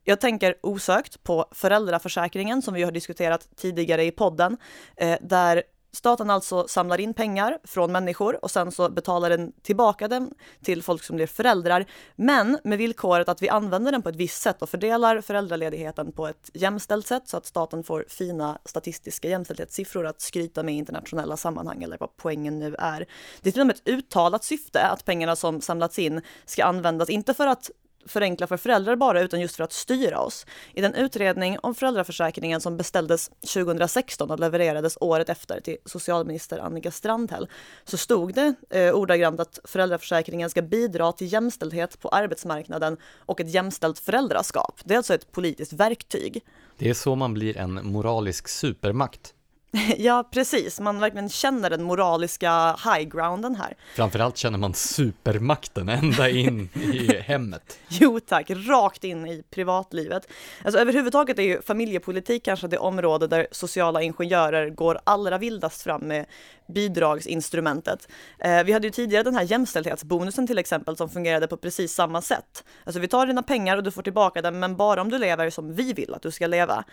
Jag 0.04 0.22
tänker 0.22 0.56
osökt 0.62 1.24
på 1.24 1.46
föräldraförsäkringen 1.52 2.62
som 2.62 2.74
vi 2.74 2.84
har 2.84 2.92
diskuterat 2.92 3.48
tidigare 3.56 4.04
i 4.04 4.12
podden, 4.12 4.58
eh, 4.98 5.18
där 5.22 5.64
Staten 5.98 6.30
alltså 6.30 6.68
samlar 6.68 7.00
in 7.00 7.14
pengar 7.14 7.58
från 7.64 7.92
människor 7.92 8.44
och 8.44 8.52
sen 8.52 8.72
så 8.72 8.90
betalar 8.90 9.30
den 9.30 9.52
tillbaka 9.62 10.08
den 10.08 10.34
till 10.64 10.84
folk 10.84 11.04
som 11.04 11.16
blir 11.16 11.28
föräldrar. 11.28 11.86
Men 12.16 12.60
med 12.64 12.78
villkoret 12.78 13.30
att 13.30 13.42
vi 13.42 13.50
använder 13.50 13.92
den 13.92 14.02
på 14.02 14.10
ett 14.10 14.16
visst 14.16 14.42
sätt 14.42 14.62
och 14.62 14.70
fördelar 14.70 15.22
föräldraledigheten 15.22 16.12
på 16.12 16.28
ett 16.28 16.50
jämställt 16.54 17.08
sätt 17.08 17.28
så 17.28 17.38
att 17.38 17.46
staten 17.46 17.84
får 17.84 18.06
fina 18.10 18.58
statistiska 18.66 19.30
jämställdhetssiffror 19.30 20.06
att 20.06 20.22
skryta 20.22 20.64
med 20.64 20.76
i 20.76 20.78
internationella 20.78 21.38
sammanhang 21.38 21.84
eller 21.84 21.98
vad 21.98 22.18
poängen 22.18 22.60
nu 22.60 22.76
är. 22.80 23.06
Det 23.42 23.50
är 23.50 23.52
till 23.52 23.62
och 23.62 23.68
med 23.68 23.76
ett 23.76 23.88
uttalat 23.88 24.44
syfte 24.44 24.88
att 24.88 25.06
pengarna 25.06 25.36
som 25.36 25.62
samlats 25.62 26.00
in 26.00 26.22
ska 26.46 26.64
användas, 26.66 27.10
inte 27.10 27.34
för 27.34 27.48
att 27.48 27.72
förenkla 28.08 28.48
för 28.48 28.58
föräldrar 28.58 28.96
bara, 28.96 29.22
utan 29.22 29.42
just 29.42 29.56
för 29.56 29.64
att 29.64 29.74
styra 29.74 30.20
oss. 30.20 30.46
I 30.74 30.82
den 30.82 30.96
utredning 30.96 31.58
om 31.60 31.76
föräldraförsäkringen 31.76 32.62
som 32.62 32.78
beställdes 32.78 33.32
2016 33.54 34.32
och 34.32 34.40
levererades 34.40 34.98
året 35.02 35.30
efter 35.30 35.60
till 35.60 35.78
socialminister 35.86 36.60
Annika 36.60 36.92
Strandhäll 36.92 37.48
så 37.84 37.98
stod 37.98 38.34
det 38.34 38.54
eh, 38.70 38.94
ordagrant 38.94 39.40
att 39.40 39.60
föräldraförsäkringen 39.64 40.50
ska 40.50 40.62
bidra 40.62 41.12
till 41.12 41.34
jämställdhet 41.34 42.00
på 42.00 42.10
arbetsmarknaden 42.10 42.98
och 43.18 43.42
ett 43.42 43.50
jämställt 43.50 44.00
föräldraskap. 44.00 44.80
Det 44.84 44.94
är 44.94 44.98
alltså 44.98 45.14
ett 45.14 45.32
politiskt 45.32 45.74
verktyg. 45.74 46.44
Det 46.78 46.90
är 46.90 46.94
så 46.94 47.16
man 47.16 47.34
blir 47.34 47.58
en 47.58 47.88
moralisk 47.88 48.48
supermakt. 48.48 49.34
Ja, 49.98 50.30
precis. 50.32 50.80
Man 50.80 51.00
verkligen 51.00 51.30
känner 51.30 51.70
den 51.70 51.84
moraliska 51.84 52.76
high 52.84 53.10
grounden 53.10 53.56
här. 53.56 53.74
Framförallt 53.96 54.38
känner 54.38 54.58
man 54.58 54.74
supermakten 54.74 55.90
ända 55.90 56.30
in 56.30 56.70
i 56.74 57.18
hemmet. 57.22 57.80
Jo 57.88 58.20
tack, 58.20 58.50
rakt 58.50 59.04
in 59.04 59.28
i 59.28 59.44
privatlivet. 59.50 60.28
Alltså 60.64 60.80
överhuvudtaget 60.80 61.40
är 61.40 61.44
ju 61.44 61.62
familjepolitik 61.62 62.46
kanske 62.46 62.68
det 62.68 62.78
område 62.78 63.28
där 63.28 63.48
sociala 63.52 64.02
ingenjörer 64.02 64.70
går 64.70 65.00
allra 65.04 65.38
vildast 65.38 65.82
fram 65.82 66.02
med 66.02 66.26
bidragsinstrumentet. 66.68 68.08
Eh, 68.40 68.64
vi 68.64 68.72
hade 68.72 68.88
ju 68.88 68.92
tidigare 68.92 69.24
den 69.24 69.36
här 69.36 69.44
jämställdhetsbonusen 69.44 70.48
till 70.48 70.58
exempel 70.58 70.98
som 70.98 71.10
fungerade 71.10 71.48
på 71.48 71.58
precis 71.58 71.94
samma 71.94 72.22
sätt. 72.22 72.64
Alltså 72.84 73.00
vi 73.00 73.08
tar 73.08 73.28
dina 73.28 73.44
pengar 73.44 73.78
och 73.78 73.84
du 73.84 73.92
får 73.92 74.02
tillbaka 74.02 74.42
dem, 74.42 74.60
men 74.60 74.76
bara 74.76 75.02
om 75.02 75.10
du 75.10 75.18
lever 75.18 75.50
som 75.50 75.76
vi 75.76 75.94
vill 75.94 76.14
att 76.14 76.22
du 76.22 76.32
ska 76.32 76.48
leva. 76.48 76.84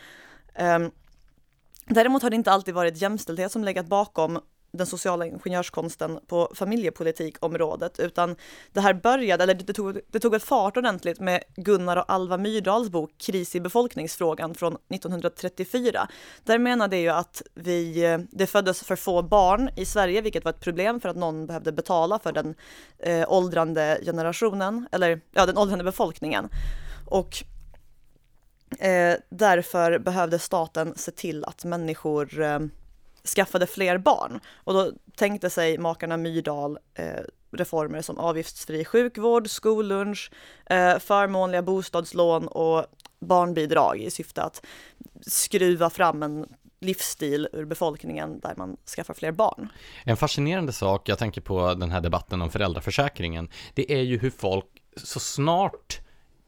Um, 0.59 0.91
Däremot 1.87 2.23
har 2.23 2.31
det 2.31 2.37
inte 2.37 2.53
alltid 2.53 2.75
varit 2.75 3.03
jämställdhet 3.03 3.53
som 3.53 3.65
legat 3.65 3.87
bakom 3.87 4.41
den 4.75 4.87
sociala 4.87 5.27
ingenjörskonsten 5.27 6.19
på 6.27 6.53
familjepolitikområdet, 6.55 8.01
utan 8.01 8.37
det 8.73 8.81
här 8.81 8.95
började, 8.95 9.43
eller 9.43 9.55
det 9.55 9.73
tog, 9.73 10.01
det 10.11 10.21
tog 10.21 10.35
ett 10.35 10.43
fart 10.43 10.77
ordentligt 10.77 11.21
med 11.21 11.43
Gunnar 11.57 11.97
och 11.97 12.05
Alva 12.13 12.37
Myrdals 12.37 12.89
bok 12.89 13.11
Kris 13.19 13.55
i 13.55 13.61
befolkningsfrågan 13.61 14.55
från 14.55 14.77
1934. 14.95 16.09
Där 16.45 16.59
menade 16.59 16.97
ju 16.97 17.09
att 17.09 17.43
vi, 17.55 18.19
det 18.31 18.47
föddes 18.47 18.83
för 18.83 18.97
få 18.97 19.23
barn 19.23 19.71
i 19.77 19.85
Sverige, 19.85 20.21
vilket 20.21 20.45
var 20.45 20.51
ett 20.51 20.61
problem 20.61 21.01
för 21.01 21.09
att 21.09 21.17
någon 21.17 21.47
behövde 21.47 21.73
betala 21.73 22.19
för 22.19 22.33
den 22.33 22.55
eh, 22.99 23.33
åldrande 23.33 24.01
generationen, 24.05 24.89
eller 24.93 25.21
ja, 25.33 25.47
den 25.47 25.59
åldrande 25.59 25.85
befolkningen. 25.85 26.49
Och 27.07 27.45
Eh, 28.79 29.17
därför 29.29 29.99
behövde 29.99 30.39
staten 30.39 30.95
se 30.97 31.11
till 31.11 31.45
att 31.45 31.65
människor 31.65 32.41
eh, 32.41 32.61
skaffade 33.25 33.67
fler 33.67 33.99
barn. 33.99 34.41
Och 34.55 34.75
då 34.75 34.93
tänkte 35.17 35.51
sig 35.51 35.79
makarna 35.79 36.17
Myrdal 36.17 36.79
eh, 36.95 37.21
reformer 37.51 38.03
som 38.03 38.19
avgiftsfri 38.19 38.85
sjukvård, 38.85 39.51
skollunch, 39.51 40.31
eh, 40.67 40.99
förmånliga 40.99 41.63
bostadslån 41.63 42.49
och 42.49 42.87
barnbidrag 43.19 44.01
i 44.01 44.11
syfte 44.11 44.43
att 44.43 44.67
skruva 45.27 45.91
fram 45.91 46.23
en 46.23 46.47
livsstil 46.81 47.49
ur 47.53 47.65
befolkningen 47.65 48.41
där 48.41 48.55
man 48.57 48.77
skaffar 48.97 49.15
fler 49.15 49.33
barn. 49.33 49.69
En 50.05 50.17
fascinerande 50.17 50.73
sak, 50.73 51.09
jag 51.09 51.19
tänker 51.19 51.41
på 51.41 51.75
den 51.75 51.91
här 51.91 52.01
debatten 52.01 52.43
om 52.43 52.51
föräldraförsäkringen, 52.51 53.49
det 53.75 53.93
är 53.93 54.03
ju 54.03 54.19
hur 54.19 54.31
folk 54.31 54.67
så 54.97 55.21
snart 55.21 56.01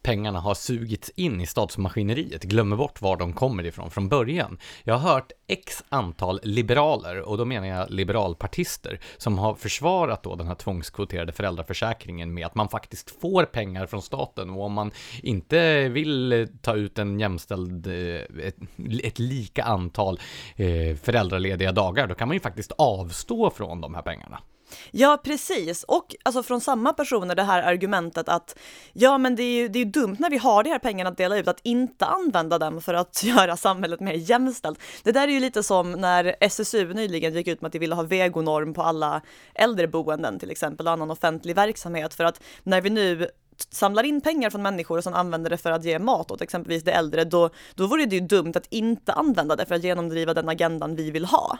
pengarna 0.06 0.40
har 0.40 0.54
sugits 0.54 1.10
in 1.16 1.40
i 1.40 1.46
statsmaskineriet, 1.46 2.42
glömmer 2.42 2.76
bort 2.76 3.00
var 3.00 3.16
de 3.16 3.32
kommer 3.32 3.66
ifrån 3.66 3.90
från 3.90 4.08
början. 4.08 4.58
Jag 4.84 4.94
har 4.94 5.12
hört 5.12 5.32
x 5.46 5.84
antal 5.88 6.40
liberaler, 6.42 7.20
och 7.20 7.38
då 7.38 7.44
menar 7.44 7.66
jag 7.66 7.90
liberalpartister, 7.90 9.00
som 9.16 9.38
har 9.38 9.54
försvarat 9.54 10.22
då 10.22 10.34
den 10.34 10.46
här 10.46 10.54
tvångskvoterade 10.54 11.32
föräldraförsäkringen 11.32 12.34
med 12.34 12.46
att 12.46 12.54
man 12.54 12.68
faktiskt 12.68 13.20
får 13.20 13.44
pengar 13.44 13.86
från 13.86 14.02
staten 14.02 14.50
och 14.50 14.64
om 14.64 14.72
man 14.72 14.90
inte 15.22 15.88
vill 15.88 16.48
ta 16.62 16.74
ut 16.74 16.98
en 16.98 17.20
jämställd, 17.20 17.86
eh, 17.86 18.46
ett, 18.46 18.56
ett 19.02 19.18
lika 19.18 19.64
antal 19.64 20.20
eh, 20.56 20.96
föräldralediga 20.96 21.72
dagar, 21.72 22.06
då 22.06 22.14
kan 22.14 22.28
man 22.28 22.34
ju 22.34 22.40
faktiskt 22.40 22.72
avstå 22.72 23.50
från 23.50 23.80
de 23.80 23.94
här 23.94 24.02
pengarna. 24.02 24.40
Ja, 24.90 25.20
precis. 25.24 25.82
Och 25.84 26.14
alltså 26.22 26.42
från 26.42 26.60
samma 26.60 26.92
personer 26.92 27.34
det 27.34 27.42
här 27.42 27.62
argumentet 27.62 28.28
att 28.28 28.58
ja, 28.92 29.18
men 29.18 29.36
det 29.36 29.42
är 29.42 29.56
ju 29.56 29.68
det 29.68 29.78
är 29.78 29.84
dumt 29.84 30.16
när 30.18 30.30
vi 30.30 30.38
har 30.38 30.62
de 30.62 30.70
här 30.70 30.78
pengarna 30.78 31.10
att 31.10 31.16
dela 31.16 31.36
ut 31.36 31.48
att 31.48 31.60
inte 31.62 32.06
använda 32.06 32.58
dem 32.58 32.80
för 32.80 32.94
att 32.94 33.22
göra 33.24 33.56
samhället 33.56 34.00
mer 34.00 34.14
jämställt. 34.14 34.78
Det 35.02 35.12
där 35.12 35.28
är 35.28 35.32
ju 35.32 35.40
lite 35.40 35.62
som 35.62 35.92
när 35.92 36.36
SSU 36.40 36.94
nyligen 36.94 37.34
gick 37.34 37.48
ut 37.48 37.60
med 37.60 37.66
att 37.66 37.72
de 37.72 37.78
ville 37.78 37.94
ha 37.94 38.02
vegonorm 38.02 38.74
på 38.74 38.82
alla 38.82 39.22
äldreboenden 39.54 40.38
till 40.38 40.50
exempel, 40.50 40.86
och 40.86 40.92
annan 40.92 41.10
offentlig 41.10 41.54
verksamhet 41.54 42.14
för 42.14 42.24
att 42.24 42.40
när 42.62 42.80
vi 42.80 42.90
nu 42.90 43.28
samlar 43.70 44.04
in 44.04 44.20
pengar 44.20 44.50
från 44.50 44.62
människor 44.62 44.98
och 44.98 45.04
sen 45.04 45.14
använder 45.14 45.50
det 45.50 45.56
för 45.56 45.72
att 45.72 45.84
ge 45.84 45.98
mat 45.98 46.30
åt 46.30 46.40
exempelvis 46.40 46.82
de 46.84 46.90
äldre, 46.90 47.24
då, 47.24 47.50
då 47.74 47.86
vore 47.86 48.06
det 48.06 48.16
ju 48.16 48.20
dumt 48.20 48.52
att 48.56 48.66
inte 48.70 49.12
använda 49.12 49.56
det 49.56 49.66
för 49.66 49.74
att 49.74 49.84
genomdriva 49.84 50.34
den 50.34 50.48
agendan 50.48 50.96
vi 50.96 51.10
vill 51.10 51.24
ha. 51.24 51.58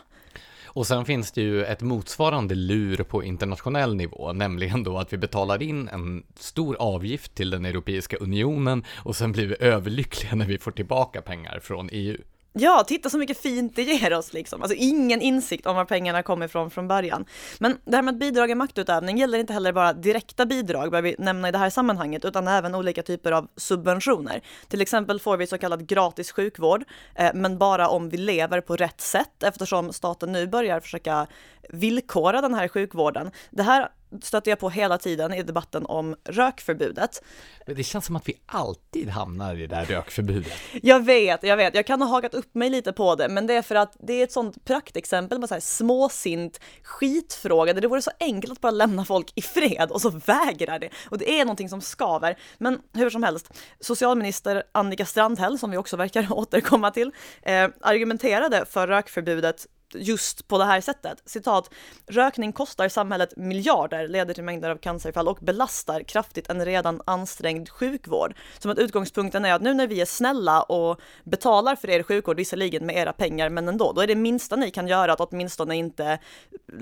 Och 0.77 0.87
sen 0.87 1.05
finns 1.05 1.31
det 1.31 1.41
ju 1.41 1.63
ett 1.63 1.81
motsvarande 1.81 2.55
lur 2.55 2.97
på 2.97 3.23
internationell 3.23 3.95
nivå, 3.95 4.33
nämligen 4.33 4.83
då 4.83 4.97
att 4.97 5.13
vi 5.13 5.17
betalar 5.17 5.63
in 5.63 5.87
en 5.87 6.23
stor 6.35 6.75
avgift 6.79 7.35
till 7.35 7.49
den 7.49 7.65
Europeiska 7.65 8.17
unionen 8.17 8.83
och 8.97 9.15
sen 9.15 9.31
blir 9.31 9.47
vi 9.47 9.55
överlyckliga 9.59 10.35
när 10.35 10.45
vi 10.45 10.57
får 10.57 10.71
tillbaka 10.71 11.21
pengar 11.21 11.59
från 11.59 11.89
EU. 11.91 12.17
Ja, 12.59 12.83
titta 12.87 13.09
så 13.09 13.17
mycket 13.17 13.37
fint 13.37 13.75
det 13.75 13.83
ger 13.83 14.13
oss 14.13 14.33
liksom. 14.33 14.61
Alltså 14.61 14.77
ingen 14.77 15.21
insikt 15.21 15.65
om 15.65 15.75
var 15.75 15.85
pengarna 15.85 16.23
kommer 16.23 16.45
ifrån 16.45 16.69
från 16.69 16.87
början. 16.87 17.25
Men 17.59 17.77
det 17.85 17.95
här 17.95 18.03
med 18.03 18.11
att 18.11 18.19
bidrag 18.19 18.51
är 18.51 18.55
maktutövning 18.55 19.17
gäller 19.17 19.39
inte 19.39 19.53
heller 19.53 19.73
bara 19.73 19.93
direkta 19.93 20.45
bidrag, 20.45 20.91
bör 20.91 21.01
vi 21.01 21.15
nämna 21.19 21.49
i 21.49 21.51
det 21.51 21.57
här 21.57 21.69
sammanhanget, 21.69 22.25
utan 22.25 22.47
även 22.47 22.75
olika 22.75 23.03
typer 23.03 23.31
av 23.31 23.47
subventioner. 23.55 24.41
Till 24.67 24.81
exempel 24.81 25.19
får 25.19 25.37
vi 25.37 25.47
så 25.47 25.57
kallad 25.57 25.87
gratis 25.87 26.31
sjukvård, 26.31 26.83
eh, 27.15 27.31
men 27.33 27.57
bara 27.57 27.87
om 27.87 28.09
vi 28.09 28.17
lever 28.17 28.61
på 28.61 28.75
rätt 28.75 29.01
sätt 29.01 29.43
eftersom 29.43 29.93
staten 29.93 30.31
nu 30.31 30.47
börjar 30.47 30.79
försöka 30.79 31.27
villkora 31.69 32.41
den 32.41 32.53
här 32.53 32.67
sjukvården. 32.67 33.31
Det 33.49 33.63
här 33.63 33.89
stöter 34.21 34.51
jag 34.51 34.59
på 34.59 34.69
hela 34.69 34.97
tiden 34.97 35.33
i 35.33 35.43
debatten 35.43 35.85
om 35.85 36.15
rökförbudet. 36.25 37.23
Det 37.65 37.83
känns 37.83 38.05
som 38.05 38.15
att 38.15 38.29
vi 38.29 38.33
alltid 38.45 39.09
hamnar 39.09 39.55
i 39.55 39.67
det 39.67 39.75
där 39.75 39.85
rökförbudet. 39.85 40.53
Jag 40.81 41.05
vet, 41.05 41.43
jag 41.43 41.57
vet, 41.57 41.75
jag 41.75 41.87
kan 41.87 42.01
ha 42.01 42.09
hakat 42.09 42.33
upp 42.33 42.55
mig 42.55 42.69
lite 42.69 42.93
på 42.93 43.15
det, 43.15 43.29
men 43.29 43.47
det 43.47 43.53
är 43.53 43.61
för 43.61 43.75
att 43.75 43.97
det 43.99 44.13
är 44.13 44.23
ett 44.23 44.31
sånt 44.31 44.65
praktexempel 44.65 45.39
med 45.39 45.49
så 45.49 45.55
här 45.55 45.61
småsint 45.61 46.59
skitfråga 46.83 47.73
där 47.73 47.81
det 47.81 47.87
vore 47.87 48.01
så 48.01 48.11
enkelt 48.19 48.53
att 48.53 48.61
bara 48.61 48.71
lämna 48.71 49.05
folk 49.05 49.31
i 49.35 49.41
fred 49.41 49.91
och 49.91 50.01
så 50.01 50.09
vägrar 50.09 50.79
det. 50.79 50.89
Och 51.09 51.17
det 51.17 51.39
är 51.39 51.45
någonting 51.45 51.69
som 51.69 51.81
skaver. 51.81 52.37
Men 52.57 52.79
hur 52.93 53.09
som 53.09 53.23
helst, 53.23 53.53
socialminister 53.79 54.63
Annika 54.71 55.05
Strandhäll, 55.05 55.59
som 55.59 55.71
vi 55.71 55.77
också 55.77 55.97
verkar 55.97 56.27
återkomma 56.33 56.91
till, 56.91 57.11
eh, 57.41 57.69
argumenterade 57.81 58.65
för 58.65 58.87
rökförbudet 58.87 59.67
just 59.95 60.47
på 60.47 60.57
det 60.57 60.65
här 60.65 60.81
sättet. 60.81 61.21
Citat, 61.25 61.69
rökning 62.07 62.53
kostar 62.53 62.89
samhället 62.89 63.37
miljarder, 63.37 64.07
leder 64.07 64.33
till 64.33 64.43
mängder 64.43 64.69
av 64.69 64.77
cancerfall 64.77 65.27
och 65.27 65.37
belastar 65.41 66.03
kraftigt 66.03 66.49
en 66.49 66.65
redan 66.65 67.01
ansträngd 67.05 67.69
sjukvård. 67.69 68.35
Som 68.59 68.71
att 68.71 68.77
utgångspunkten 68.77 69.45
är 69.45 69.53
att 69.53 69.61
nu 69.61 69.73
när 69.73 69.87
vi 69.87 70.01
är 70.01 70.05
snälla 70.05 70.61
och 70.61 70.99
betalar 71.23 71.75
för 71.75 71.89
er 71.89 72.03
sjukvård, 72.03 72.37
visserligen 72.37 72.85
med 72.85 72.95
era 72.95 73.13
pengar, 73.13 73.49
men 73.49 73.67
ändå, 73.67 73.93
då 73.93 74.01
är 74.01 74.07
det 74.07 74.15
minsta 74.15 74.55
ni 74.55 74.71
kan 74.71 74.87
göra 74.87 75.13
att 75.13 75.21
åtminstone 75.21 75.75
inte 75.75 76.19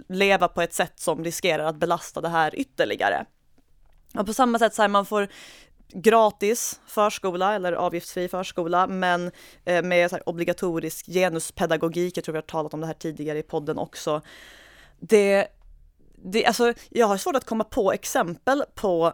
leva 0.09 0.47
på 0.47 0.61
ett 0.61 0.73
sätt 0.73 0.99
som 0.99 1.23
riskerar 1.23 1.65
att 1.65 1.75
belasta 1.75 2.21
det 2.21 2.29
här 2.29 2.55
ytterligare. 2.55 3.25
Och 4.13 4.25
på 4.25 4.33
samma 4.33 4.59
sätt 4.59 4.73
så 4.75 4.81
här, 4.81 4.89
man 4.89 5.05
får 5.05 5.27
gratis 5.93 6.79
förskola 6.87 7.55
eller 7.55 7.73
avgiftsfri 7.73 8.27
förskola, 8.27 8.87
men 8.87 9.31
eh, 9.65 9.83
med 9.83 10.09
så 10.09 10.17
obligatorisk 10.25 11.05
genuspedagogik. 11.05 12.17
Jag 12.17 12.23
tror 12.23 12.33
vi 12.33 12.37
har 12.37 12.41
talat 12.41 12.73
om 12.73 12.81
det 12.81 12.87
här 12.87 12.93
tidigare 12.93 13.39
i 13.39 13.43
podden 13.43 13.77
också. 13.77 14.21
Det, 14.99 15.47
det, 16.23 16.45
alltså, 16.45 16.73
jag 16.89 17.07
har 17.07 17.17
svårt 17.17 17.35
att 17.35 17.45
komma 17.45 17.63
på 17.63 17.93
exempel 17.93 18.63
på 18.75 19.13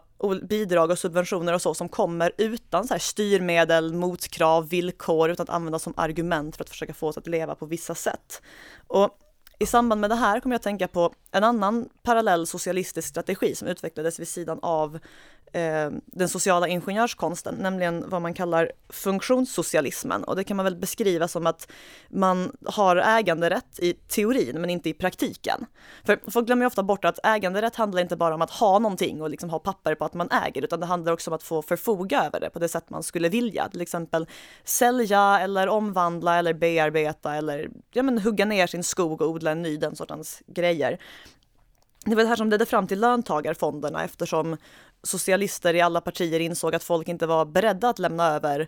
bidrag 0.49 0.91
och 0.91 0.99
subventioner 0.99 1.53
och 1.53 1.61
så 1.61 1.73
som 1.73 1.89
kommer 1.89 2.31
utan 2.37 2.87
så 2.87 2.93
här 2.93 2.99
styrmedel, 2.99 3.93
motkrav, 3.93 4.69
villkor, 4.69 5.29
utan 5.29 5.43
att 5.43 5.49
användas 5.49 5.83
som 5.83 5.93
argument 5.97 6.55
för 6.55 6.63
att 6.63 6.69
försöka 6.69 6.93
få 6.93 7.07
oss 7.07 7.17
att 7.17 7.27
leva 7.27 7.55
på 7.55 7.65
vissa 7.65 7.95
sätt. 7.95 8.41
Och 8.87 9.17
i 9.61 9.65
samband 9.65 10.01
med 10.01 10.09
det 10.09 10.15
här 10.15 10.39
kommer 10.39 10.53
jag 10.53 10.59
att 10.59 10.63
tänka 10.63 10.87
på 10.87 11.13
en 11.31 11.43
annan 11.43 11.89
parallell 12.03 12.47
socialistisk 12.47 13.07
strategi 13.07 13.55
som 13.55 13.67
utvecklades 13.67 14.19
vid 14.19 14.27
sidan 14.27 14.59
av 14.61 14.99
eh, 15.53 15.91
den 16.05 16.29
sociala 16.29 16.67
ingenjörskonsten, 16.67 17.55
nämligen 17.55 18.09
vad 18.09 18.21
man 18.21 18.33
kallar 18.33 18.71
funktionssocialismen. 18.89 20.23
Och 20.23 20.35
det 20.35 20.43
kan 20.43 20.57
man 20.57 20.63
väl 20.63 20.75
beskriva 20.75 21.27
som 21.27 21.47
att 21.47 21.71
man 22.09 22.55
har 22.65 22.95
äganderätt 22.95 23.79
i 23.79 23.93
teorin 23.93 24.61
men 24.61 24.69
inte 24.69 24.89
i 24.89 24.93
praktiken. 24.93 25.65
För 26.03 26.19
folk 26.31 26.45
glömmer 26.45 26.63
ju 26.63 26.67
ofta 26.67 26.83
bort 26.83 27.05
att 27.05 27.19
äganderätt 27.23 27.75
handlar 27.75 28.01
inte 28.01 28.15
bara 28.15 28.35
om 28.35 28.41
att 28.41 28.51
ha 28.51 28.79
någonting 28.79 29.21
och 29.21 29.29
liksom 29.29 29.49
ha 29.49 29.59
papper 29.59 29.95
på 29.95 30.05
att 30.05 30.13
man 30.13 30.29
äger, 30.31 30.61
utan 30.63 30.79
det 30.79 30.85
handlar 30.85 31.13
också 31.13 31.29
om 31.29 31.35
att 31.35 31.43
få 31.43 31.61
förfoga 31.61 32.23
över 32.23 32.39
det 32.39 32.49
på 32.49 32.59
det 32.59 32.69
sätt 32.69 32.89
man 32.89 33.03
skulle 33.03 33.29
vilja. 33.29 33.69
Till 33.69 33.81
exempel 33.81 34.27
sälja 34.63 35.39
eller 35.39 35.67
omvandla 35.67 36.37
eller 36.37 36.53
bearbeta 36.53 37.35
eller 37.35 37.69
ja, 37.93 38.03
men 38.03 38.17
hugga 38.17 38.45
ner 38.45 38.67
sin 38.67 38.83
skog 38.83 39.21
och 39.21 39.29
odla 39.29 39.50
en 39.51 39.61
ny, 39.61 39.77
den 39.77 39.95
sortens 39.95 40.41
grejer. 40.47 40.97
Det 42.05 42.15
var 42.15 42.23
det 42.23 42.29
här 42.29 42.35
som 42.35 42.49
ledde 42.49 42.65
fram 42.65 42.87
till 42.87 42.99
löntagarfonderna 42.99 44.03
eftersom 44.03 44.57
socialister 45.03 45.73
i 45.73 45.81
alla 45.81 46.01
partier 46.01 46.39
insåg 46.39 46.75
att 46.75 46.83
folk 46.83 47.07
inte 47.07 47.27
var 47.27 47.45
beredda 47.45 47.89
att 47.89 47.99
lämna 47.99 48.27
över 48.27 48.67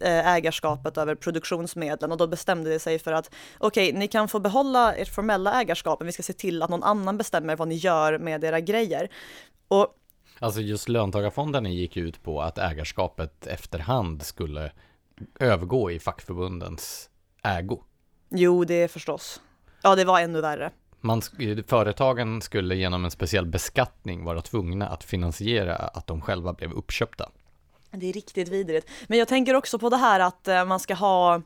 eh, 0.00 0.28
ägarskapet 0.28 0.98
över 0.98 1.14
produktionsmedlen 1.14 2.12
och 2.12 2.18
då 2.18 2.26
bestämde 2.26 2.70
de 2.70 2.78
sig 2.78 2.98
för 2.98 3.12
att 3.12 3.30
okej, 3.58 3.88
okay, 3.88 3.98
ni 3.98 4.08
kan 4.08 4.28
få 4.28 4.40
behålla 4.40 4.94
ert 4.94 5.14
formella 5.14 5.60
ägarskap, 5.60 6.00
men 6.00 6.06
vi 6.06 6.12
ska 6.12 6.22
se 6.22 6.32
till 6.32 6.62
att 6.62 6.70
någon 6.70 6.82
annan 6.82 7.18
bestämmer 7.18 7.56
vad 7.56 7.68
ni 7.68 7.74
gör 7.74 8.18
med 8.18 8.44
era 8.44 8.60
grejer. 8.60 9.08
Och 9.68 9.94
Alltså 10.38 10.60
just 10.60 10.88
löntagarfonderna 10.88 11.68
gick 11.68 11.96
ut 11.96 12.22
på 12.22 12.42
att 12.42 12.58
ägarskapet 12.58 13.46
efterhand 13.46 14.22
skulle 14.22 14.72
övergå 15.40 15.90
i 15.90 15.98
fackförbundens 15.98 17.10
ägo. 17.42 17.82
Jo, 18.30 18.64
det 18.64 18.74
är 18.74 18.88
förstås. 18.88 19.40
Ja, 19.82 19.96
det 19.96 20.04
var 20.04 20.20
ännu 20.20 20.40
värre. 20.40 20.70
Man, 21.00 21.22
företagen 21.66 22.42
skulle 22.42 22.74
genom 22.74 23.04
en 23.04 23.10
speciell 23.10 23.46
beskattning 23.46 24.24
vara 24.24 24.42
tvungna 24.42 24.88
att 24.88 25.04
finansiera 25.04 25.76
att 25.76 26.06
de 26.06 26.20
själva 26.20 26.52
blev 26.52 26.72
uppköpta. 26.72 27.30
Det 27.90 28.08
är 28.08 28.12
riktigt 28.12 28.48
vidrigt. 28.48 28.88
Men 29.06 29.18
jag 29.18 29.28
tänker 29.28 29.54
också 29.54 29.78
på 29.78 29.88
det 29.88 29.96
här 29.96 30.20
att 30.20 30.48
eh, 30.48 30.64
man 30.64 30.80
ska 30.80 30.94
ha 30.94 31.42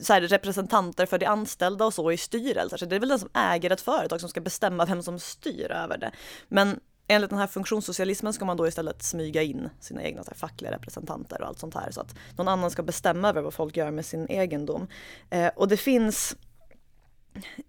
så 0.00 0.12
här, 0.12 0.20
representanter 0.20 1.06
för 1.06 1.18
de 1.18 1.26
anställda 1.26 1.84
och 1.84 1.94
så 1.94 2.12
i 2.12 2.16
styrelser. 2.16 2.76
Så 2.76 2.86
det 2.86 2.96
är 2.96 3.00
väl 3.00 3.08
den 3.08 3.18
som 3.18 3.28
äger 3.34 3.70
ett 3.70 3.80
företag 3.80 4.20
som 4.20 4.28
ska 4.28 4.40
bestämma 4.40 4.84
vem 4.84 5.02
som 5.02 5.18
styr 5.18 5.70
över 5.70 5.98
det. 5.98 6.10
Men 6.48 6.80
enligt 7.08 7.30
den 7.30 7.38
här 7.38 7.46
funktionssocialismen 7.46 8.32
ska 8.32 8.44
man 8.44 8.56
då 8.56 8.68
istället 8.68 9.02
smyga 9.02 9.42
in 9.42 9.68
sina 9.80 10.02
egna 10.02 10.22
här, 10.26 10.34
fackliga 10.34 10.72
representanter 10.72 11.42
och 11.42 11.48
allt 11.48 11.58
sånt 11.58 11.74
här 11.74 11.90
så 11.90 12.00
att 12.00 12.14
någon 12.36 12.48
annan 12.48 12.70
ska 12.70 12.82
bestämma 12.82 13.28
över 13.28 13.42
vad 13.42 13.54
folk 13.54 13.76
gör 13.76 13.90
med 13.90 14.06
sin 14.06 14.26
egendom. 14.26 14.86
Eh, 15.30 15.50
och 15.56 15.68
det 15.68 15.76
finns 15.76 16.36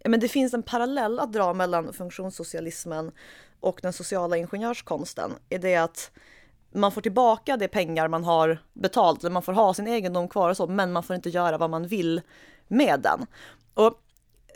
men 0.05 0.19
det 0.19 0.27
finns 0.27 0.53
en 0.53 0.63
parallell 0.63 1.19
att 1.19 1.33
dra 1.33 1.53
mellan 1.53 1.93
funktionssocialismen 1.93 3.11
och 3.59 3.79
den 3.81 3.93
sociala 3.93 4.37
ingenjörskonsten 4.37 5.31
i 5.49 5.57
det 5.57 5.75
att 5.75 6.11
man 6.71 6.91
får 6.91 7.01
tillbaka 7.01 7.57
de 7.57 7.67
pengar 7.67 8.07
man 8.07 8.23
har 8.23 8.63
betalt, 8.73 9.23
eller 9.23 9.31
man 9.31 9.41
får 9.41 9.53
ha 9.53 9.73
sin 9.73 9.87
egendom 9.87 10.27
kvar 10.27 10.49
och 10.49 10.57
så, 10.57 10.67
men 10.67 10.91
man 10.91 11.03
får 11.03 11.15
inte 11.15 11.29
göra 11.29 11.57
vad 11.57 11.69
man 11.69 11.87
vill 11.87 12.21
med 12.67 12.99
den. 12.99 13.25
Och 13.73 13.99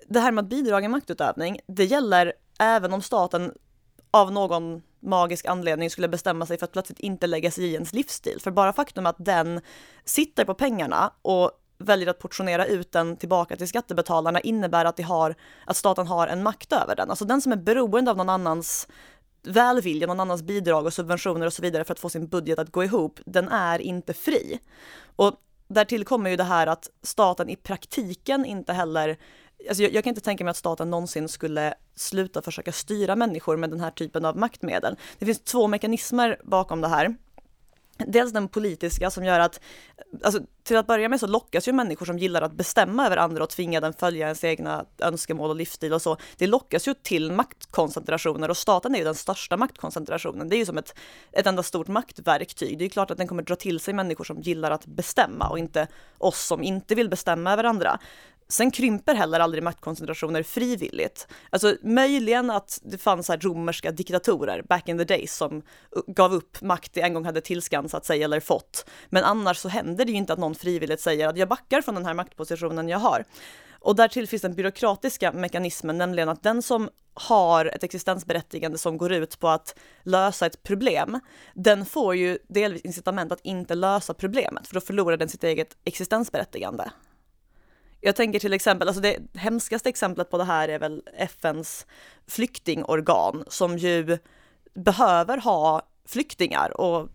det 0.07 0.19
här 0.19 0.31
med 0.31 0.43
att 0.43 0.49
bidrag 0.49 0.83
är 0.83 0.89
maktutövning, 0.89 1.59
det 1.67 1.85
gäller 1.85 2.33
även 2.59 2.93
om 2.93 3.01
staten 3.01 3.53
av 4.11 4.31
någon 4.31 4.81
magisk 4.99 5.45
anledning 5.45 5.89
skulle 5.89 6.07
bestämma 6.07 6.45
sig 6.45 6.57
för 6.57 6.65
att 6.65 6.71
plötsligt 6.71 6.99
inte 6.99 7.27
lägga 7.27 7.51
sig 7.51 7.63
i 7.63 7.73
ens 7.73 7.93
livsstil. 7.93 8.41
För 8.41 8.51
bara 8.51 8.73
faktum 8.73 9.05
att 9.05 9.15
den 9.19 9.61
sitter 10.05 10.45
på 10.45 10.53
pengarna 10.53 11.13
och 11.21 11.51
väljer 11.77 12.09
att 12.09 12.19
portionera 12.19 12.65
ut 12.65 12.91
den 12.91 13.17
tillbaka 13.17 13.55
till 13.55 13.67
skattebetalarna 13.67 14.39
innebär 14.39 14.85
att, 14.85 14.97
de 14.97 15.03
har, 15.03 15.35
att 15.65 15.77
staten 15.77 16.07
har 16.07 16.27
en 16.27 16.43
makt 16.43 16.73
över 16.73 16.95
den. 16.95 17.09
Alltså 17.09 17.25
den 17.25 17.41
som 17.41 17.51
är 17.51 17.55
beroende 17.55 18.11
av 18.11 18.17
någon 18.17 18.29
annans 18.29 18.87
välvilja, 19.43 20.07
någon 20.07 20.19
annans 20.19 20.41
bidrag 20.41 20.85
och 20.85 20.93
subventioner 20.93 21.45
och 21.45 21.53
så 21.53 21.61
vidare 21.61 21.83
för 21.83 21.93
att 21.93 21.99
få 21.99 22.09
sin 22.09 22.27
budget 22.27 22.59
att 22.59 22.71
gå 22.71 22.83
ihop, 22.83 23.19
den 23.25 23.49
är 23.49 23.79
inte 23.79 24.13
fri. 24.13 24.59
Och 25.15 25.33
därtill 25.67 26.05
kommer 26.05 26.29
ju 26.29 26.35
det 26.35 26.43
här 26.43 26.67
att 26.67 26.89
staten 27.03 27.49
i 27.49 27.55
praktiken 27.55 28.45
inte 28.45 28.73
heller 28.73 29.17
Alltså 29.69 29.83
jag, 29.83 29.93
jag, 29.93 30.03
kan 30.03 30.11
inte 30.11 30.21
tänka 30.21 30.43
mig 30.43 30.51
att 30.51 30.57
staten 30.57 30.89
någonsin 30.89 31.29
skulle 31.29 31.73
sluta 31.95 32.41
försöka 32.41 32.71
styra 32.71 33.15
människor 33.15 33.57
med 33.57 33.69
den 33.69 33.79
här 33.79 33.91
typen 33.91 34.25
av 34.25 34.37
maktmedel. 34.37 34.95
Det 35.19 35.25
finns 35.25 35.39
två 35.39 35.67
mekanismer 35.67 36.41
bakom 36.43 36.81
det 36.81 36.87
här. 36.87 37.15
Dels 37.97 38.33
den 38.33 38.47
politiska 38.47 39.09
som 39.09 39.23
gör 39.23 39.39
att, 39.39 39.59
alltså 40.23 40.41
till 40.63 40.77
att 40.77 40.87
börja 40.87 41.09
med 41.09 41.19
så 41.19 41.27
lockas 41.27 41.67
ju 41.67 41.73
människor 41.73 42.05
som 42.05 42.19
gillar 42.19 42.41
att 42.41 42.53
bestämma 42.53 43.05
över 43.05 43.17
andra 43.17 43.43
och 43.43 43.49
tvinga 43.49 43.81
den 43.81 43.93
följa 43.93 44.25
ens 44.25 44.43
egna 44.43 44.85
önskemål 44.99 45.49
och 45.49 45.55
livsstil 45.55 45.93
och 45.93 46.01
så. 46.01 46.17
Det 46.37 46.47
lockas 46.47 46.87
ju 46.87 46.93
till 46.93 47.31
maktkoncentrationer 47.31 48.49
och 48.49 48.57
staten 48.57 48.95
är 48.95 48.99
ju 48.99 49.05
den 49.05 49.15
största 49.15 49.57
maktkoncentrationen. 49.57 50.49
Det 50.49 50.55
är 50.55 50.57
ju 50.57 50.65
som 50.65 50.77
ett, 50.77 50.95
ett 51.31 51.47
enda 51.47 51.63
stort 51.63 51.87
maktverktyg. 51.87 52.77
Det 52.77 52.85
är 52.85 52.89
klart 52.89 53.11
att 53.11 53.17
den 53.17 53.27
kommer 53.27 53.43
dra 53.43 53.55
till 53.55 53.79
sig 53.79 53.93
människor 53.93 54.23
som 54.23 54.41
gillar 54.41 54.71
att 54.71 54.85
bestämma 54.85 55.49
och 55.49 55.59
inte 55.59 55.87
oss 56.17 56.45
som 56.45 56.63
inte 56.63 56.95
vill 56.95 57.09
bestämma 57.09 57.53
över 57.53 57.63
andra. 57.63 57.99
Sen 58.49 58.71
krymper 58.71 59.15
heller 59.15 59.39
aldrig 59.39 59.63
maktkoncentrationer 59.63 60.43
frivilligt. 60.43 61.27
Alltså 61.49 61.75
möjligen 61.81 62.49
att 62.49 62.79
det 62.83 62.97
fanns 62.97 63.29
här 63.29 63.37
romerska 63.37 63.91
diktatorer 63.91 64.61
back 64.61 64.89
in 64.89 64.97
the 64.97 65.03
days 65.03 65.35
som 65.35 65.61
gav 66.07 66.33
upp 66.33 66.61
makt 66.61 66.93
de 66.93 67.01
en 67.01 67.13
gång 67.13 67.25
hade 67.25 67.41
tillskansat 67.41 68.05
sig 68.05 68.23
eller 68.23 68.39
fått. 68.39 68.89
Men 69.09 69.23
annars 69.23 69.57
så 69.57 69.69
händer 69.69 70.05
det 70.05 70.11
ju 70.11 70.17
inte 70.17 70.33
att 70.33 70.39
någon 70.39 70.55
frivilligt 70.55 71.01
säger 71.01 71.27
att 71.27 71.37
jag 71.37 71.49
backar 71.49 71.81
från 71.81 71.95
den 71.95 72.05
här 72.05 72.13
maktpositionen 72.13 72.89
jag 72.89 72.99
har. 72.99 73.25
Och 73.79 73.95
därtill 73.95 74.27
finns 74.27 74.41
den 74.41 74.55
byråkratiska 74.55 75.31
mekanismen, 75.31 75.97
nämligen 75.97 76.29
att 76.29 76.43
den 76.43 76.61
som 76.61 76.89
har 77.13 77.65
ett 77.65 77.83
existensberättigande 77.83 78.77
som 78.77 78.97
går 78.97 79.11
ut 79.11 79.39
på 79.39 79.47
att 79.47 79.75
lösa 80.03 80.45
ett 80.45 80.63
problem, 80.63 81.19
den 81.53 81.85
får 81.85 82.15
ju 82.15 82.37
delvis 82.47 82.81
incitament 82.81 83.31
att 83.31 83.39
inte 83.43 83.75
lösa 83.75 84.13
problemet, 84.13 84.67
för 84.67 84.73
då 84.73 84.81
förlorar 84.81 85.17
den 85.17 85.29
sitt 85.29 85.43
eget 85.43 85.77
existensberättigande. 85.83 86.89
Jag 88.01 88.15
tänker 88.15 88.39
till 88.39 88.53
exempel, 88.53 88.87
alltså 88.87 89.01
det 89.01 89.17
hemskaste 89.33 89.89
exemplet 89.89 90.29
på 90.29 90.37
det 90.37 90.43
här 90.43 90.69
är 90.69 90.79
väl 90.79 91.03
FNs 91.17 91.85
flyktingorgan 92.27 93.43
som 93.47 93.77
ju 93.77 94.17
behöver 94.73 95.37
ha 95.37 95.81
flyktingar 96.05 96.81
och 96.81 97.09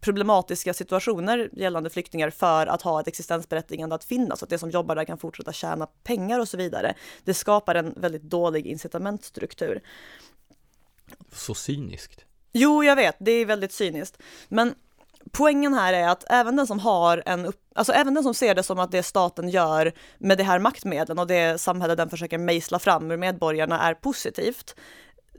problematiska 0.00 0.74
situationer 0.74 1.50
gällande 1.52 1.90
flyktingar 1.90 2.30
för 2.30 2.66
att 2.66 2.82
ha 2.82 3.00
ett 3.00 3.08
existensberättigande 3.08 3.94
att 3.94 4.04
finnas, 4.04 4.38
så 4.38 4.44
att 4.44 4.50
det 4.50 4.58
som 4.58 4.70
jobbar 4.70 4.96
där 4.96 5.04
kan 5.04 5.18
fortsätta 5.18 5.52
tjäna 5.52 5.86
pengar 5.86 6.40
och 6.40 6.48
så 6.48 6.56
vidare. 6.56 6.94
Det 7.24 7.34
skapar 7.34 7.74
en 7.74 7.94
väldigt 7.96 8.22
dålig 8.22 8.66
incitamentstruktur. 8.66 9.80
Så 11.32 11.54
cyniskt. 11.54 12.24
Jo, 12.52 12.84
jag 12.84 12.96
vet, 12.96 13.16
det 13.18 13.30
är 13.30 13.46
väldigt 13.46 13.72
cyniskt. 13.72 14.18
Men 14.48 14.74
poängen 15.32 15.74
här 15.74 15.92
är 15.92 16.08
att 16.08 16.24
även 16.30 16.56
den 16.56 16.66
som 16.66 16.78
har 16.78 17.22
en 17.26 17.46
upp, 17.46 17.60
alltså 17.74 17.92
även 17.92 18.14
den 18.14 18.22
som 18.22 18.34
ser 18.34 18.54
det 18.54 18.62
som 18.62 18.78
att 18.78 18.90
det 18.90 19.02
staten 19.02 19.48
gör 19.48 19.92
med 20.18 20.38
det 20.38 20.44
här 20.44 20.58
maktmedlen 20.58 21.18
och 21.18 21.26
det 21.26 21.60
samhälle 21.60 21.94
den 21.94 22.10
försöker 22.10 22.38
mejsla 22.38 22.78
fram 22.78 23.10
ur 23.10 23.16
medborgarna 23.16 23.80
är 23.80 23.94
positivt, 23.94 24.74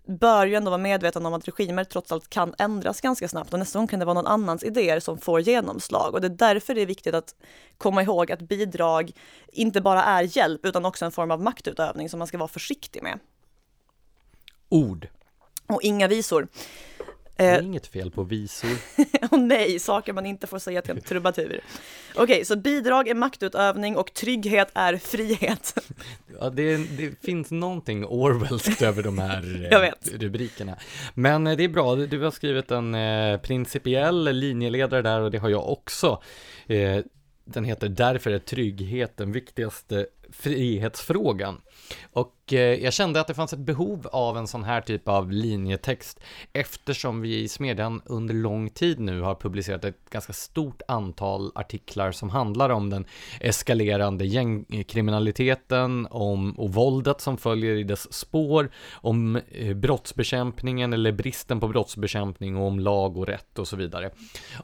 bör 0.05 0.45
ju 0.45 0.55
ändå 0.55 0.71
vara 0.71 0.81
medveten 0.81 1.25
om 1.25 1.33
att 1.33 1.47
regimer 1.47 1.83
trots 1.83 2.11
allt 2.11 2.29
kan 2.29 2.55
ändras 2.57 3.01
ganska 3.01 3.27
snabbt 3.27 3.53
och 3.53 3.59
nästa 3.59 3.79
gång 3.79 3.87
kan 3.87 3.99
det 3.99 4.05
vara 4.05 4.13
någon 4.13 4.27
annans 4.27 4.63
idéer 4.63 4.99
som 4.99 5.17
får 5.17 5.39
genomslag 5.39 6.13
och 6.13 6.21
det 6.21 6.27
är 6.27 6.53
därför 6.53 6.75
det 6.75 6.81
är 6.81 6.85
viktigt 6.85 7.15
att 7.15 7.35
komma 7.77 8.03
ihåg 8.03 8.31
att 8.31 8.41
bidrag 8.41 9.11
inte 9.47 9.81
bara 9.81 10.03
är 10.03 10.37
hjälp 10.37 10.65
utan 10.65 10.85
också 10.85 11.05
en 11.05 11.11
form 11.11 11.31
av 11.31 11.41
maktutövning 11.41 12.09
som 12.09 12.19
man 12.19 12.27
ska 12.27 12.37
vara 12.37 12.47
försiktig 12.47 13.03
med. 13.03 13.19
Ord. 14.69 15.07
Och 15.67 15.81
inga 15.81 16.07
visor. 16.07 16.47
Det 17.39 17.45
är 17.45 17.59
eh, 17.59 17.65
inget 17.65 17.87
fel 17.87 18.11
på 18.11 18.23
visor. 18.23 18.69
oh, 19.31 19.39
nej, 19.39 19.79
saker 19.79 20.13
man 20.13 20.25
inte 20.25 20.47
får 20.47 20.59
säga 20.59 20.81
till 20.81 20.91
en 20.91 21.01
trubadur. 21.01 21.61
Okej, 22.13 22.23
okay, 22.23 22.45
så 22.45 22.55
bidrag 22.55 23.07
är 23.07 23.15
maktutövning 23.15 23.97
och 23.97 24.13
trygghet 24.13 24.71
är 24.73 24.97
frihet. 24.97 25.75
ja, 26.39 26.49
det, 26.49 26.77
det, 26.77 27.21
finns 27.21 27.51
någonting 27.51 28.05
Orwellskt 28.05 28.81
över 28.81 29.03
de 29.03 29.19
här 29.19 29.69
eh, 30.13 30.17
rubrikerna. 30.19 30.75
Men 31.13 31.47
eh, 31.47 31.57
det 31.57 31.63
är 31.63 31.69
bra, 31.69 31.95
du 31.95 32.23
har 32.23 32.31
skrivit 32.31 32.71
en 32.71 32.95
principiell 33.39 34.35
linjeledare 34.35 35.01
där 35.01 35.21
och 35.21 35.31
det 35.31 35.37
har 35.37 35.49
jag 35.49 35.69
också. 35.69 36.21
Den 37.45 37.63
heter 37.63 37.89
Därför 37.89 38.31
är 38.31 38.39
trygghet 38.39 39.17
den 39.17 39.31
viktigaste 39.31 40.07
frihetsfrågan. 40.31 41.61
Och 42.13 42.53
eh, 42.53 42.59
jag 42.59 42.93
kände 42.93 43.21
att 43.21 43.27
det 43.27 43.33
fanns 43.33 43.53
ett 43.53 43.59
behov 43.59 44.07
av 44.11 44.37
en 44.37 44.47
sån 44.47 44.63
här 44.63 44.81
typ 44.81 45.07
av 45.07 45.31
linjetext 45.31 46.19
eftersom 46.53 47.21
vi 47.21 47.39
i 47.39 47.47
Smedjan 47.47 48.01
under 48.05 48.33
lång 48.33 48.69
tid 48.69 48.99
nu 48.99 49.21
har 49.21 49.35
publicerat 49.35 49.85
ett 49.85 50.09
ganska 50.09 50.33
stort 50.33 50.81
antal 50.87 51.51
artiklar 51.55 52.11
som 52.11 52.29
handlar 52.29 52.69
om 52.69 52.89
den 52.89 53.05
eskalerande 53.39 54.25
gängkriminaliteten, 54.25 56.07
om 56.11 56.51
och 56.51 56.73
våldet 56.73 57.21
som 57.21 57.37
följer 57.37 57.75
i 57.75 57.83
dess 57.83 58.13
spår, 58.13 58.71
om 58.91 59.35
eh, 59.51 59.75
brottsbekämpningen 59.75 60.93
eller 60.93 61.11
bristen 61.11 61.59
på 61.59 61.67
brottsbekämpning 61.67 62.57
och 62.57 62.67
om 62.67 62.79
lag 62.79 63.17
och 63.17 63.27
rätt 63.27 63.59
och 63.59 63.67
så 63.67 63.75
vidare. 63.75 64.11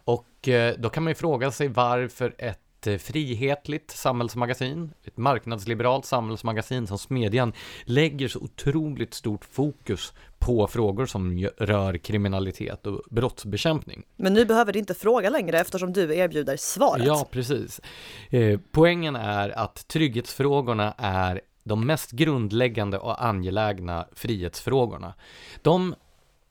Och 0.04 0.48
eh, 0.48 0.76
då 0.78 0.90
kan 0.90 1.04
man 1.04 1.12
ju 1.12 1.16
fråga 1.16 1.52
sig 1.52 1.68
varför 1.68 2.36
ett 2.38 2.65
Eh, 2.88 2.98
frihetligt 2.98 3.92
samhällsmagasin, 3.92 4.94
ett 5.04 5.18
marknadsliberalt 5.18 6.06
samhällsmagasin 6.06 6.88
som 6.88 6.98
Smedjan 6.98 7.54
lägger 7.84 8.28
så 8.28 8.40
otroligt 8.40 9.14
stort 9.14 9.46
fokus 9.46 10.14
på 10.40 10.68
frågor 10.68 11.06
som 11.06 11.50
rör 11.58 11.98
kriminalitet 11.98 12.88
och 12.88 13.02
brottsbekämpning. 13.12 14.04
Men 14.16 14.34
nu 14.34 14.46
behöver 14.46 14.74
du 14.74 14.80
inte 14.80 14.94
fråga 14.94 15.30
längre 15.30 15.60
eftersom 15.60 15.94
du 15.94 16.16
erbjuder 16.16 16.58
svaret. 16.58 17.06
Ja, 17.06 17.28
precis. 17.32 17.82
Eh, 18.30 18.60
poängen 18.72 19.16
är 19.16 19.50
att 19.50 19.88
trygghetsfrågorna 19.88 20.94
är 20.98 21.42
de 21.64 21.86
mest 21.86 22.12
grundläggande 22.12 22.98
och 22.98 23.26
angelägna 23.26 24.08
frihetsfrågorna. 24.14 25.14
De 25.62 25.96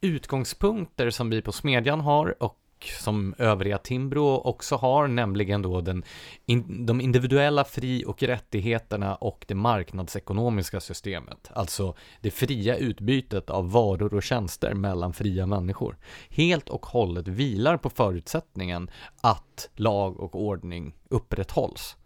utgångspunkter 0.00 1.10
som 1.10 1.30
vi 1.30 1.42
på 1.42 1.52
Smedjan 1.52 2.00
har 2.00 2.42
och 2.42 2.58
som 2.86 3.34
övriga 3.38 3.78
Timbro 3.78 4.36
också 4.36 4.76
har, 4.76 5.06
nämligen 5.08 5.62
då 5.62 5.80
den, 5.80 6.04
in, 6.46 6.86
de 6.86 7.00
individuella 7.00 7.64
fri 7.64 8.04
och 8.06 8.22
rättigheterna 8.22 9.14
och 9.14 9.44
det 9.48 9.54
marknadsekonomiska 9.54 10.80
systemet, 10.80 11.50
alltså 11.54 11.94
det 12.20 12.30
fria 12.30 12.76
utbytet 12.76 13.50
av 13.50 13.72
varor 13.72 14.14
och 14.14 14.22
tjänster 14.22 14.74
mellan 14.74 15.12
fria 15.12 15.46
människor, 15.46 15.96
helt 16.28 16.68
och 16.68 16.86
hållet 16.86 17.28
vilar 17.28 17.76
på 17.76 17.90
förutsättningen 17.90 18.90
att 19.20 19.70
lag 19.74 20.20
och 20.20 20.34
ordning 20.34 20.94
upprätthålls. 21.08 21.96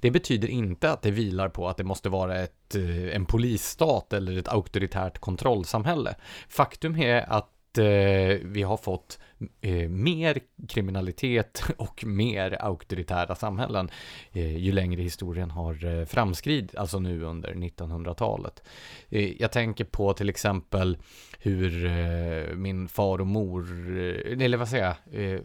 Det 0.00 0.10
betyder 0.10 0.48
inte 0.48 0.90
att 0.90 1.02
det 1.02 1.10
vilar 1.10 1.48
på 1.48 1.68
att 1.68 1.76
det 1.76 1.84
måste 1.84 2.08
vara 2.08 2.40
ett, 2.40 2.74
eh, 2.74 3.16
en 3.16 3.26
polisstat 3.26 4.12
eller 4.12 4.38
ett 4.38 4.48
auktoritärt 4.48 5.18
kontrollsamhälle. 5.18 6.14
Faktum 6.48 6.96
är 6.96 7.32
att 7.32 7.53
att 7.74 7.78
eh, 7.78 8.48
vi 8.48 8.62
har 8.62 8.76
fått 8.76 9.18
eh, 9.60 9.88
mer 9.88 10.38
kriminalitet 10.68 11.64
och 11.76 12.04
mer 12.06 12.62
auktoritära 12.62 13.34
samhällen 13.34 13.90
eh, 14.32 14.56
ju 14.56 14.72
längre 14.72 15.02
historien 15.02 15.50
har 15.50 15.84
eh, 15.84 16.04
framskridit, 16.04 16.76
alltså 16.76 16.98
nu 16.98 17.22
under 17.22 17.54
1900-talet. 17.54 18.62
Eh, 19.08 19.42
jag 19.42 19.52
tänker 19.52 19.84
på 19.84 20.12
till 20.12 20.28
exempel 20.28 20.98
hur 21.38 21.86
eh, 21.86 22.54
min 22.54 22.88
far 22.88 23.20
och 23.20 23.26
mor, 23.26 23.62
eh, 23.98 24.44
eller 24.44 24.56
vad 24.56 24.68
säger 24.68 24.84
jag, 24.84 25.24
eh, 25.32 25.40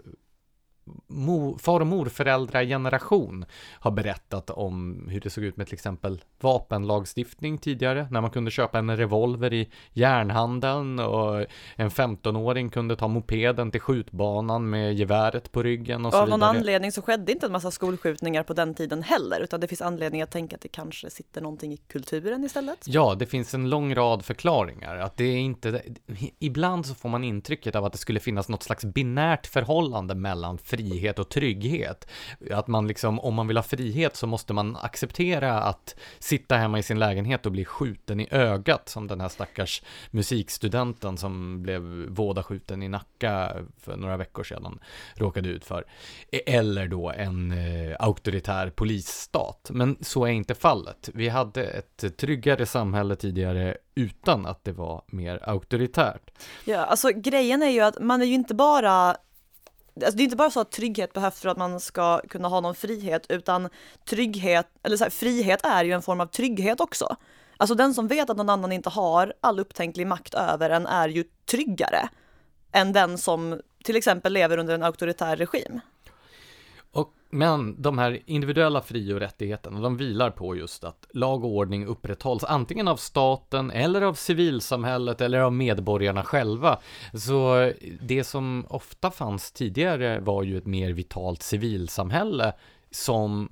far 1.59 1.79
och 1.79 1.87
morföräldrageneration 1.87 3.45
har 3.79 3.91
berättat 3.91 4.49
om 4.49 5.05
hur 5.09 5.19
det 5.19 5.29
såg 5.29 5.43
ut 5.43 5.57
med 5.57 5.67
till 5.67 5.73
exempel 5.73 6.21
vapenlagstiftning 6.41 7.57
tidigare, 7.57 8.07
när 8.11 8.21
man 8.21 8.31
kunde 8.31 8.51
köpa 8.51 8.79
en 8.79 8.97
revolver 8.97 9.53
i 9.53 9.69
järnhandeln 9.93 10.99
och 10.99 11.45
en 11.75 11.89
15-åring 11.89 12.69
kunde 12.69 12.95
ta 12.95 13.07
mopeden 13.07 13.71
till 13.71 13.81
skjutbanan 13.81 14.69
med 14.69 14.93
geväret 14.93 15.51
på 15.51 15.63
ryggen 15.63 16.05
och 16.05 16.11
så 16.13 16.17
Av 16.19 16.29
någon 16.29 16.39
vidare. 16.39 16.57
anledning 16.57 16.91
så 16.91 17.01
skedde 17.01 17.31
inte 17.31 17.45
en 17.45 17.51
massa 17.51 17.71
skolskjutningar 17.71 18.43
på 18.43 18.53
den 18.53 18.73
tiden 18.73 19.03
heller, 19.03 19.39
utan 19.41 19.59
det 19.59 19.67
finns 19.67 19.81
anledning 19.81 20.21
att 20.21 20.31
tänka 20.31 20.55
att 20.55 20.61
det 20.61 20.67
kanske 20.67 21.09
sitter 21.09 21.41
någonting 21.41 21.73
i 21.73 21.77
kulturen 21.77 22.43
istället. 22.43 22.85
Ja, 22.85 23.15
det 23.19 23.25
finns 23.25 23.53
en 23.53 23.69
lång 23.69 23.95
rad 23.95 24.25
förklaringar. 24.25 24.97
Att 24.97 25.17
det 25.17 25.23
är 25.23 25.37
inte, 25.37 25.81
ibland 26.39 26.85
så 26.85 26.95
får 26.95 27.09
man 27.09 27.23
intrycket 27.23 27.75
av 27.75 27.85
att 27.85 27.91
det 27.91 27.97
skulle 27.97 28.19
finnas 28.19 28.49
något 28.49 28.63
slags 28.63 28.85
binärt 28.85 29.47
förhållande 29.47 30.15
mellan 30.15 30.57
frihet 30.79 31.19
och 31.19 31.29
trygghet. 31.29 32.07
Att 32.51 32.67
man 32.67 32.87
liksom, 32.87 33.19
om 33.19 33.33
man 33.33 33.47
vill 33.47 33.57
ha 33.57 33.63
frihet 33.63 34.15
så 34.15 34.27
måste 34.27 34.53
man 34.53 34.77
acceptera 34.81 35.61
att 35.61 35.95
sitta 36.19 36.57
hemma 36.57 36.79
i 36.79 36.83
sin 36.83 36.99
lägenhet 36.99 37.45
och 37.45 37.51
bli 37.51 37.65
skjuten 37.65 38.19
i 38.19 38.27
ögat, 38.31 38.89
som 38.89 39.07
den 39.07 39.21
här 39.21 39.29
stackars 39.29 39.81
musikstudenten 40.11 41.17
som 41.17 41.63
blev 41.63 41.81
vådaskjuten 42.09 42.83
i 42.83 42.89
Nacka 42.89 43.55
för 43.79 43.97
några 43.97 44.17
veckor 44.17 44.43
sedan 44.43 44.79
råkade 45.15 45.49
ut 45.49 45.65
för. 45.65 45.85
Eller 46.45 46.87
då 46.87 47.09
en 47.09 47.51
eh, 47.51 47.95
auktoritär 47.99 48.69
polisstat. 48.69 49.69
Men 49.73 49.97
så 50.01 50.25
är 50.25 50.31
inte 50.31 50.55
fallet. 50.55 51.09
Vi 51.13 51.29
hade 51.29 51.63
ett 51.63 52.17
tryggare 52.17 52.65
samhälle 52.65 53.15
tidigare 53.15 53.77
utan 53.95 54.45
att 54.45 54.63
det 54.63 54.71
var 54.71 55.03
mer 55.07 55.49
auktoritärt. 55.49 56.31
Ja, 56.65 56.77
alltså 56.77 57.09
grejen 57.15 57.63
är 57.63 57.69
ju 57.69 57.81
att 57.81 57.99
man 58.01 58.21
är 58.21 58.25
ju 58.25 58.33
inte 58.33 58.55
bara 58.55 59.17
Alltså 59.95 60.17
det 60.17 60.21
är 60.21 60.25
inte 60.25 60.35
bara 60.35 60.51
så 60.51 60.59
att 60.59 60.71
trygghet 60.71 61.13
behövs 61.13 61.39
för 61.39 61.49
att 61.49 61.57
man 61.57 61.79
ska 61.79 62.21
kunna 62.29 62.47
ha 62.47 62.61
någon 62.61 62.75
frihet, 62.75 63.25
utan 63.29 63.69
trygghet, 64.09 64.67
eller 64.83 64.97
så 64.97 65.03
här, 65.03 65.11
frihet 65.11 65.65
är 65.65 65.83
ju 65.83 65.91
en 65.91 66.01
form 66.01 66.21
av 66.21 66.25
trygghet 66.25 66.79
också. 66.79 67.15
Alltså 67.57 67.75
den 67.75 67.93
som 67.93 68.07
vet 68.07 68.29
att 68.29 68.37
någon 68.37 68.49
annan 68.49 68.71
inte 68.71 68.89
har 68.89 69.33
all 69.41 69.59
upptänklig 69.59 70.07
makt 70.07 70.33
över 70.33 70.69
en 70.69 70.87
är 70.87 71.09
ju 71.09 71.23
tryggare 71.45 72.09
än 72.71 72.93
den 72.93 73.17
som 73.17 73.61
till 73.83 73.95
exempel 73.95 74.33
lever 74.33 74.57
under 74.57 74.73
en 74.73 74.83
auktoritär 74.83 75.35
regim. 75.35 75.79
Och, 76.91 77.13
men 77.29 77.81
de 77.81 77.97
här 77.97 78.19
individuella 78.25 78.81
fri 78.81 79.13
och 79.13 79.19
rättigheterna, 79.19 79.81
de 79.81 79.97
vilar 79.97 80.31
på 80.31 80.55
just 80.55 80.83
att 80.83 81.07
lag 81.13 81.43
och 81.45 81.51
ordning 81.51 81.85
upprätthålls 81.85 82.43
antingen 82.43 82.87
av 82.87 82.95
staten 82.95 83.71
eller 83.71 84.01
av 84.01 84.13
civilsamhället 84.13 85.21
eller 85.21 85.39
av 85.39 85.53
medborgarna 85.53 86.23
själva. 86.23 86.79
Så 87.13 87.71
det 88.01 88.23
som 88.23 88.65
ofta 88.69 89.11
fanns 89.11 89.51
tidigare 89.51 90.19
var 90.19 90.43
ju 90.43 90.57
ett 90.57 90.65
mer 90.65 90.93
vitalt 90.93 91.41
civilsamhälle 91.41 92.53
som 92.91 93.49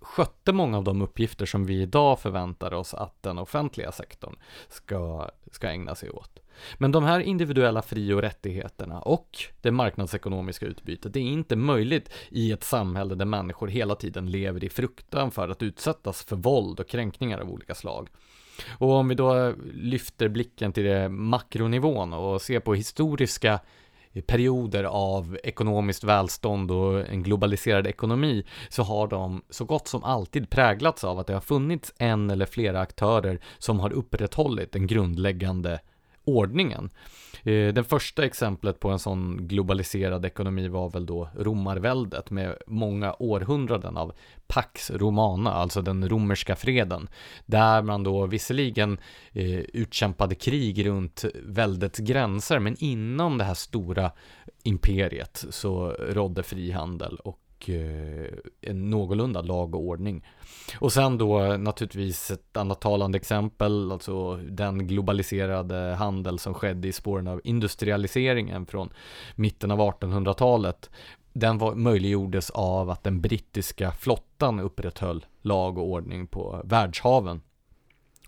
skötte 0.00 0.52
många 0.52 0.76
av 0.76 0.84
de 0.84 1.02
uppgifter 1.02 1.46
som 1.46 1.66
vi 1.66 1.82
idag 1.82 2.18
förväntar 2.18 2.74
oss 2.74 2.94
att 2.94 3.22
den 3.22 3.38
offentliga 3.38 3.92
sektorn 3.92 4.36
ska, 4.68 5.30
ska 5.52 5.68
ägna 5.68 5.94
sig 5.94 6.10
åt. 6.10 6.39
Men 6.78 6.92
de 6.92 7.04
här 7.04 7.20
individuella 7.20 7.82
fri 7.82 8.12
och 8.12 8.22
rättigheterna 8.22 9.00
och 9.00 9.38
det 9.60 9.70
marknadsekonomiska 9.70 10.66
utbytet, 10.66 11.12
det 11.12 11.20
är 11.20 11.24
inte 11.24 11.56
möjligt 11.56 12.10
i 12.30 12.52
ett 12.52 12.64
samhälle 12.64 13.14
där 13.14 13.24
människor 13.24 13.68
hela 13.68 13.94
tiden 13.94 14.30
lever 14.30 14.64
i 14.64 14.68
fruktan 14.68 15.30
för 15.30 15.48
att 15.48 15.62
utsättas 15.62 16.24
för 16.24 16.36
våld 16.36 16.80
och 16.80 16.88
kränkningar 16.88 17.38
av 17.38 17.50
olika 17.50 17.74
slag. 17.74 18.08
Och 18.78 18.90
om 18.90 19.08
vi 19.08 19.14
då 19.14 19.54
lyfter 19.72 20.28
blicken 20.28 20.72
till 20.72 20.84
det 20.84 21.08
makronivån 21.08 22.12
och 22.12 22.42
ser 22.42 22.60
på 22.60 22.74
historiska 22.74 23.60
perioder 24.26 24.84
av 24.84 25.38
ekonomiskt 25.44 26.04
välstånd 26.04 26.70
och 26.70 27.08
en 27.08 27.22
globaliserad 27.22 27.86
ekonomi 27.86 28.44
så 28.68 28.82
har 28.82 29.08
de 29.08 29.42
så 29.50 29.64
gott 29.64 29.88
som 29.88 30.04
alltid 30.04 30.50
präglats 30.50 31.04
av 31.04 31.18
att 31.18 31.26
det 31.26 31.34
har 31.34 31.40
funnits 31.40 31.92
en 31.98 32.30
eller 32.30 32.46
flera 32.46 32.80
aktörer 32.80 33.40
som 33.58 33.80
har 33.80 33.92
upprätthållit 33.92 34.72
den 34.72 34.86
grundläggande 34.86 35.80
ordningen. 36.24 36.90
Eh, 37.42 37.74
det 37.74 37.84
första 37.84 38.24
exemplet 38.24 38.80
på 38.80 38.88
en 38.88 38.98
sån 38.98 39.48
globaliserad 39.48 40.24
ekonomi 40.24 40.68
var 40.68 40.90
väl 40.90 41.06
då 41.06 41.28
romarväldet 41.38 42.30
med 42.30 42.56
många 42.66 43.14
århundraden 43.18 43.96
av 43.96 44.12
Pax 44.46 44.90
Romana, 44.90 45.52
alltså 45.52 45.82
den 45.82 46.08
romerska 46.08 46.56
freden, 46.56 47.08
där 47.46 47.82
man 47.82 48.02
då 48.02 48.26
visserligen 48.26 48.98
eh, 49.32 49.60
utkämpade 49.60 50.34
krig 50.34 50.86
runt 50.86 51.24
väldets 51.44 51.98
gränser, 51.98 52.58
men 52.58 52.76
inom 52.78 53.38
det 53.38 53.44
här 53.44 53.54
stora 53.54 54.12
imperiet 54.62 55.44
så 55.50 55.88
rådde 55.88 56.42
frihandel 56.42 57.16
och 57.16 57.38
och 57.60 57.70
eh, 57.70 58.26
en 58.60 58.90
någorlunda 58.90 59.42
lag 59.42 59.74
och 59.74 59.80
ordning. 59.80 60.24
Och 60.78 60.92
sen 60.92 61.18
då 61.18 61.38
naturligtvis 61.40 62.30
ett 62.30 62.56
annat 62.56 62.80
talande 62.80 63.18
exempel, 63.18 63.92
alltså 63.92 64.36
den 64.36 64.86
globaliserade 64.86 65.94
handel 65.98 66.38
som 66.38 66.54
skedde 66.54 66.88
i 66.88 66.92
spåren 66.92 67.28
av 67.28 67.40
industrialiseringen 67.44 68.66
från 68.66 68.90
mitten 69.34 69.70
av 69.70 69.78
1800-talet. 69.78 70.90
Den 71.32 71.58
var, 71.58 71.74
möjliggjordes 71.74 72.50
av 72.50 72.90
att 72.90 73.02
den 73.02 73.20
brittiska 73.20 73.92
flottan 73.92 74.60
upprätthöll 74.60 75.26
lag 75.42 75.78
och 75.78 75.88
ordning 75.88 76.26
på 76.26 76.62
världshaven. 76.64 77.42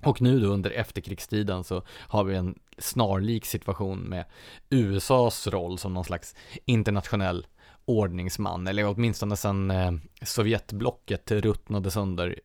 Och 0.02 0.22
nu 0.22 0.40
då 0.40 0.48
under 0.48 0.70
efterkrigstiden 0.70 1.64
så 1.64 1.82
har 1.88 2.24
vi 2.24 2.36
en 2.36 2.58
snarlik 2.78 3.44
situation 3.46 3.98
med 3.98 4.24
USAs 4.70 5.46
roll 5.46 5.78
som 5.78 5.94
någon 5.94 6.04
slags 6.04 6.34
internationell 6.64 7.46
ordningsman, 7.84 8.66
eller 8.66 8.86
åtminstone 8.86 9.36
sedan 9.36 9.70
eh, 9.70 9.92
Sovjetblocket 10.22 11.30
ruttnade 11.30 11.90
sönder 11.90 12.38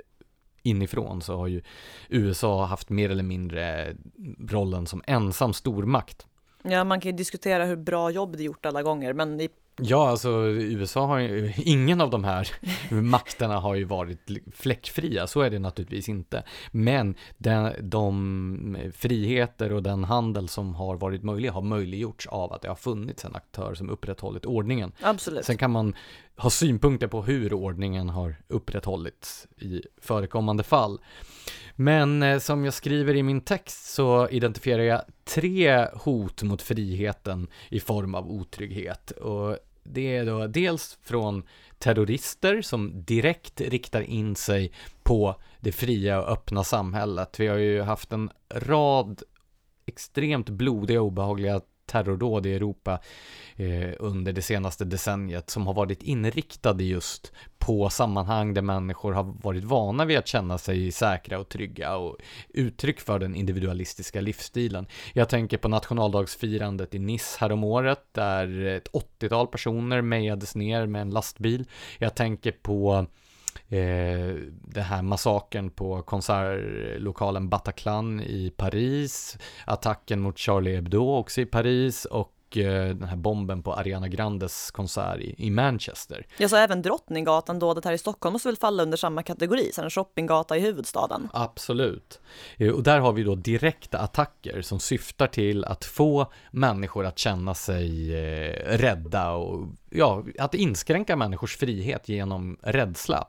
inifrån 0.63 1.21
så 1.21 1.37
har 1.37 1.47
ju 1.47 1.61
USA 2.09 2.65
haft 2.65 2.89
mer 2.89 3.09
eller 3.09 3.23
mindre 3.23 3.95
rollen 4.49 4.87
som 4.87 5.03
ensam 5.07 5.53
stormakt. 5.53 6.27
Ja, 6.63 6.83
man 6.83 7.01
kan 7.01 7.11
ju 7.11 7.17
diskutera 7.17 7.65
hur 7.65 7.75
bra 7.75 8.11
jobb 8.11 8.37
det 8.37 8.43
gjort 8.43 8.65
alla 8.65 8.83
gånger, 8.83 9.13
men 9.13 9.41
i 9.41 9.49
Ja, 9.81 10.09
alltså 10.09 10.29
USA 10.49 11.05
har 11.05 11.19
ju, 11.19 11.53
ingen 11.57 12.01
av 12.01 12.09
de 12.09 12.23
här 12.23 12.49
makterna 13.01 13.59
har 13.59 13.75
ju 13.75 13.83
varit 13.83 14.29
fläckfria, 14.53 15.27
så 15.27 15.41
är 15.41 15.49
det 15.49 15.59
naturligtvis 15.59 16.09
inte. 16.09 16.43
Men 16.71 17.15
den, 17.37 17.73
de 17.81 18.77
friheter 18.95 19.73
och 19.73 19.83
den 19.83 20.03
handel 20.03 20.47
som 20.47 20.75
har 20.75 20.95
varit 20.95 21.23
möjlig 21.23 21.49
har 21.49 21.61
möjliggjorts 21.61 22.27
av 22.27 22.53
att 22.53 22.61
det 22.61 22.67
har 22.67 22.75
funnits 22.75 23.25
en 23.25 23.35
aktör 23.35 23.73
som 23.73 23.89
upprätthållit 23.89 24.45
ordningen. 24.45 24.91
Absolut. 25.01 25.45
Sen 25.45 25.57
kan 25.57 25.71
man 25.71 25.95
ha 26.37 26.49
synpunkter 26.49 27.07
på 27.07 27.21
hur 27.21 27.53
ordningen 27.53 28.09
har 28.09 28.35
upprätthållits 28.47 29.47
i 29.57 29.81
förekommande 30.01 30.63
fall. 30.63 30.99
Men 31.75 32.23
eh, 32.23 32.39
som 32.39 32.65
jag 32.65 32.73
skriver 32.73 33.15
i 33.15 33.23
min 33.23 33.41
text 33.41 33.93
så 33.93 34.29
identifierar 34.29 34.83
jag 34.83 35.01
tre 35.23 35.87
hot 35.93 36.43
mot 36.43 36.61
friheten 36.61 37.47
i 37.69 37.79
form 37.79 38.15
av 38.15 38.31
otrygghet. 38.31 39.11
Och 39.11 39.57
det 39.91 40.17
är 40.17 40.25
då 40.25 40.47
dels 40.47 40.97
från 41.01 41.43
terrorister 41.77 42.61
som 42.61 43.03
direkt 43.03 43.61
riktar 43.61 44.01
in 44.01 44.35
sig 44.35 44.71
på 45.03 45.35
det 45.59 45.71
fria 45.71 46.21
och 46.21 46.31
öppna 46.31 46.63
samhället. 46.63 47.39
Vi 47.39 47.47
har 47.47 47.57
ju 47.57 47.81
haft 47.81 48.11
en 48.11 48.29
rad 48.49 49.23
extremt 49.85 50.49
blodiga 50.49 51.01
och 51.01 51.07
obehagliga 51.07 51.61
terrordåd 51.87 52.45
i 52.45 52.53
Europa 52.53 52.99
eh, 53.55 53.93
under 53.99 54.33
det 54.33 54.41
senaste 54.41 54.85
decenniet 54.85 55.49
som 55.49 55.67
har 55.67 55.73
varit 55.73 56.03
inriktade 56.03 56.83
just 56.83 57.31
på 57.57 57.89
sammanhang 57.89 58.53
där 58.53 58.61
människor 58.61 59.13
har 59.13 59.23
varit 59.23 59.63
vana 59.63 60.05
vid 60.05 60.17
att 60.17 60.27
känna 60.27 60.57
sig 60.57 60.91
säkra 60.91 61.39
och 61.39 61.49
trygga 61.49 61.95
och 61.95 62.17
uttryck 62.49 62.99
för 62.99 63.19
den 63.19 63.35
individualistiska 63.35 64.21
livsstilen. 64.21 64.87
Jag 65.13 65.29
tänker 65.29 65.57
på 65.57 65.67
nationaldagsfirandet 65.67 66.95
i 66.95 66.99
Nice 66.99 67.37
häromåret 67.39 68.03
där 68.11 68.65
ett 68.65 68.91
80-tal 68.91 69.47
personer 69.47 70.01
mejades 70.01 70.55
ner 70.55 70.85
med 70.85 71.01
en 71.01 71.09
lastbil. 71.09 71.65
Jag 71.99 72.15
tänker 72.15 72.51
på 72.51 73.05
eh, 73.67 74.35
det 74.63 74.81
här 74.81 75.01
massakern 75.01 75.69
på 75.69 76.01
konsertlokalen 76.01 77.49
Bataclan 77.49 78.21
i 78.21 78.53
Paris, 78.57 79.37
attacken 79.65 80.19
mot 80.19 80.37
Charlie 80.37 80.75
Hebdo 80.75 81.15
också 81.15 81.41
i 81.41 81.45
Paris 81.45 82.05
och 82.05 82.57
eh, 82.57 82.95
den 82.95 83.07
här 83.07 83.15
bomben 83.15 83.63
på 83.63 83.73
Ariana 83.73 84.07
Grandes 84.07 84.71
konsert 84.71 85.19
i, 85.19 85.49
Manchester. 85.49 86.25
Ja, 86.37 86.49
så 86.49 86.55
även 86.55 86.81
Drottninggatan, 86.81 87.59
dådet 87.59 87.85
här 87.85 87.93
i 87.93 87.97
Stockholm, 87.97 88.33
måste 88.33 88.47
väl 88.47 88.57
falla 88.57 88.83
under 88.83 88.97
samma 88.97 89.23
kategori, 89.23 89.71
så 89.73 89.81
en 89.81 89.89
shoppinggata 89.89 90.57
i 90.57 90.59
huvudstaden. 90.59 91.29
Absolut. 91.33 92.19
Eh, 92.57 92.71
och 92.71 92.83
där 92.83 92.99
har 92.99 93.13
vi 93.13 93.23
då 93.23 93.35
direkta 93.35 93.97
attacker 93.97 94.61
som 94.61 94.79
syftar 94.79 95.27
till 95.27 95.65
att 95.65 95.85
få 95.85 96.31
människor 96.51 97.05
att 97.05 97.19
känna 97.19 97.53
sig 97.53 98.11
rädda 98.77 99.31
och 99.31 99.67
ja, 99.89 100.23
att 100.39 100.53
inskränka 100.53 101.15
människors 101.15 101.57
frihet 101.57 102.09
genom 102.09 102.57
rädsla. 102.61 103.27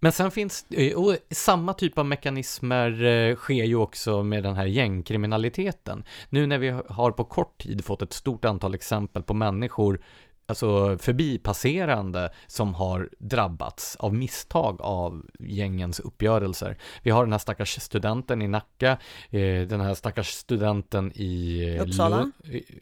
Men 0.00 0.12
sen 0.12 0.30
finns, 0.30 0.66
eh, 0.70 0.96
och 0.96 1.16
samma 1.30 1.74
typ 1.74 1.98
av 1.98 2.06
mekanismer 2.06 3.04
eh, 3.04 3.36
sker 3.36 3.64
ju 3.64 3.76
också 3.76 4.22
med 4.22 4.42
den 4.42 4.56
här 4.56 4.66
gängkriminaliteten. 4.66 6.04
Nu 6.28 6.46
när 6.46 6.58
vi 6.58 6.68
har 6.88 7.10
på 7.10 7.24
kort 7.24 7.58
tid 7.58 7.84
fått 7.84 8.02
ett 8.02 8.12
stort 8.12 8.44
antal 8.44 8.74
exempel 8.74 9.22
på 9.22 9.34
människor 9.34 10.00
alltså 10.48 10.98
förbipasserande 10.98 12.30
som 12.46 12.74
har 12.74 13.08
drabbats 13.18 13.96
av 13.96 14.14
misstag 14.14 14.80
av 14.80 15.22
gängens 15.38 16.00
uppgörelser. 16.00 16.76
Vi 17.02 17.10
har 17.10 17.24
den 17.24 17.32
här 17.32 17.38
stackars 17.38 17.80
studenten 17.82 18.42
i 18.42 18.48
Nacka, 18.48 18.90
eh, 19.30 19.60
den 19.68 19.80
här 19.80 19.94
stackars 19.94 20.28
studenten 20.28 21.12
i 21.14 21.78
Uppsala? 21.80 22.16
Lund, 22.20 22.32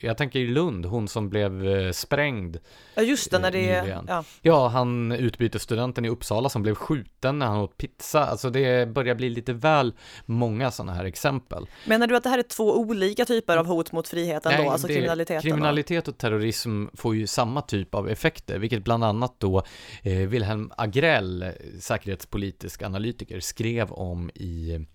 jag 0.01 0.17
tänker 0.17 0.39
i 0.39 0.47
Lund, 0.47 0.85
hon 0.85 1.07
som 1.07 1.29
blev 1.29 1.67
eh, 1.67 1.91
sprängd. 1.91 2.57
Ja, 2.95 3.01
just 3.01 3.31
det, 3.31 3.39
när 3.39 3.51
det 3.51 3.57
nyligen. 3.81 4.05
ja. 4.07 4.23
Ja, 4.41 4.67
han 4.67 5.11
utbytesstudenten 5.11 6.05
i 6.05 6.09
Uppsala 6.09 6.49
som 6.49 6.61
blev 6.61 6.75
skjuten 6.75 7.39
när 7.39 7.45
han 7.45 7.57
åt 7.57 7.77
pizza. 7.77 8.25
Alltså 8.25 8.49
det 8.49 8.89
börjar 8.89 9.15
bli 9.15 9.29
lite 9.29 9.53
väl 9.53 9.93
många 10.25 10.71
sådana 10.71 10.93
här 10.93 11.05
exempel. 11.05 11.67
Menar 11.87 12.07
du 12.07 12.15
att 12.15 12.23
det 12.23 12.29
här 12.29 12.37
är 12.39 12.43
två 12.43 12.77
olika 12.79 13.25
typer 13.25 13.57
av 13.57 13.65
hot 13.65 13.91
mot 13.91 14.07
friheten 14.07 14.63
då, 14.63 14.69
alltså 14.69 14.87
det- 14.87 14.93
kriminaliteten? 14.93 15.37
och- 15.37 15.43
Kriminalitet 15.43 16.07
och 16.07 16.17
terrorism 16.17 16.85
får 16.93 17.15
ju 17.15 17.27
samma 17.27 17.56
typ 17.61 17.95
av 17.95 18.09
effekter, 18.09 18.59
vilket 18.59 18.83
bland 18.83 19.03
annat 19.03 19.39
då 19.39 19.63
eh, 20.03 20.17
Wilhelm 20.17 20.71
Agrell, 20.77 21.43
eh, 21.43 21.49
säkerhetspolitisk 21.79 22.81
analytiker, 22.81 23.39
skrev 23.39 23.91
om 23.91 24.29
i 24.29 24.85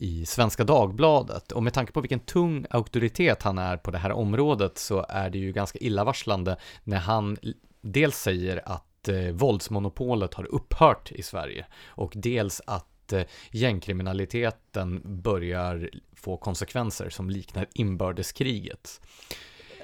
i 0.00 0.26
Svenska 0.26 0.64
Dagbladet 0.64 1.52
och 1.52 1.62
med 1.62 1.72
tanke 1.72 1.92
på 1.92 2.00
vilken 2.00 2.20
tung 2.20 2.66
auktoritet 2.70 3.42
han 3.42 3.58
är 3.58 3.76
på 3.76 3.90
det 3.90 3.98
här 3.98 4.12
området 4.12 4.78
så 4.78 5.06
är 5.08 5.30
det 5.30 5.38
ju 5.38 5.52
ganska 5.52 5.78
illavarslande 5.78 6.56
när 6.84 6.96
han 6.96 7.36
dels 7.80 8.16
säger 8.16 8.62
att 8.68 9.08
eh, 9.08 9.30
våldsmonopolet 9.32 10.34
har 10.34 10.44
upphört 10.44 11.12
i 11.12 11.22
Sverige 11.22 11.66
och 11.86 12.12
dels 12.16 12.62
att 12.66 13.12
eh, 13.12 13.22
gängkriminaliteten 13.50 15.02
börjar 15.22 15.90
få 16.12 16.36
konsekvenser 16.36 17.10
som 17.10 17.30
liknar 17.30 17.66
inbördeskriget. 17.74 19.00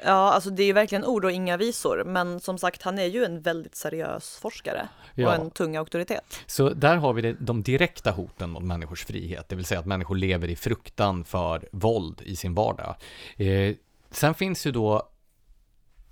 Ja, 0.05 0.33
alltså 0.33 0.51
det 0.51 0.63
är 0.63 0.67
ju 0.67 0.73
verkligen 0.73 1.05
ord 1.05 1.25
och 1.25 1.33
inga 1.33 1.57
visor, 1.57 2.05
men 2.05 2.41
som 2.41 2.59
sagt, 2.59 2.83
han 2.83 2.99
är 2.99 3.07
ju 3.07 3.25
en 3.25 3.41
väldigt 3.43 3.75
seriös 3.77 4.37
forskare 4.37 4.89
Ja. 5.15 5.29
och 5.29 5.35
en 5.35 5.51
tung 5.51 5.77
auktoritet. 5.77 6.41
Så 6.47 6.69
där 6.69 6.97
har 6.97 7.13
vi 7.13 7.23
det, 7.23 7.33
de 7.33 7.63
direkta 7.63 8.11
hoten 8.11 8.51
mot 8.51 8.63
människors 8.63 9.05
frihet, 9.05 9.49
det 9.49 9.57
vill 9.57 9.65
säga 9.65 9.81
att 9.81 9.87
människor 9.87 10.17
lever 10.17 10.49
i 10.49 10.57
fruktan 10.57 11.25
för 11.25 11.69
våld 11.73 12.23
i 12.25 12.37
sin 12.37 12.55
vardag. 12.55 12.95
Eh, 13.37 13.75
sen 14.11 14.35
finns 14.35 14.67
ju 14.67 14.71
då 14.71 15.09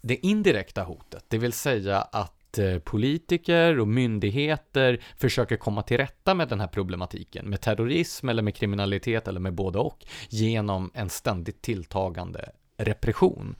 det 0.01 0.27
indirekta 0.27 0.83
hotet, 0.83 1.25
det 1.29 1.39
vill 1.39 1.53
säga 1.53 2.01
att 2.01 2.59
eh, 2.59 2.79
politiker 2.79 3.81
och 3.81 3.89
myndigheter 3.89 5.05
försöker 5.17 5.57
komma 5.57 5.83
till 5.83 5.97
rätta 5.97 6.35
med 6.35 6.49
den 6.49 6.61
här 6.61 6.67
problematiken, 6.67 7.51
med 7.51 7.61
terrorism 7.61 8.29
eller 8.29 8.43
med 8.43 8.55
kriminalitet 8.55 9.29
eller 9.29 9.41
med 9.41 9.55
både 9.55 9.79
och, 9.79 10.05
genom 10.29 10.91
en 10.95 11.11
ständigt 11.11 11.63
tilltagande 11.63 12.51
repression. 12.77 13.57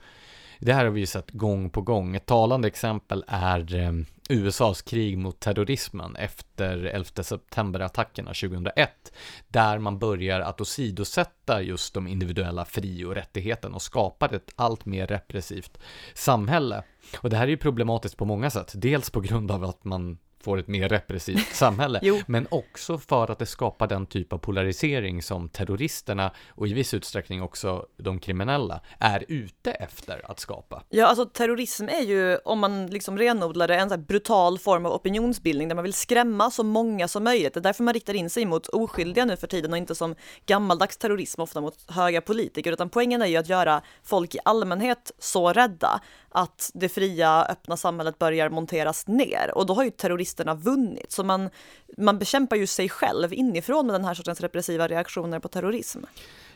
Det 0.65 0.73
här 0.73 0.85
har 0.85 0.91
vi 0.91 0.99
ju 0.99 1.05
sett 1.05 1.31
gång 1.31 1.69
på 1.69 1.81
gång. 1.81 2.15
Ett 2.15 2.25
talande 2.25 2.67
exempel 2.67 3.23
är 3.27 3.75
eh, 3.75 3.91
USAs 4.29 4.81
krig 4.81 5.17
mot 5.17 5.39
terrorismen 5.39 6.15
efter 6.15 6.77
11 6.77 7.23
september-attackerna 7.23 8.33
2001, 8.33 9.13
där 9.47 9.79
man 9.79 9.99
börjar 9.99 10.39
att 10.39 10.61
åsidosätta 10.61 11.61
just 11.61 11.93
de 11.93 12.07
individuella 12.07 12.65
fri 12.65 13.05
och 13.05 13.15
rättigheterna 13.15 13.75
och 13.75 13.81
skapar 13.81 14.33
ett 14.33 14.51
allt 14.55 14.85
mer 14.85 15.07
repressivt 15.07 15.77
samhälle. 16.13 16.83
Och 17.21 17.29
det 17.29 17.37
här 17.37 17.43
är 17.43 17.51
ju 17.51 17.57
problematiskt 17.57 18.17
på 18.17 18.25
många 18.25 18.49
sätt, 18.49 18.71
dels 18.75 19.09
på 19.09 19.21
grund 19.21 19.51
av 19.51 19.63
att 19.63 19.83
man 19.83 20.17
får 20.43 20.57
ett 20.59 20.67
mer 20.67 20.89
repressivt 20.89 21.47
samhälle, 21.55 22.21
men 22.27 22.47
också 22.51 22.97
för 22.97 23.31
att 23.31 23.39
det 23.39 23.45
skapar 23.45 23.87
den 23.87 24.05
typ 24.05 24.33
av 24.33 24.37
polarisering 24.37 25.21
som 25.21 25.49
terroristerna 25.49 26.31
och 26.49 26.67
i 26.67 26.73
viss 26.73 26.93
utsträckning 26.93 27.41
också 27.41 27.85
de 27.97 28.19
kriminella 28.19 28.81
är 28.99 29.25
ute 29.27 29.71
efter 29.71 30.31
att 30.31 30.39
skapa. 30.39 30.83
Ja, 30.89 31.07
alltså 31.07 31.25
terrorism 31.25 31.89
är 31.89 32.01
ju, 32.01 32.37
om 32.37 32.59
man 32.59 32.87
liksom 32.87 33.17
renodlar 33.17 33.67
det, 33.67 33.75
en 33.75 33.89
så 33.89 33.97
brutal 33.97 34.59
form 34.59 34.85
av 34.85 34.93
opinionsbildning 34.93 35.67
där 35.67 35.75
man 35.75 35.83
vill 35.83 35.93
skrämma 35.93 36.51
så 36.51 36.63
många 36.63 37.07
som 37.07 37.23
möjligt. 37.23 37.53
Det 37.53 37.59
är 37.59 37.61
därför 37.61 37.83
man 37.83 37.93
riktar 37.93 38.13
in 38.13 38.29
sig 38.29 38.45
mot 38.45 38.67
oskyldiga 38.67 39.25
nu 39.25 39.37
för 39.37 39.47
tiden 39.47 39.71
och 39.71 39.77
inte 39.77 39.95
som 39.95 40.15
gammaldags 40.45 40.97
terrorism 40.97 41.41
ofta 41.41 41.61
mot 41.61 41.91
höga 41.91 42.21
politiker, 42.21 42.71
utan 42.71 42.89
poängen 42.89 43.21
är 43.21 43.27
ju 43.27 43.37
att 43.37 43.49
göra 43.49 43.81
folk 44.03 44.35
i 44.35 44.39
allmänhet 44.45 45.11
så 45.19 45.53
rädda 45.53 46.01
att 46.33 46.71
det 46.73 46.89
fria, 46.89 47.45
öppna 47.45 47.77
samhället 47.77 48.19
börjar 48.19 48.49
monteras 48.49 49.07
ner 49.07 49.51
och 49.55 49.65
då 49.65 49.73
har 49.73 49.83
ju 49.83 49.89
terroristerna 49.89 50.53
vunnit. 50.53 51.11
Så 51.11 51.23
man, 51.23 51.49
man 51.97 52.19
bekämpar 52.19 52.55
ju 52.55 52.67
sig 52.67 52.89
själv 52.89 53.33
inifrån 53.33 53.85
med 53.85 53.95
den 53.95 54.05
här 54.05 54.13
sortens 54.13 54.41
repressiva 54.41 54.87
reaktioner 54.87 55.39
på 55.39 55.47
terrorism. 55.47 55.99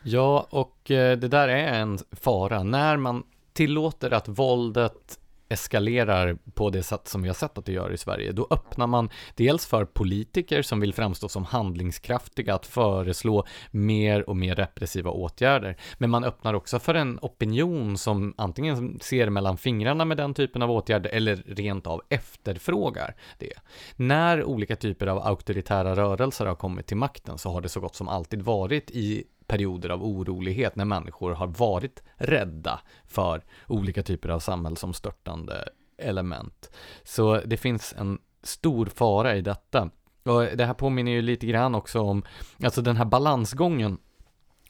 Ja, 0.04 0.48
och 0.50 0.92
eh, 0.92 1.18
det 1.18 1.28
där 1.28 1.48
är 1.48 1.74
en 1.74 2.00
fara. 2.12 2.64
När 2.64 2.98
man 2.98 3.24
tillåter 3.54 4.14
att 4.14 4.28
våldet 4.28 5.20
eskalerar 5.50 6.38
på 6.54 6.70
det 6.70 6.84
sätt 6.84 7.08
som 7.08 7.22
vi 7.22 7.30
har 7.30 7.36
sett 7.36 7.58
att 7.58 7.66
det 7.66 7.72
gör 7.72 7.94
i 7.94 7.98
Sverige, 7.98 8.32
då 8.32 8.48
öppnar 8.50 8.88
man 8.88 9.10
dels 9.36 9.66
för 9.66 9.86
politiker 9.86 10.62
som 10.62 10.80
vill 10.80 10.94
framstå 10.94 11.30
som 11.30 11.46
handlingskraftiga 11.46 12.56
att 12.56 12.66
föreslå 12.66 13.46
mer 13.72 14.30
och 14.30 14.38
mer 14.38 14.56
repressiva 14.56 15.12
åtgärder. 15.12 15.78
Men 15.98 16.10
man 16.10 16.24
öppnar 16.24 16.54
också 16.54 16.80
för 16.80 16.96
en 16.96 17.20
opinion 17.22 17.98
som 17.98 18.34
antingen 18.38 19.00
ser 19.00 19.30
mellan 19.30 19.58
fingrarna 19.58 20.06
med 20.06 20.18
den 20.18 20.34
typen 20.34 20.62
av 20.62 20.72
åtgärder 20.72 21.10
eller 21.10 21.36
rent 21.36 21.88
av 21.88 22.02
efterfrågar 22.10 23.16
det. 23.38 23.54
När 23.96 24.44
olika 24.44 24.76
typer 24.76 25.08
av 25.08 25.18
auktoritära 25.18 25.96
rörelser 25.96 26.46
har 26.46 26.56
kommit 26.56 26.88
till 26.88 26.98
makten 26.98 27.38
så 27.38 27.50
har 27.50 27.62
det 27.62 27.70
så 27.70 27.80
gott 27.80 27.96
som 27.96 28.08
alltid 28.08 28.42
varit 28.42 28.92
i 28.92 29.24
perioder 29.48 29.90
av 29.90 30.04
orolighet 30.04 30.76
när 30.76 30.86
människor 30.86 31.32
har 31.32 31.48
varit 31.48 32.04
rädda 32.16 32.80
för 33.06 33.44
olika 33.68 34.04
typer 34.04 34.30
av 34.30 34.40
samhällsomstörtande 34.40 35.70
element. 35.98 36.72
Så 37.04 37.42
det 37.46 37.58
finns 37.58 37.94
en 37.98 38.20
stor 38.44 38.86
fara 38.86 39.36
i 39.36 39.42
detta. 39.42 39.90
Och 40.24 40.42
det 40.44 40.66
här 40.66 40.74
påminner 40.74 41.12
ju 41.12 41.22
lite 41.22 41.48
grann 41.48 41.76
också 41.76 42.02
om, 42.02 42.24
alltså 42.64 42.82
den 42.82 42.98
här 42.98 43.06
balansgången, 43.06 43.98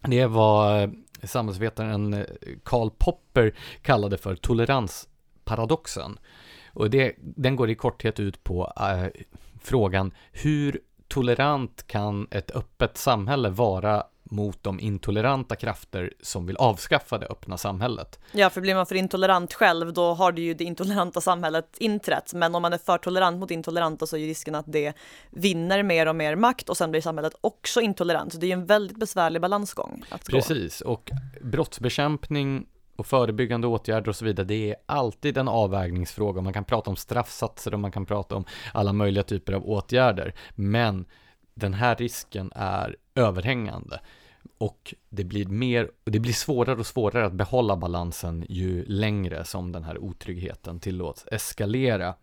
det 0.02 0.26
var 0.26 0.82
eh, 0.82 0.90
samhällsvetaren 1.24 2.14
eh, 2.14 2.26
Karl 2.64 2.90
Popper 2.98 3.56
kallade 3.82 4.18
för 4.18 4.36
toleransparadoxen. 4.36 6.20
Och 6.74 6.90
det, 6.90 7.16
den 7.20 7.56
går 7.56 7.70
i 7.70 7.76
korthet 7.76 8.20
ut 8.20 8.44
på 8.44 8.74
äh, 8.80 9.22
frågan 9.62 10.12
hur 10.32 10.80
tolerant 11.08 11.88
kan 11.88 12.28
ett 12.32 12.52
öppet 12.52 12.98
samhälle 12.98 13.50
vara 13.50 14.04
mot 14.32 14.64
de 14.64 14.80
intoleranta 14.80 15.56
krafter 15.56 16.14
som 16.22 16.46
vill 16.46 16.58
avskaffa 16.58 17.18
det 17.18 17.26
öppna 17.26 17.58
samhället. 17.58 18.20
Ja, 18.32 18.50
för 18.50 18.62
blir 18.62 18.76
man 18.76 18.86
för 18.86 18.96
intolerant 18.96 19.54
själv, 19.54 19.94
då 19.94 20.14
har 20.14 20.32
det 20.32 20.42
ju 20.42 20.54
det 20.54 20.64
intoleranta 20.64 21.22
samhället 21.22 21.78
inträtt. 21.78 22.34
Men 22.34 22.56
om 22.56 22.62
man 22.62 22.74
är 22.74 22.78
för 22.78 22.98
tolerant 22.98 23.40
mot 23.40 23.52
intoleranta 23.52 24.08
så 24.08 24.16
är 24.16 24.20
ju 24.20 24.28
risken 24.28 24.56
att 24.56 24.66
det 24.68 24.94
vinner 25.30 25.84
mer 25.84 26.08
och 26.08 26.16
mer 26.16 26.36
makt 26.36 26.70
och 26.70 26.78
sen 26.78 26.92
blir 26.92 27.02
samhället 27.02 27.34
också 27.42 27.82
intolerant. 27.82 28.34
Så 28.34 28.40
det 28.40 28.46
är 28.46 28.48
ju 28.48 28.54
en 28.54 28.66
väldigt 28.66 28.98
besvärlig 28.98 29.42
balansgång 29.42 30.04
att 30.10 30.28
gå. 30.28 30.38
Precis, 30.38 30.82
och 30.82 31.12
brottsbekämpning 31.42 32.66
och 32.96 33.06
förebyggande 33.06 33.68
åtgärder 33.68 34.10
och 34.10 34.16
så 34.16 34.26
vidare, 34.26 34.46
det 34.46 34.70
är 34.70 34.76
alltid 34.86 35.38
en 35.38 35.48
avvägningsfråga. 35.48 36.42
Man 36.42 36.54
kan 36.54 36.64
prata 36.64 36.90
om 36.90 36.96
straffsatser 36.96 37.74
och 37.74 37.80
man 37.80 37.92
kan 37.92 38.06
prata 38.06 38.36
om 38.36 38.46
alla 38.74 38.94
möjliga 38.94 39.24
typer 39.24 39.54
av 39.54 39.66
åtgärder. 39.66 40.34
Men 40.56 41.06
den 41.58 41.74
här 41.74 41.96
risken 41.96 42.52
är 42.56 42.96
överhängande. 43.16 44.00
Och 44.58 44.94
det 45.10 45.24
blir 45.24 45.46
mer, 45.46 45.92
det 46.04 46.20
blir 46.20 46.34
svårare 46.34 46.80
och 46.80 46.86
svårare 46.86 47.26
att 47.26 47.34
behålla 47.34 47.76
balansen 47.76 48.46
ju 48.50 48.86
längre 48.86 49.46
som 49.46 49.72
den 49.72 49.84
här 49.84 49.98
otryggheten 49.98 50.80
tillåts 50.80 51.26
eskalera. 51.32 52.16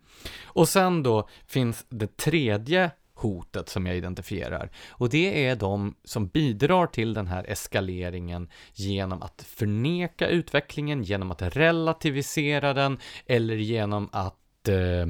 Och 0.43 0.69
sen 0.69 1.03
då 1.03 1.27
finns 1.47 1.85
det 1.89 2.17
tredje 2.17 2.91
hotet 3.13 3.69
som 3.69 3.85
jag 3.85 3.97
identifierar 3.97 4.69
och 4.89 5.09
det 5.09 5.45
är 5.45 5.55
de 5.55 5.95
som 6.03 6.27
bidrar 6.27 6.87
till 6.87 7.13
den 7.13 7.27
här 7.27 7.43
eskaleringen 7.47 8.49
genom 8.73 9.21
att 9.21 9.41
förneka 9.47 10.27
utvecklingen, 10.27 11.03
genom 11.03 11.31
att 11.31 11.41
relativisera 11.41 12.73
den 12.73 12.97
eller 13.25 13.55
genom 13.55 14.09
att 14.11 14.67
eh, 14.67 15.05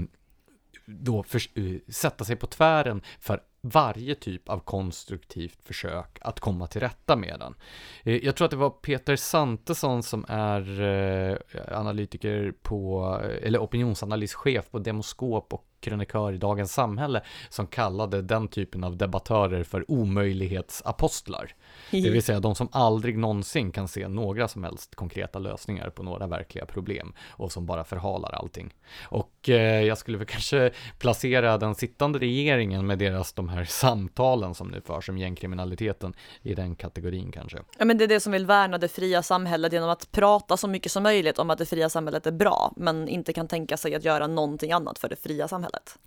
då 0.86 1.24
för, 1.24 1.42
uh, 1.58 1.76
eh, 1.76 1.82
sätta 1.88 2.26
sig 2.26 2.36
på 2.36 2.48
tvären 2.48 3.02
för 3.20 3.42
varje 3.66 4.16
typ 4.16 4.50
av 4.50 4.60
konstruktivt 4.60 5.60
försök 5.64 6.18
att 6.22 6.40
komma 6.40 6.68
till 6.68 6.82
rätta 6.82 7.16
med 7.16 7.40
den. 7.40 7.56
Eh, 8.04 8.26
jag 8.26 8.36
tror 8.36 8.46
att 8.46 8.52
det 8.52 8.58
var 8.58 8.70
Peter 8.70 9.16
Santesson 9.16 10.04
som 10.04 10.26
är 10.28 10.82
eh, 10.82 11.38
analytiker 11.78 12.54
på, 12.62 13.10
eh, 13.24 13.48
eller 13.48 13.60
opinionsanalyschef 13.60 14.72
på 14.72 14.80
Demoskop 14.80 15.54
och 15.54 15.66
krönikör 15.80 16.34
i 16.34 16.38
Dagens 16.38 16.74
Samhälle 16.74 17.22
som 17.50 17.68
kallade 17.68 18.22
den 18.22 18.48
typen 18.48 18.84
av 18.84 18.98
debattörer 18.98 19.64
för 19.64 19.92
omöjlighetsapostlar. 19.92 21.56
Det 21.92 22.10
vill 22.10 22.24
säga 22.24 22.40
de 22.40 22.56
som 22.56 22.70
aldrig 22.72 23.18
någonsin 23.18 23.72
kan 23.72 23.88
se 23.88 24.08
några 24.08 24.48
som 24.48 24.64
helst 24.64 24.96
konkreta 24.96 25.40
lösningar 25.40 25.90
på 25.90 26.04
några 26.04 26.28
verkliga 26.28 26.66
problem 26.66 27.14
och 27.30 27.52
som 27.52 27.66
bara 27.66 27.84
förhalar 27.84 28.32
allting. 28.32 28.74
Och 29.04 29.50
eh, 29.50 29.84
jag 29.84 29.98
skulle 29.98 30.18
väl 30.18 30.28
kanske 30.36 30.72
placera 31.00 31.58
den 31.58 31.76
sittande 31.76 32.20
regeringen 32.20 32.88
med 32.88 33.00
deras 33.00 33.34
de 33.34 33.50
här 33.50 33.66
samtalen 33.66 34.56
som 34.56 34.68
nu 34.68 34.82
förs 34.82 35.10
om 35.10 35.18
gängkriminaliteten 35.18 36.14
i 36.42 36.56
den 36.56 36.76
kategorin 36.76 37.32
kanske. 37.32 37.58
Ja 37.78 37.86
men 37.86 37.98
det 37.98 38.04
är 38.04 38.08
det 38.08 38.20
som 38.20 38.32
vill 38.32 38.46
värna 38.46 38.78
det 38.78 38.88
fria 38.88 39.24
samhället 39.24 39.74
genom 39.74 39.90
att 39.90 40.12
prata 40.12 40.58
så 40.58 40.68
mycket 40.68 40.92
som 40.92 41.04
möjligt 41.04 41.40
om 41.40 41.50
att 41.50 41.58
det 41.58 41.66
fria 41.66 41.90
samhället 41.90 42.28
är 42.28 42.32
bra 42.32 42.74
men 42.76 43.08
inte 43.08 43.34
kan 43.34 43.48
tänka 43.48 43.78
sig 43.78 43.96
att 43.96 44.04
göra 44.04 44.28
någonting 44.28 44.72
annat 44.72 45.00
för 45.00 45.10
det 45.10 45.16
fria 45.16 45.48
samhället. 45.48 45.98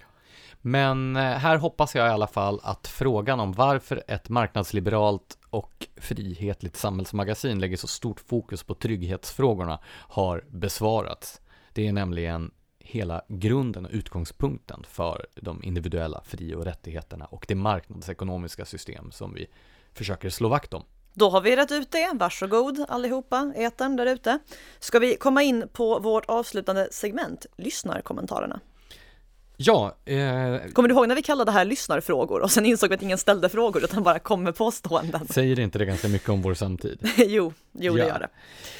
Men 0.61 1.16
eh, 1.16 1.22
här 1.22 1.57
hoppas 1.57 1.95
jag 1.95 2.07
i 2.07 2.11
alla 2.11 2.26
fall 2.26 2.61
att 2.62 2.87
frågan 2.87 3.41
om 3.41 3.53
varför 3.53 4.03
ett 4.09 4.29
marknadsliberalt 4.29 5.38
och 5.51 5.88
frihetligt 5.96 6.76
samhällsmagasin 6.76 7.59
lägger 7.59 7.76
så 7.76 7.86
stort 7.86 8.20
fokus 8.20 8.62
på 8.62 8.74
trygghetsfrågorna 8.74 9.78
har 9.86 10.44
besvarats. 10.51 11.40
Det 11.72 11.88
är 11.88 11.92
nämligen 11.92 12.51
hela 12.78 13.22
grunden 13.28 13.86
och 13.86 13.92
utgångspunkten 13.92 14.84
för 14.88 15.26
de 15.34 15.64
individuella 15.64 16.22
fri 16.24 16.55
och 16.55 16.64
rättigheterna 16.64 17.24
och 17.24 17.44
det 17.49 17.55
marknadsekonomiska 17.55 18.64
system 18.64 19.11
som 19.11 19.34
vi 19.34 19.46
försöker 19.92 20.30
slå 20.30 20.49
vakt 20.49 20.74
om. 20.74 20.84
Då 21.14 21.30
har 21.30 21.40
vi 21.40 21.57
rätt 21.57 21.72
ut 21.72 21.90
det. 21.90 22.11
Varsågod 22.14 22.84
allihopa, 22.88 23.53
etern 23.57 23.96
där 23.96 24.07
ute. 24.07 24.38
Ska 24.78 24.99
vi 24.99 25.16
komma 25.16 25.42
in 25.42 25.68
på 25.72 25.99
vårt 25.99 26.24
avslutande 26.24 26.88
segment, 26.90 27.46
lyssnarkommentarerna? 27.57 28.61
Ja. 29.61 29.96
Eh, 30.04 30.16
Kommer 30.72 30.88
du 30.88 30.94
ihåg 30.94 31.09
när 31.09 31.14
vi 31.14 31.22
kallade 31.22 31.50
det 31.50 31.54
här 31.54 31.64
lyssnarfrågor 31.64 32.40
och 32.40 32.50
sen 32.50 32.66
insåg 32.66 32.88
vi 32.88 32.94
att 32.94 33.02
ingen 33.02 33.18
ställde 33.18 33.48
frågor 33.48 33.84
utan 33.84 34.02
bara 34.02 34.18
kom 34.18 34.42
med 34.42 34.56
påståenden? 34.56 35.26
Säger 35.30 35.61
inte 35.61 35.78
det 35.78 35.84
ganska 35.84 36.09
mycket 36.09 36.28
om 36.28 36.42
vår 36.42 36.54
samtid? 36.54 36.98
jo, 37.16 37.52
jo 37.72 37.98
ja. 37.98 38.04
det 38.04 38.09
gör 38.09 38.18
det. 38.18 38.28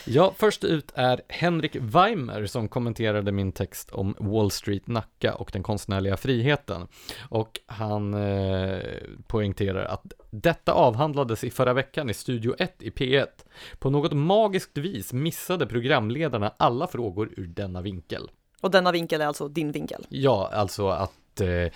Ja, 0.05 0.35
först 0.37 0.65
ut 0.65 0.93
är 0.95 1.21
Henrik 1.29 1.77
Weimer 1.81 2.47
som 2.47 2.69
kommenterade 2.69 3.33
min 3.33 3.53
text 3.53 3.91
om 3.91 4.15
Wall 4.19 4.51
Street 4.51 4.87
Nacka 4.87 5.35
och 5.35 5.51
den 5.53 5.63
konstnärliga 5.63 6.17
friheten. 6.17 6.89
Och 7.29 7.61
han 7.67 8.15
eh, 8.15 8.79
poängterar 9.27 9.85
att 9.85 10.13
detta 10.31 10.73
avhandlades 10.73 11.45
i 11.45 11.51
förra 11.51 11.73
veckan 11.73 12.11
i 12.11 12.15
Studio 12.15 12.55
1 12.59 12.83
i 12.83 12.91
P1. 12.91 13.27
På 13.79 13.91
något 13.91 14.13
magiskt 14.13 14.79
vis 14.79 15.13
missade 15.13 15.67
programledarna 15.67 16.55
alla 16.57 16.87
frågor 16.87 17.31
ur 17.37 17.47
denna 17.47 17.83
vinkel. 17.83 18.31
Och 18.61 18.71
denna 18.71 18.93
vinkel 18.93 19.21
är 19.21 19.27
alltså 19.27 19.49
din 19.49 19.73
vinkel? 19.73 20.07
Ja, 20.09 20.51
alltså 20.53 20.89
att 20.89 21.41
eh, 21.41 21.73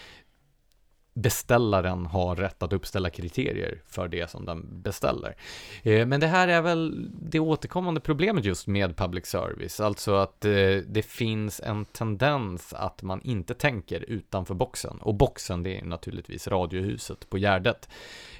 beställaren 1.14 2.07
har 2.07 2.37
rätt 2.37 2.62
att 2.62 2.72
uppställa 2.72 3.11
kriterier 3.11 3.83
för 3.87 4.09
det 4.09 4.30
som 4.30 4.45
den 4.45 4.83
beställer. 4.83 5.37
Eh, 5.83 6.07
men 6.07 6.20
det 6.20 6.26
här 6.26 6.49
är 6.49 6.62
väl 6.62 7.11
det 7.30 7.41
återkommande 7.41 8.01
problemet 8.01 8.45
just 8.45 8.66
med 8.66 8.97
public 8.97 9.26
service, 9.26 9.80
alltså 9.80 10.14
att 10.14 10.45
eh, 10.45 10.76
det 10.87 11.07
finns 11.07 11.61
en 11.61 11.85
tendens 11.85 12.72
att 12.72 13.03
man 13.03 13.20
inte 13.22 13.55
tänker 13.55 14.01
utanför 14.01 14.55
boxen. 14.55 14.99
Och 15.01 15.14
boxen, 15.14 15.62
det 15.62 15.78
är 15.78 15.85
naturligtvis 15.85 16.49
Radiohuset 16.49 17.30
på 17.30 17.39
Gärdet. 17.39 17.89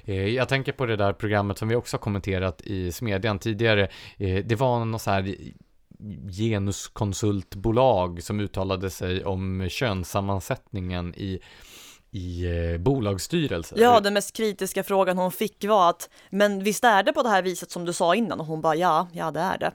Eh, 0.05 0.27
jag 0.27 0.49
tänker 0.49 0.71
på 0.71 0.85
det 0.85 0.95
där 0.95 1.13
programmet 1.13 1.57
som 1.57 1.67
vi 1.67 1.75
också 1.75 1.97
har 1.97 2.01
kommenterat 2.01 2.61
i 2.61 2.91
Smedjan 2.91 3.39
tidigare. 3.39 3.87
Eh, 4.17 4.45
det 4.45 4.55
var 4.55 4.85
något 4.85 5.01
så 5.01 5.11
här 5.11 5.35
genuskonsultbolag 6.31 8.23
som 8.23 8.39
uttalade 8.39 8.89
sig 8.89 9.25
om 9.25 9.67
könssammansättningen 9.69 11.15
i 11.15 11.39
i 12.13 12.45
eh, 12.45 12.77
bolagsstyrelser. 12.77 13.77
Ja, 13.79 13.99
den 13.99 14.13
mest 14.13 14.35
kritiska 14.35 14.83
frågan 14.83 15.17
hon 15.17 15.31
fick 15.31 15.65
var 15.65 15.89
att 15.89 16.09
men 16.29 16.63
visst 16.63 16.83
är 16.83 17.03
det 17.03 17.13
på 17.13 17.23
det 17.23 17.29
här 17.29 17.43
viset 17.43 17.71
som 17.71 17.85
du 17.85 17.93
sa 17.93 18.15
innan? 18.15 18.39
Och 18.39 18.45
hon 18.45 18.61
bara 18.61 18.75
ja, 18.75 19.07
ja 19.13 19.31
det 19.31 19.39
är 19.39 19.57
det. 19.57 19.71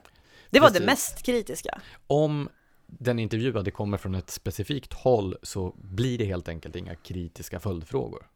Det 0.49 0.59
var 0.59 0.67
Precis. 0.67 0.79
det 0.79 0.85
mest 0.85 1.23
kritiska. 1.23 1.81
Om 2.07 2.49
den 2.87 3.19
intervjuade 3.19 3.71
kommer 3.71 3.97
från 3.97 4.15
ett 4.15 4.29
specifikt 4.29 4.93
håll 4.93 5.35
så 5.43 5.75
blir 5.77 6.17
det 6.17 6.25
helt 6.25 6.47
enkelt 6.47 6.75
inga 6.75 6.95
kritiska 6.95 7.59
följdfrågor. 7.59 8.27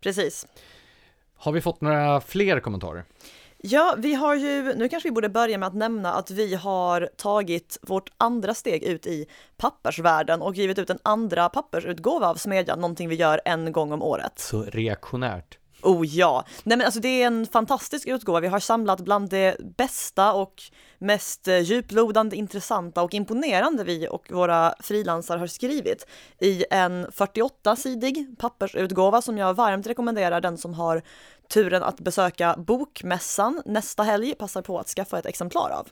Precis. 0.00 0.46
Har 1.34 1.52
vi 1.52 1.60
fått 1.60 1.80
några 1.80 2.20
fler 2.20 2.60
kommentarer? 2.60 3.04
Ja, 3.62 3.94
vi 3.98 4.14
har 4.14 4.34
ju, 4.34 4.74
nu 4.74 4.88
kanske 4.88 5.08
vi 5.08 5.12
borde 5.12 5.28
börja 5.28 5.58
med 5.58 5.66
att 5.66 5.74
nämna 5.74 6.12
att 6.12 6.30
vi 6.30 6.54
har 6.54 7.08
tagit 7.16 7.78
vårt 7.82 8.10
andra 8.16 8.54
steg 8.54 8.82
ut 8.82 9.06
i 9.06 9.26
pappersvärlden 9.56 10.42
och 10.42 10.54
givit 10.54 10.78
ut 10.78 10.90
en 10.90 10.98
andra 11.02 11.48
pappersutgåva 11.48 12.28
av 12.28 12.34
Smedjan, 12.34 12.80
någonting 12.80 13.08
vi 13.08 13.14
gör 13.14 13.40
en 13.44 13.72
gång 13.72 13.92
om 13.92 14.02
året. 14.02 14.38
Så 14.38 14.62
reaktionärt. 14.62 15.57
Oh 15.82 16.06
ja! 16.06 16.44
Nej 16.64 16.78
men 16.78 16.84
alltså 16.84 17.00
det 17.00 17.22
är 17.22 17.26
en 17.26 17.46
fantastisk 17.46 18.08
utgåva. 18.08 18.40
Vi 18.40 18.48
har 18.48 18.60
samlat 18.60 19.00
bland 19.00 19.30
det 19.30 19.56
bästa 19.76 20.32
och 20.32 20.62
mest 20.98 21.48
eh, 21.48 21.58
djuplodande, 21.58 22.36
intressanta 22.36 23.02
och 23.02 23.14
imponerande 23.14 23.84
vi 23.84 24.08
och 24.08 24.30
våra 24.30 24.74
frilansare 24.80 25.38
har 25.38 25.46
skrivit 25.46 26.06
i 26.38 26.64
en 26.70 27.06
48-sidig 27.06 28.36
pappersutgåva 28.38 29.22
som 29.22 29.38
jag 29.38 29.54
varmt 29.54 29.86
rekommenderar 29.86 30.40
den 30.40 30.58
som 30.58 30.74
har 30.74 31.02
turen 31.48 31.82
att 31.82 32.00
besöka 32.00 32.54
Bokmässan 32.58 33.62
nästa 33.66 34.02
helg 34.02 34.34
passar 34.34 34.62
på 34.62 34.78
att 34.78 34.88
skaffa 34.88 35.18
ett 35.18 35.26
exemplar 35.26 35.70
av. 35.70 35.88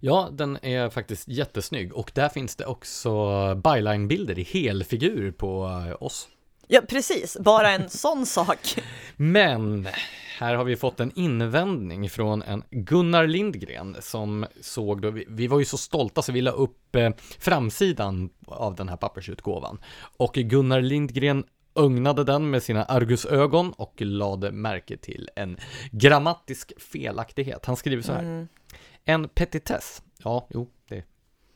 Ja, 0.00 0.28
den 0.32 0.58
är 0.62 0.90
faktiskt 0.90 1.28
jättesnygg 1.28 1.92
och 1.94 2.12
där 2.14 2.28
finns 2.28 2.56
det 2.56 2.66
också 2.66 3.10
byline-bilder 3.54 4.38
i 4.38 4.42
helfigur 4.42 5.32
på 5.32 5.82
eh, 5.88 6.02
oss. 6.02 6.28
Ja, 6.68 6.80
precis. 6.88 7.36
Bara 7.40 7.70
en 7.70 7.90
sån 7.90 8.26
sak. 8.26 8.58
Men 9.16 9.88
här 10.38 10.54
har 10.54 10.64
vi 10.64 10.76
fått 10.76 11.00
en 11.00 11.12
invändning 11.14 12.10
från 12.10 12.42
en 12.42 12.64
Gunnar 12.70 13.26
Lindgren 13.26 13.96
som 14.00 14.46
såg 14.60 15.02
då, 15.02 15.10
vi, 15.10 15.24
vi 15.28 15.46
var 15.46 15.58
ju 15.58 15.64
så 15.64 15.78
stolta 15.78 16.22
så 16.22 16.32
vi 16.32 16.40
la 16.40 16.50
upp 16.50 16.96
eh, 16.96 17.10
framsidan 17.38 18.30
av 18.46 18.74
den 18.74 18.88
här 18.88 18.96
pappersutgåvan. 18.96 19.80
Och 20.16 20.34
Gunnar 20.34 20.80
Lindgren 20.80 21.44
ögnade 21.74 22.24
den 22.24 22.50
med 22.50 22.62
sina 22.62 22.84
argusögon 22.84 23.72
och 23.72 23.94
lade 24.00 24.52
märke 24.52 24.96
till 24.96 25.30
en 25.36 25.56
grammatisk 25.92 26.72
felaktighet. 26.80 27.66
Han 27.66 27.76
skriver 27.76 28.02
så 28.02 28.12
här. 28.12 28.22
Mm. 28.22 28.48
En 29.04 29.28
petitess. 29.28 30.02
Ja, 30.18 30.48
jo, 30.50 30.70
det 30.88 31.04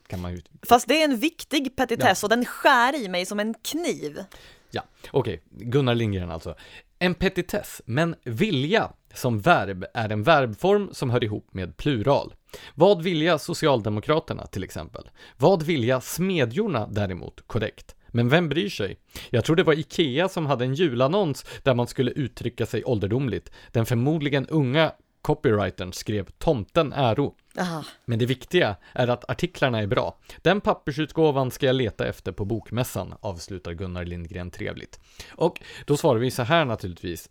kan 0.06 0.20
man 0.20 0.32
ju. 0.32 0.42
Fast 0.62 0.88
det 0.88 1.02
är 1.02 1.04
en 1.04 1.16
viktig 1.16 1.76
petitess 1.76 2.22
ja. 2.22 2.26
och 2.26 2.30
den 2.30 2.44
skär 2.44 3.04
i 3.04 3.08
mig 3.08 3.26
som 3.26 3.40
en 3.40 3.54
kniv. 3.54 4.24
Ja, 4.72 4.82
okej. 5.10 5.42
Okay. 5.52 5.66
Gunnar 5.68 5.94
Lindgren 5.94 6.30
alltså. 6.30 6.54
En 6.98 7.14
petitess, 7.14 7.82
men 7.84 8.14
vilja 8.24 8.92
som 9.14 9.40
verb 9.40 9.84
är 9.94 10.12
en 10.12 10.22
verbform 10.22 10.88
som 10.92 11.10
hör 11.10 11.24
ihop 11.24 11.54
med 11.54 11.76
plural. 11.76 12.34
Vad 12.74 13.02
vilja 13.02 13.38
Socialdemokraterna 13.38 14.46
till 14.46 14.64
exempel? 14.64 15.10
Vad 15.36 15.62
vilja 15.62 16.00
Smedjorna 16.00 16.88
däremot 16.90 17.46
korrekt? 17.46 17.94
Men 18.08 18.28
vem 18.28 18.48
bryr 18.48 18.68
sig? 18.68 18.98
Jag 19.30 19.44
tror 19.44 19.56
det 19.56 19.62
var 19.62 19.78
Ikea 19.78 20.28
som 20.28 20.46
hade 20.46 20.64
en 20.64 20.74
julannons 20.74 21.44
där 21.62 21.74
man 21.74 21.86
skulle 21.86 22.10
uttrycka 22.10 22.66
sig 22.66 22.84
ålderdomligt. 22.84 23.50
Den 23.72 23.86
förmodligen 23.86 24.46
unga 24.46 24.92
copywritern 25.22 25.92
skrev 25.92 26.30
tomten 26.38 26.92
äro. 26.92 27.34
Aha. 27.58 27.84
Men 28.04 28.18
det 28.18 28.26
viktiga 28.26 28.76
är 28.92 29.08
att 29.08 29.30
artiklarna 29.30 29.78
är 29.78 29.86
bra. 29.86 30.18
Den 30.42 30.60
pappersutgåvan 30.60 31.50
ska 31.50 31.66
jag 31.66 31.76
leta 31.76 32.06
efter 32.06 32.32
på 32.32 32.44
bokmässan, 32.44 33.14
avslutar 33.20 33.72
Gunnar 33.72 34.04
Lindgren 34.04 34.50
trevligt. 34.50 35.00
Och 35.30 35.60
då 35.86 35.96
svarar 35.96 36.18
vi 36.18 36.30
så 36.30 36.42
här 36.42 36.64
naturligtvis. 36.64 37.30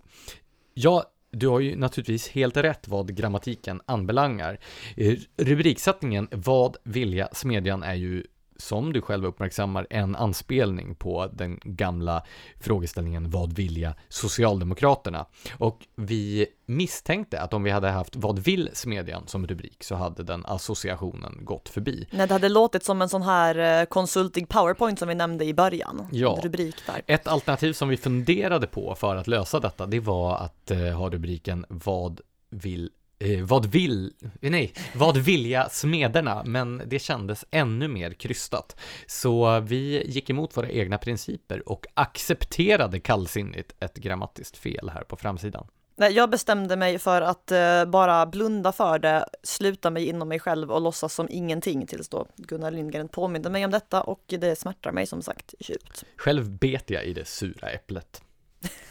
Ja, 0.73 1.03
du 1.31 1.47
har 1.47 1.59
ju 1.59 1.75
naturligtvis 1.75 2.29
helt 2.29 2.57
rätt 2.57 2.87
vad 2.87 3.15
grammatiken 3.15 3.81
anbelangar. 3.85 4.59
Eh, 4.95 5.17
rubriksättningen 5.37 6.27
Vad 6.31 6.77
vilja 6.83 7.29
smedjan 7.31 7.83
är 7.83 7.95
ju 7.95 8.23
som 8.61 8.93
du 8.93 9.01
själv 9.01 9.25
uppmärksammar, 9.25 9.87
en 9.89 10.15
anspelning 10.15 10.95
på 10.95 11.27
den 11.33 11.59
gamla 11.63 12.23
frågeställningen 12.59 13.29
Vad 13.29 13.53
vilja 13.53 13.95
Socialdemokraterna? 14.09 15.25
Och 15.57 15.87
vi 15.95 16.47
misstänkte 16.65 17.41
att 17.41 17.53
om 17.53 17.63
vi 17.63 17.71
hade 17.71 17.89
haft 17.89 18.15
Vad 18.15 18.39
vill 18.39 18.69
smedjan 18.73 19.27
som 19.27 19.47
rubrik 19.47 19.83
så 19.83 19.95
hade 19.95 20.23
den 20.23 20.45
associationen 20.45 21.45
gått 21.45 21.69
förbi. 21.69 22.07
Nej, 22.11 22.27
det 22.27 22.33
hade 22.33 22.49
låtit 22.49 22.83
som 22.83 23.01
en 23.01 23.09
sån 23.09 23.21
här 23.21 23.81
eh, 23.81 23.85
konsultig 23.85 24.49
powerpoint 24.49 24.99
som 24.99 25.07
vi 25.07 25.15
nämnde 25.15 25.45
i 25.45 25.53
början. 25.53 26.07
Ja, 26.11 26.39
rubrik 26.43 26.75
där. 26.85 27.01
ett 27.07 27.27
alternativ 27.27 27.73
som 27.73 27.89
vi 27.89 27.97
funderade 27.97 28.67
på 28.67 28.95
för 28.95 29.15
att 29.15 29.27
lösa 29.27 29.59
detta, 29.59 29.85
det 29.85 29.99
var 29.99 30.37
att 30.37 30.71
eh, 30.71 30.77
ha 30.77 31.09
rubriken 31.09 31.65
Vad 31.69 32.21
vill 32.49 32.89
eh, 33.21 33.43
vad 33.43 33.65
vill, 33.65 34.13
nej, 34.39 34.73
vad 34.95 35.17
vilja 35.17 35.69
smederna, 35.69 36.43
men 36.45 36.81
det 36.85 36.99
kändes 36.99 37.45
ännu 37.51 37.87
mer 37.87 38.11
krystat. 38.11 38.75
Så 39.07 39.59
vi 39.59 40.03
gick 40.07 40.29
emot 40.29 40.57
våra 40.57 40.69
egna 40.69 40.97
principer 40.97 41.69
och 41.69 41.85
accepterade 41.93 42.99
kallsinnigt 42.99 43.75
ett 43.79 43.95
grammatiskt 43.95 44.57
fel 44.57 44.89
här 44.89 45.03
på 45.03 45.15
framsidan. 45.15 45.67
Nej, 45.95 46.13
jag 46.13 46.29
bestämde 46.29 46.75
mig 46.75 46.99
för 46.99 47.21
att 47.21 47.51
eh, 47.51 47.85
bara 47.85 48.25
blunda 48.25 48.71
för 48.71 48.99
det, 48.99 49.25
sluta 49.43 49.89
mig 49.89 50.05
inom 50.07 50.27
mig 50.27 50.39
själv 50.39 50.71
och 50.71 50.81
låtsas 50.81 51.13
som 51.13 51.27
ingenting 51.29 51.87
tills 51.87 52.09
då 52.09 52.27
Gunnar 52.35 52.71
Lindgren 52.71 53.07
påminde 53.07 53.49
mig 53.49 53.65
om 53.65 53.71
detta 53.71 54.01
och 54.01 54.23
det 54.27 54.59
smärtar 54.59 54.91
mig 54.91 55.07
som 55.07 55.21
sagt 55.21 55.53
djupt. 55.59 56.03
Själv 56.15 56.49
bet 56.49 56.89
jag 56.89 57.05
i 57.05 57.13
det 57.13 57.25
sura 57.25 57.69
äpplet. 57.69 58.21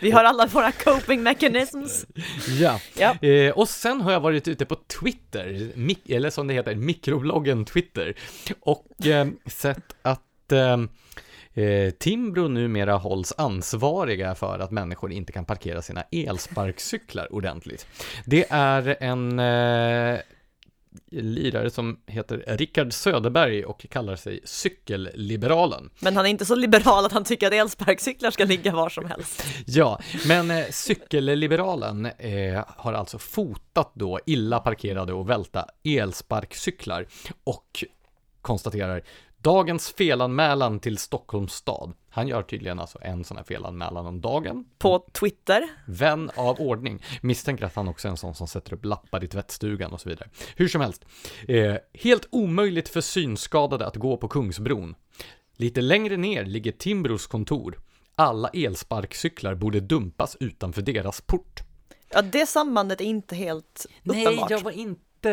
Vi 0.00 0.10
har 0.10 0.24
alla 0.24 0.46
våra 0.46 0.72
coping 0.72 1.22
mechanisms. 1.22 2.06
Ja, 2.60 2.80
Ja. 2.98 3.28
Eh, 3.28 3.52
och 3.52 3.68
sen 3.68 4.00
har 4.00 4.12
jag 4.12 4.20
varit 4.20 4.48
ute 4.48 4.64
på 4.64 4.76
Twitter, 5.00 5.70
mik- 5.74 6.10
eller 6.10 6.30
som 6.30 6.46
det 6.46 6.54
heter, 6.54 6.74
mikrobloggen 6.74 7.64
Twitter, 7.64 8.14
och 8.60 9.06
eh, 9.06 9.26
sett 9.46 9.94
att 10.02 10.52
eh, 10.52 11.64
eh, 11.64 11.90
Timbro 11.90 12.48
numera 12.48 12.94
hålls 12.94 13.32
ansvariga 13.36 14.34
för 14.34 14.58
att 14.58 14.70
människor 14.70 15.12
inte 15.12 15.32
kan 15.32 15.44
parkera 15.44 15.82
sina 15.82 16.02
elsparkcyklar 16.12 17.32
ordentligt. 17.32 17.86
Det 18.24 18.46
är 18.50 18.96
en 19.00 19.38
eh, 19.38 20.18
lirare 21.10 21.70
som 21.70 22.00
heter 22.06 22.44
Rickard 22.46 22.92
Söderberg 22.92 23.64
och 23.64 23.86
kallar 23.90 24.16
sig 24.16 24.40
Cykelliberalen. 24.44 25.90
Men 26.00 26.16
han 26.16 26.26
är 26.26 26.30
inte 26.30 26.44
så 26.44 26.54
liberal 26.54 27.06
att 27.06 27.12
han 27.12 27.24
tycker 27.24 27.46
att 27.46 27.52
elsparkcyklar 27.52 28.30
ska 28.30 28.44
ligga 28.44 28.72
var 28.72 28.88
som 28.88 29.06
helst. 29.06 29.44
Ja, 29.66 30.00
men 30.26 30.50
eh, 30.50 30.64
cykelliberalen 30.70 32.06
eh, 32.06 32.64
har 32.68 32.92
alltså 32.92 33.18
fotat 33.18 33.92
då 33.94 34.20
illa 34.26 34.58
parkerade 34.58 35.12
och 35.12 35.30
välta 35.30 35.66
elsparkcyklar 35.84 37.06
och 37.44 37.84
konstaterar 38.42 39.02
dagens 39.42 39.92
felanmälan 39.92 40.80
till 40.80 40.98
Stockholms 40.98 41.52
stad. 41.52 41.92
Han 42.10 42.28
gör 42.28 42.42
tydligen 42.42 42.78
alltså 42.78 42.98
en 43.02 43.24
sån 43.24 43.36
här 43.36 43.44
felanmälan 43.44 44.06
om 44.06 44.20
dagen. 44.20 44.64
På 44.78 45.06
Twitter. 45.12 45.68
Vän 45.86 46.30
av 46.36 46.60
ordning. 46.60 47.02
Misstänker 47.22 47.64
att 47.64 47.74
han 47.74 47.88
också 47.88 48.08
är 48.08 48.10
en 48.10 48.16
sån 48.16 48.34
som 48.34 48.48
sätter 48.48 48.74
upp 48.74 48.84
lappar 48.84 49.24
i 49.24 49.28
tvättstugan 49.28 49.92
och 49.92 50.00
så 50.00 50.08
vidare. 50.08 50.28
Hur 50.56 50.68
som 50.68 50.80
helst. 50.80 51.04
Eh, 51.48 51.76
helt 51.94 52.28
omöjligt 52.30 52.88
för 52.88 53.00
synskadade 53.00 53.86
att 53.86 53.96
gå 53.96 54.16
på 54.16 54.28
Kungsbron. 54.28 54.94
Lite 55.56 55.80
längre 55.80 56.16
ner 56.16 56.44
ligger 56.44 56.72
Timbros 56.72 57.26
kontor. 57.26 57.78
Alla 58.14 58.48
elsparkcyklar 58.48 59.54
borde 59.54 59.80
dumpas 59.80 60.36
utanför 60.40 60.82
deras 60.82 61.20
port. 61.20 61.60
Ja, 62.10 62.22
det 62.22 62.46
sambandet 62.46 63.00
är 63.00 63.04
inte 63.04 63.34
helt 63.34 63.86
uppenbart. 64.04 64.34
Nej, 64.34 64.46
jag 64.50 64.60
var 64.60 64.70
inte 64.70 65.30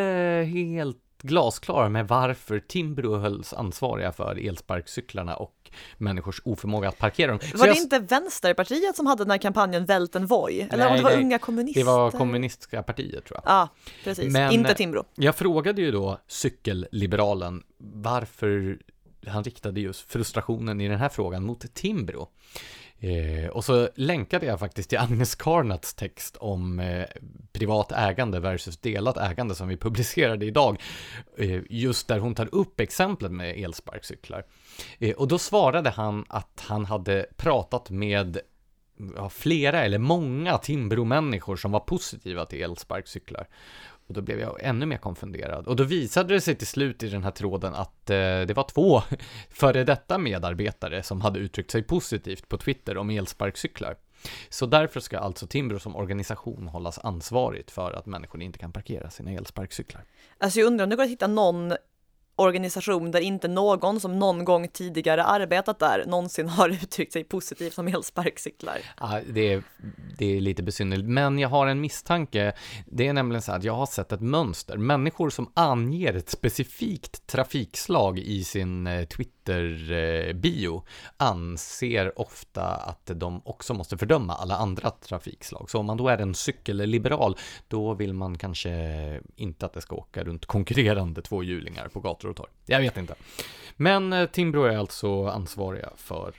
helt 0.54 0.98
glasklar 1.22 1.90
med 1.90 2.08
varför 2.08 2.60
Timbro 2.60 3.16
hölls 3.18 3.54
ansvariga 3.54 4.12
för 4.12 4.48
elsparkcyklarna 4.48 5.36
och 5.36 5.72
människors 5.98 6.42
oförmåga 6.46 6.88
att 6.90 6.98
parkera 6.98 7.28
dem. 7.32 7.40
Var 7.56 7.66
det 7.66 7.68
jag- 7.68 7.78
inte 7.78 8.00
Vänsterpartiet 8.00 8.96
som 8.96 9.06
hade 9.06 9.24
den 9.24 9.32
här 9.32 9.38
kampanjen 9.38 9.86
Vält 9.86 10.16
en 10.16 10.26
Voi? 10.26 10.62
Eller 10.72 10.86
om 10.86 10.92
Nej, 10.92 10.98
det 10.98 11.04
var 11.04 11.12
det- 11.12 11.18
Unga 11.18 11.40
Kommunister? 11.40 11.82
Det 11.82 11.86
var 11.86 12.12
kommunistiska 12.12 12.84
partiet 12.84 13.26
tror 13.26 13.40
jag. 13.44 13.54
Ja, 13.54 13.70
precis. 14.04 14.34
Men- 14.34 14.52
Inte 14.52 14.74
Timbro. 14.74 15.04
Jag 15.16 15.36
frågade 15.36 15.82
ju 15.82 15.92
då 15.92 16.20
cykelliberalen 16.28 17.64
varför 17.78 18.78
han 19.28 19.44
riktade 19.44 19.82
just 19.82 20.12
frustrationen 20.12 20.82
i 20.82 20.88
den 20.88 20.98
här 21.00 21.10
frågan 21.10 21.44
mot 21.46 21.74
Timbro. 21.74 22.28
Eh, 23.00 23.50
och 23.50 23.66
så 23.66 23.90
länkade 23.96 24.46
jag 24.46 24.60
faktiskt 24.60 24.90
till 24.90 24.98
Agnes 24.98 25.36
Karnats 25.36 25.94
text 25.94 26.38
om 26.38 26.80
eh, 26.80 27.06
privat 27.52 27.92
ägande 27.92 28.40
versus 28.40 28.78
delat 28.78 29.18
ägande 29.18 29.56
som 29.56 29.68
vi 29.68 29.78
publicerade 29.78 30.46
idag. 30.46 30.82
Eh, 31.38 31.62
just 31.70 32.08
där 32.08 32.20
hon 32.20 32.36
tar 32.36 32.56
upp 32.56 32.80
exemplet 32.80 33.32
med 33.32 33.64
elsparkcyklar. 33.64 34.44
Eh, 35.00 35.16
och 35.16 35.28
då 35.28 35.38
svarade 35.38 35.90
han 35.90 36.26
att 36.30 36.64
han 36.68 36.86
hade 36.86 37.26
pratat 37.38 37.90
med 37.90 38.40
ja, 39.16 39.30
flera 39.30 39.84
eller 39.84 39.98
många 39.98 40.58
Timbro-människor 40.58 41.56
som 41.56 41.72
var 41.72 41.80
positiva 41.80 42.46
till 42.46 42.62
elsparkcyklar. 42.62 43.48
Och 44.10 44.16
då 44.16 44.22
blev 44.22 44.40
jag 44.40 44.64
ännu 44.64 44.86
mer 44.86 44.98
konfunderad. 44.98 45.68
Och 45.68 45.76
då 45.76 45.84
visade 45.84 46.34
det 46.34 46.42
sig 46.42 46.56
till 46.56 46.68
slut 46.68 47.04
i 47.04 47.10
den 47.10 47.24
här 47.24 47.32
tråden 47.32 47.74
att 47.74 48.10
eh, 48.10 48.16
det 48.18 48.54
var 48.56 48.64
två 48.64 49.02
före 49.50 49.84
detta 49.84 50.18
medarbetare 50.18 51.04
som 51.04 51.22
hade 51.22 51.40
uttryckt 51.40 51.72
sig 51.72 51.84
positivt 51.84 52.50
på 52.50 52.58
Twitter 52.58 52.98
om 52.98 53.10
elsparkcyklar. 53.10 53.96
Så 54.50 54.66
därför 54.66 55.00
ska 55.00 55.20
alltså 55.20 55.48
Timbro 55.48 55.80
som 55.80 55.96
organisation 55.96 56.68
hållas 56.68 57.00
ansvarigt 57.00 57.72
för 57.72 57.92
att 57.92 58.06
människor 58.06 58.42
inte 58.42 58.60
kan 58.60 58.72
parkera 58.72 59.10
sina 59.10 59.32
elsparkcyklar. 59.32 60.04
Alltså 60.38 60.60
jag 60.60 60.68
undrar 60.68 60.84
om 60.84 60.90
det 60.90 60.96
går 60.96 61.04
att 61.04 61.10
hitta 61.10 61.28
någon 61.28 61.74
organisation 62.40 63.12
där 63.12 63.20
inte 63.20 63.48
någon 63.48 64.00
som 64.00 64.20
någon 64.20 64.46
gång 64.46 64.68
tidigare 64.68 65.24
arbetat 65.24 65.80
där 65.80 66.04
någonsin 66.08 66.50
har 66.50 66.70
uttryckt 66.70 67.14
sig 67.14 67.24
positivt 67.24 67.80
om 67.80 67.88
elsparkcyklar. 67.88 68.78
Ja, 69.00 69.20
det, 69.30 69.54
är, 69.54 69.64
det 70.18 70.38
är 70.38 70.42
lite 70.42 70.64
besynnerligt, 70.64 71.10
men 71.10 71.40
jag 71.40 71.50
har 71.50 71.68
en 71.68 71.82
misstanke. 71.82 72.54
Det 72.86 73.08
är 73.08 73.14
nämligen 73.14 73.42
så 73.42 73.52
att 73.52 73.64
jag 73.64 73.74
har 73.74 73.86
sett 73.86 74.12
ett 74.12 74.22
mönster. 74.22 74.78
Människor 74.78 75.30
som 75.30 75.52
anger 75.54 76.14
ett 76.14 76.30
specifikt 76.30 77.28
trafikslag 77.28 78.20
i 78.20 78.44
sin 78.44 78.88
eh, 78.88 79.06
Twitter 79.06 79.39
Twitter-bio 79.50 80.76
eh, 80.76 80.82
anser 81.18 82.20
ofta 82.20 82.64
att 82.64 83.12
de 83.16 83.42
också 83.46 83.74
måste 83.74 83.98
fördöma 83.98 84.34
alla 84.34 84.56
andra 84.56 84.90
trafikslag. 84.90 85.70
Så 85.70 85.80
om 85.80 85.86
man 85.86 85.98
då 85.98 86.08
är 86.08 86.18
en 86.18 86.36
cykelliberal, 86.36 87.38
då 87.68 87.94
vill 87.94 88.14
man 88.14 88.38
kanske 88.38 89.22
inte 89.36 89.66
att 89.66 89.74
det 89.74 89.82
ska 89.82 89.96
åka 89.96 90.24
runt 90.24 90.46
konkurrerande 90.46 91.22
tvåhjulingar 91.22 91.88
på 91.88 92.00
gator 92.00 92.30
och 92.30 92.36
torg. 92.36 92.52
Jag 92.66 92.80
vet 92.80 92.98
inte. 92.98 93.16
Men 93.76 94.14
eh, 94.14 94.26
Timbro 94.26 94.64
är 94.64 94.78
alltså 94.78 95.26
ansvariga 95.26 95.90
för 95.96 96.34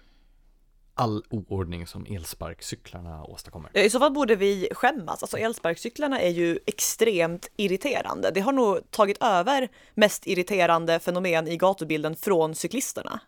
all 1.01 1.25
oordning 1.31 1.87
som 1.87 2.07
elsparkcyklarna 2.09 3.25
åstadkommer. 3.25 3.79
I 3.79 3.91
så 3.91 3.99
fall 3.99 4.13
borde 4.13 4.37
vi 4.37 4.69
skämmas. 4.73 5.23
Alltså 5.23 5.39
elsparkcyklarna 5.39 6.21
är 6.21 6.29
ju 6.29 6.59
extremt 6.67 7.51
irriterande. 7.57 8.31
Det 8.31 8.41
har 8.41 8.53
nog 8.53 8.91
tagit 8.91 9.23
över 9.23 9.69
mest 9.95 10.27
irriterande 10.27 10.99
fenomen 10.99 11.49
i 11.49 11.57
gatubilden 11.57 12.17
från 12.17 12.55
cyklisterna. 12.55 13.21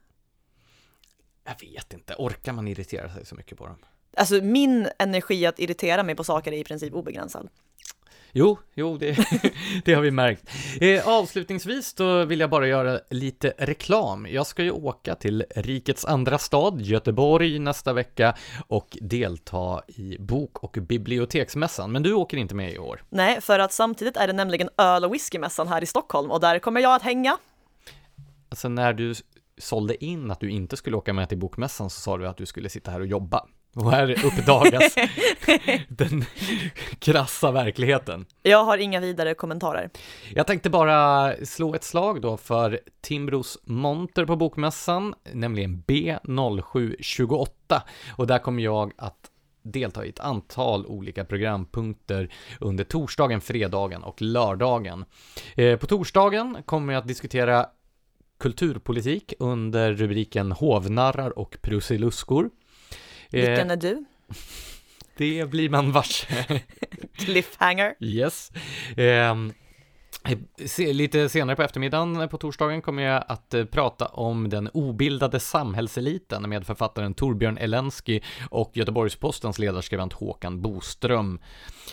Jag 1.45 1.61
vet 1.61 1.93
inte, 1.93 2.14
orkar 2.18 2.53
man 2.53 2.68
irritera 2.68 3.14
sig 3.14 3.27
så 3.27 3.35
mycket 3.35 3.59
på 3.59 3.66
dem? 3.66 3.79
Alltså 4.16 4.35
min 4.35 4.89
energi 4.99 5.47
att 5.47 5.59
irritera 5.59 6.03
mig 6.03 6.14
på 6.14 6.25
saker 6.25 6.53
är 6.53 6.57
i 6.57 6.64
princip 6.64 6.95
obegränsad. 6.95 7.49
Jo, 8.35 8.59
jo, 8.74 8.97
det, 8.97 9.16
det 9.85 9.95
har 9.95 10.03
vi 10.03 10.11
märkt. 10.11 10.51
Eh, 10.80 11.09
avslutningsvis 11.09 11.95
då 11.95 12.24
vill 12.24 12.41
jag 12.41 12.51
bara 12.51 12.66
göra 12.66 13.01
lite 13.11 13.55
reklam. 13.59 14.26
Jag 14.30 14.47
ska 14.47 14.62
ju 14.62 14.70
åka 14.70 15.14
till 15.14 15.45
rikets 15.57 16.05
andra 16.05 16.39
stad, 16.39 16.80
Göteborg, 16.80 17.59
nästa 17.59 17.93
vecka 17.93 18.35
och 18.66 18.99
delta 19.01 19.83
i 19.87 20.16
bok 20.18 20.59
och 20.64 20.78
biblioteksmässan. 20.80 21.93
Men 21.93 22.03
du 22.03 22.12
åker 22.12 22.37
inte 22.37 22.55
med 22.55 22.72
i 22.72 22.78
år. 22.78 23.03
Nej, 23.09 23.41
för 23.41 23.59
att 23.59 23.72
samtidigt 23.72 24.16
är 24.16 24.26
det 24.26 24.33
nämligen 24.33 24.68
öl 24.76 25.05
och 25.05 25.14
whiskymässan 25.14 25.68
här 25.68 25.83
i 25.83 25.87
Stockholm 25.87 26.30
och 26.30 26.41
där 26.41 26.59
kommer 26.59 26.80
jag 26.80 26.95
att 26.95 27.03
hänga. 27.03 27.39
Alltså 28.49 28.68
när 28.68 28.93
du 28.93 29.14
sålde 29.59 30.05
in 30.05 30.30
att 30.30 30.41
du 30.41 30.51
inte 30.51 30.76
skulle 30.76 30.97
åka 30.97 31.12
med 31.12 31.28
till 31.28 31.39
bokmässan 31.39 31.91
så 31.91 32.01
sa 32.01 32.18
du 32.18 32.28
att 32.28 32.37
du 32.37 32.47
skulle 32.47 32.68
sitta 32.68 32.91
här 32.91 33.01
och 33.01 33.07
jobba. 33.07 33.47
Och 33.75 33.91
här 33.91 34.25
uppdagas 34.27 34.95
den 35.89 36.25
krassa 36.99 37.51
verkligheten. 37.53 38.27
Jag 38.43 38.64
har 38.64 38.79
inga 38.79 39.01
vidare 39.01 39.35
kommentarer. 39.35 39.91
Jag 40.35 40.47
tänkte 40.47 40.70
bara 40.70 41.33
slå 41.45 41.75
ett 41.75 41.85
slag 41.85 42.23
då 42.23 42.37
för 42.37 42.81
Timbros 43.01 43.59
monter 43.64 44.27
på 44.27 44.37
bokmässan, 44.37 45.14
nämligen 45.33 45.85
B0728. 45.87 47.47
Och 48.16 48.27
där 48.27 48.39
kommer 48.39 48.62
jag 48.62 48.93
att 48.99 49.31
delta 49.62 50.05
i 50.05 50.09
ett 50.09 50.20
antal 50.20 50.87
olika 50.87 51.25
programpunkter 51.25 52.33
under 52.61 52.85
torsdagen, 52.85 53.41
fredagen 53.41 54.03
och 54.03 54.23
lördagen. 54.23 55.05
Eh, 55.57 55.79
På 55.79 55.87
torsdagen 55.87 56.59
kommer 56.64 56.93
jag 56.93 57.01
att 57.01 57.09
diskutera 57.09 57.66
kulturpolitik 58.41 59.35
under 59.39 59.93
rubriken 59.93 60.53
Hovnarrar 60.53 61.39
och 61.39 61.57
prusiluskor. 61.62 62.51
Eh, 63.33 63.49
Vilken 63.49 63.70
är 63.70 63.76
du? 63.76 64.05
Det 65.16 65.51
blir 65.51 65.70
man 65.70 65.93
varse. 65.93 66.26
Cliffhanger. 67.16 67.95
Yes. 68.01 68.53
Ehm, 68.97 69.53
lite 70.78 71.28
senare 71.28 71.57
på 71.57 71.62
eftermiddagen 71.62 72.28
på 72.28 72.39
torsdagen 72.39 72.83
kommer 72.83 73.03
jag 73.03 73.24
att 73.28 73.55
eh, 73.55 73.64
prata 73.64 74.07
om 74.07 74.49
den 74.49 74.68
obildade 74.68 75.41
samhällseliten 75.41 76.49
med 76.49 76.66
författaren 76.66 77.14
Torbjörn 77.14 77.59
Elensky 77.59 78.20
och 78.51 78.70
Göteborgs-Postens 78.74 79.59
ledarskribent 79.59 80.12
Håkan 80.12 80.62
Boström. 80.62 81.41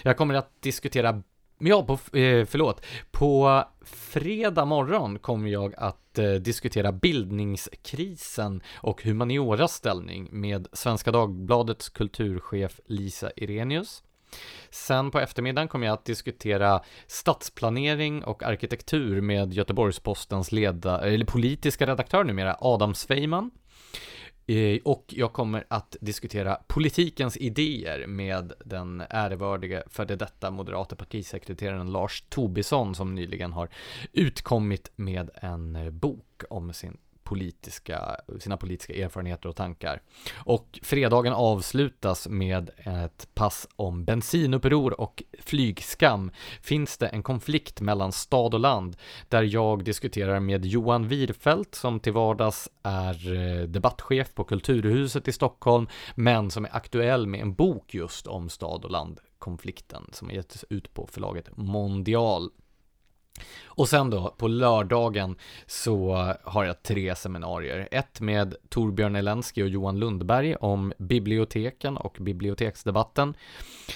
Jag 0.03 0.17
kommer 0.17 0.33
att 0.33 0.61
diskutera 0.61 1.23
Ja, 1.61 1.83
på, 1.83 1.93
eh, 1.93 2.45
förlåt. 2.45 2.85
På 3.11 3.63
fredag 3.85 4.65
morgon 4.65 5.19
kommer 5.19 5.49
jag 5.49 5.75
att 5.77 6.17
eh, 6.17 6.31
diskutera 6.31 6.91
bildningskrisen 6.91 8.61
och 8.75 9.03
humanioras 9.03 9.73
ställning 9.73 10.27
med 10.31 10.67
Svenska 10.73 11.11
Dagbladets 11.11 11.89
kulturchef 11.89 12.79
Lisa 12.85 13.31
Irenius. 13.35 14.03
Sen 14.69 15.11
på 15.11 15.19
eftermiddagen 15.19 15.67
kommer 15.67 15.87
jag 15.87 15.93
att 15.93 16.05
diskutera 16.05 16.81
stadsplanering 17.07 18.23
och 18.23 18.43
arkitektur 18.43 19.21
med 19.21 19.53
Göteborgs-Postens 19.53 20.51
leda, 20.51 21.01
eller 21.01 21.25
politiska 21.25 21.87
redaktör 21.87 22.23
numera, 22.23 22.57
Adam 22.59 22.93
Svejman. 22.93 23.51
Eh, 24.49 24.79
och 24.83 25.05
jag 25.07 25.33
kommer 25.33 25.65
att 25.67 25.95
diskutera 26.01 26.55
politikens 26.67 27.37
idéer 27.37 28.07
med 28.07 28.53
den 28.65 29.03
ärevördige 29.09 29.83
före 29.87 30.15
detta 30.15 30.51
moderata 30.51 30.95
partisekreteraren 30.95 31.91
Lars 31.91 32.23
Tobisson 32.29 32.95
som 32.95 33.15
nyligen 33.15 33.53
har 33.53 33.69
utkommit 34.13 34.91
med 34.95 35.29
en 35.35 35.75
eh, 35.75 35.89
bok 35.89 36.43
om 36.49 36.73
sin 36.73 36.97
politiska, 37.29 38.15
sina 38.39 38.57
politiska 38.57 38.93
erfarenheter 38.93 39.49
och 39.49 39.55
tankar. 39.55 40.01
Och 40.35 40.79
fredagen 40.83 41.33
avslutas 41.33 42.27
med 42.27 42.69
ett 42.77 43.27
pass 43.33 43.67
om 43.75 44.05
bensinuppror 44.05 45.01
och 45.01 45.23
flygskam. 45.39 46.31
Finns 46.61 46.97
det 46.97 47.07
en 47.07 47.23
konflikt 47.23 47.81
mellan 47.81 48.11
stad 48.11 48.53
och 48.53 48.59
land 48.59 48.97
där 49.27 49.43
jag 49.43 49.83
diskuterar 49.83 50.39
med 50.39 50.65
Johan 50.65 51.07
Wirfelt 51.07 51.75
som 51.75 51.99
till 51.99 52.13
vardags 52.13 52.69
är 52.83 53.33
eh, 53.33 53.63
debattchef 53.63 54.33
på 54.33 54.43
Kulturhuset 54.43 55.27
i 55.27 55.31
Stockholm 55.31 55.87
men 56.15 56.51
som 56.51 56.65
är 56.65 56.75
aktuell 56.75 57.27
med 57.27 57.41
en 57.41 57.53
bok 57.53 57.93
just 57.93 58.27
om 58.27 58.49
stad 58.49 58.85
och 58.85 58.91
land 58.91 59.19
konflikten 59.39 60.09
som 60.11 60.31
getts 60.31 60.65
ut 60.69 60.93
på 60.93 61.07
förlaget 61.07 61.57
Mondial. 61.57 62.49
Och 63.65 63.89
sen 63.89 64.09
då, 64.09 64.35
på 64.37 64.47
lördagen 64.47 65.35
så 65.65 66.13
har 66.43 66.63
jag 66.63 66.83
tre 66.83 67.15
seminarier. 67.15 67.87
Ett 67.91 68.21
med 68.21 68.55
Torbjörn 68.69 69.15
Elensky 69.15 69.63
och 69.63 69.69
Johan 69.69 69.99
Lundberg 69.99 70.55
om 70.55 70.93
biblioteken 70.97 71.97
och 71.97 72.17
biblioteksdebatten. 72.19 73.33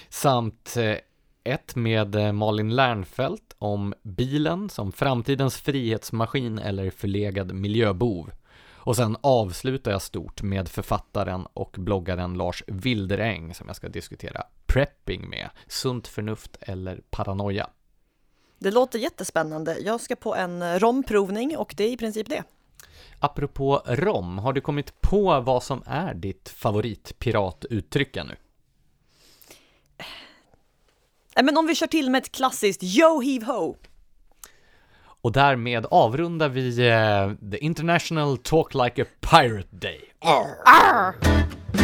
Samt 0.09 0.77
eh, 0.77 0.95
ett 1.43 1.75
med 1.75 2.15
eh, 2.15 2.31
Malin 2.31 2.75
Lernfelt 2.75 3.55
om 3.57 3.93
bilen 4.01 4.69
som 4.69 4.91
framtidens 4.91 5.57
frihetsmaskin 5.57 6.59
eller 6.59 6.89
förlegad 6.89 7.53
miljöbov. 7.53 8.31
Och 8.85 8.95
sen 8.95 9.17
avslutar 9.21 9.91
jag 9.91 10.01
stort 10.01 10.41
med 10.41 10.69
författaren 10.69 11.47
och 11.53 11.75
bloggaren 11.79 12.33
Lars 12.33 12.63
Wilderäng 12.67 13.53
som 13.53 13.67
jag 13.67 13.75
ska 13.75 13.89
diskutera 13.89 14.43
prepping 14.65 15.29
med, 15.29 15.49
sunt 15.67 16.07
förnuft 16.07 16.57
eller 16.61 17.01
paranoia. 17.09 17.69
Det 18.63 18.71
låter 18.71 18.99
jättespännande. 18.99 19.77
Jag 19.79 20.01
ska 20.01 20.15
på 20.15 20.35
en 20.35 20.79
romprovning 20.79 21.57
och 21.57 21.73
det 21.77 21.83
är 21.83 21.91
i 21.91 21.97
princip 21.97 22.29
det. 22.29 22.43
Apropå 23.19 23.81
rom, 23.85 24.37
har 24.37 24.53
du 24.53 24.61
kommit 24.61 25.01
på 25.01 25.39
vad 25.39 25.63
som 25.63 25.83
är 25.85 26.13
ditt 26.13 26.49
favoritpiratuttryck 26.49 28.17
ännu? 28.17 28.35
Men 31.43 31.57
om 31.57 31.67
vi 31.67 31.75
kör 31.75 31.87
till 31.87 32.09
med 32.09 32.21
ett 32.21 32.31
klassiskt 32.31 32.83
Yo 32.83 33.21
Heave 33.21 33.45
Ho! 33.45 33.75
Och 35.21 35.31
därmed 35.31 35.85
avrundar 35.91 36.49
vi 36.49 36.69
uh, 36.69 37.51
The 37.51 37.57
International 37.57 38.37
Talk 38.37 38.73
Like 38.73 39.01
a 39.01 39.05
Pirate 39.19 39.67
Day. 39.71 40.13
Arr. 40.19 40.55
Arr. 40.65 41.82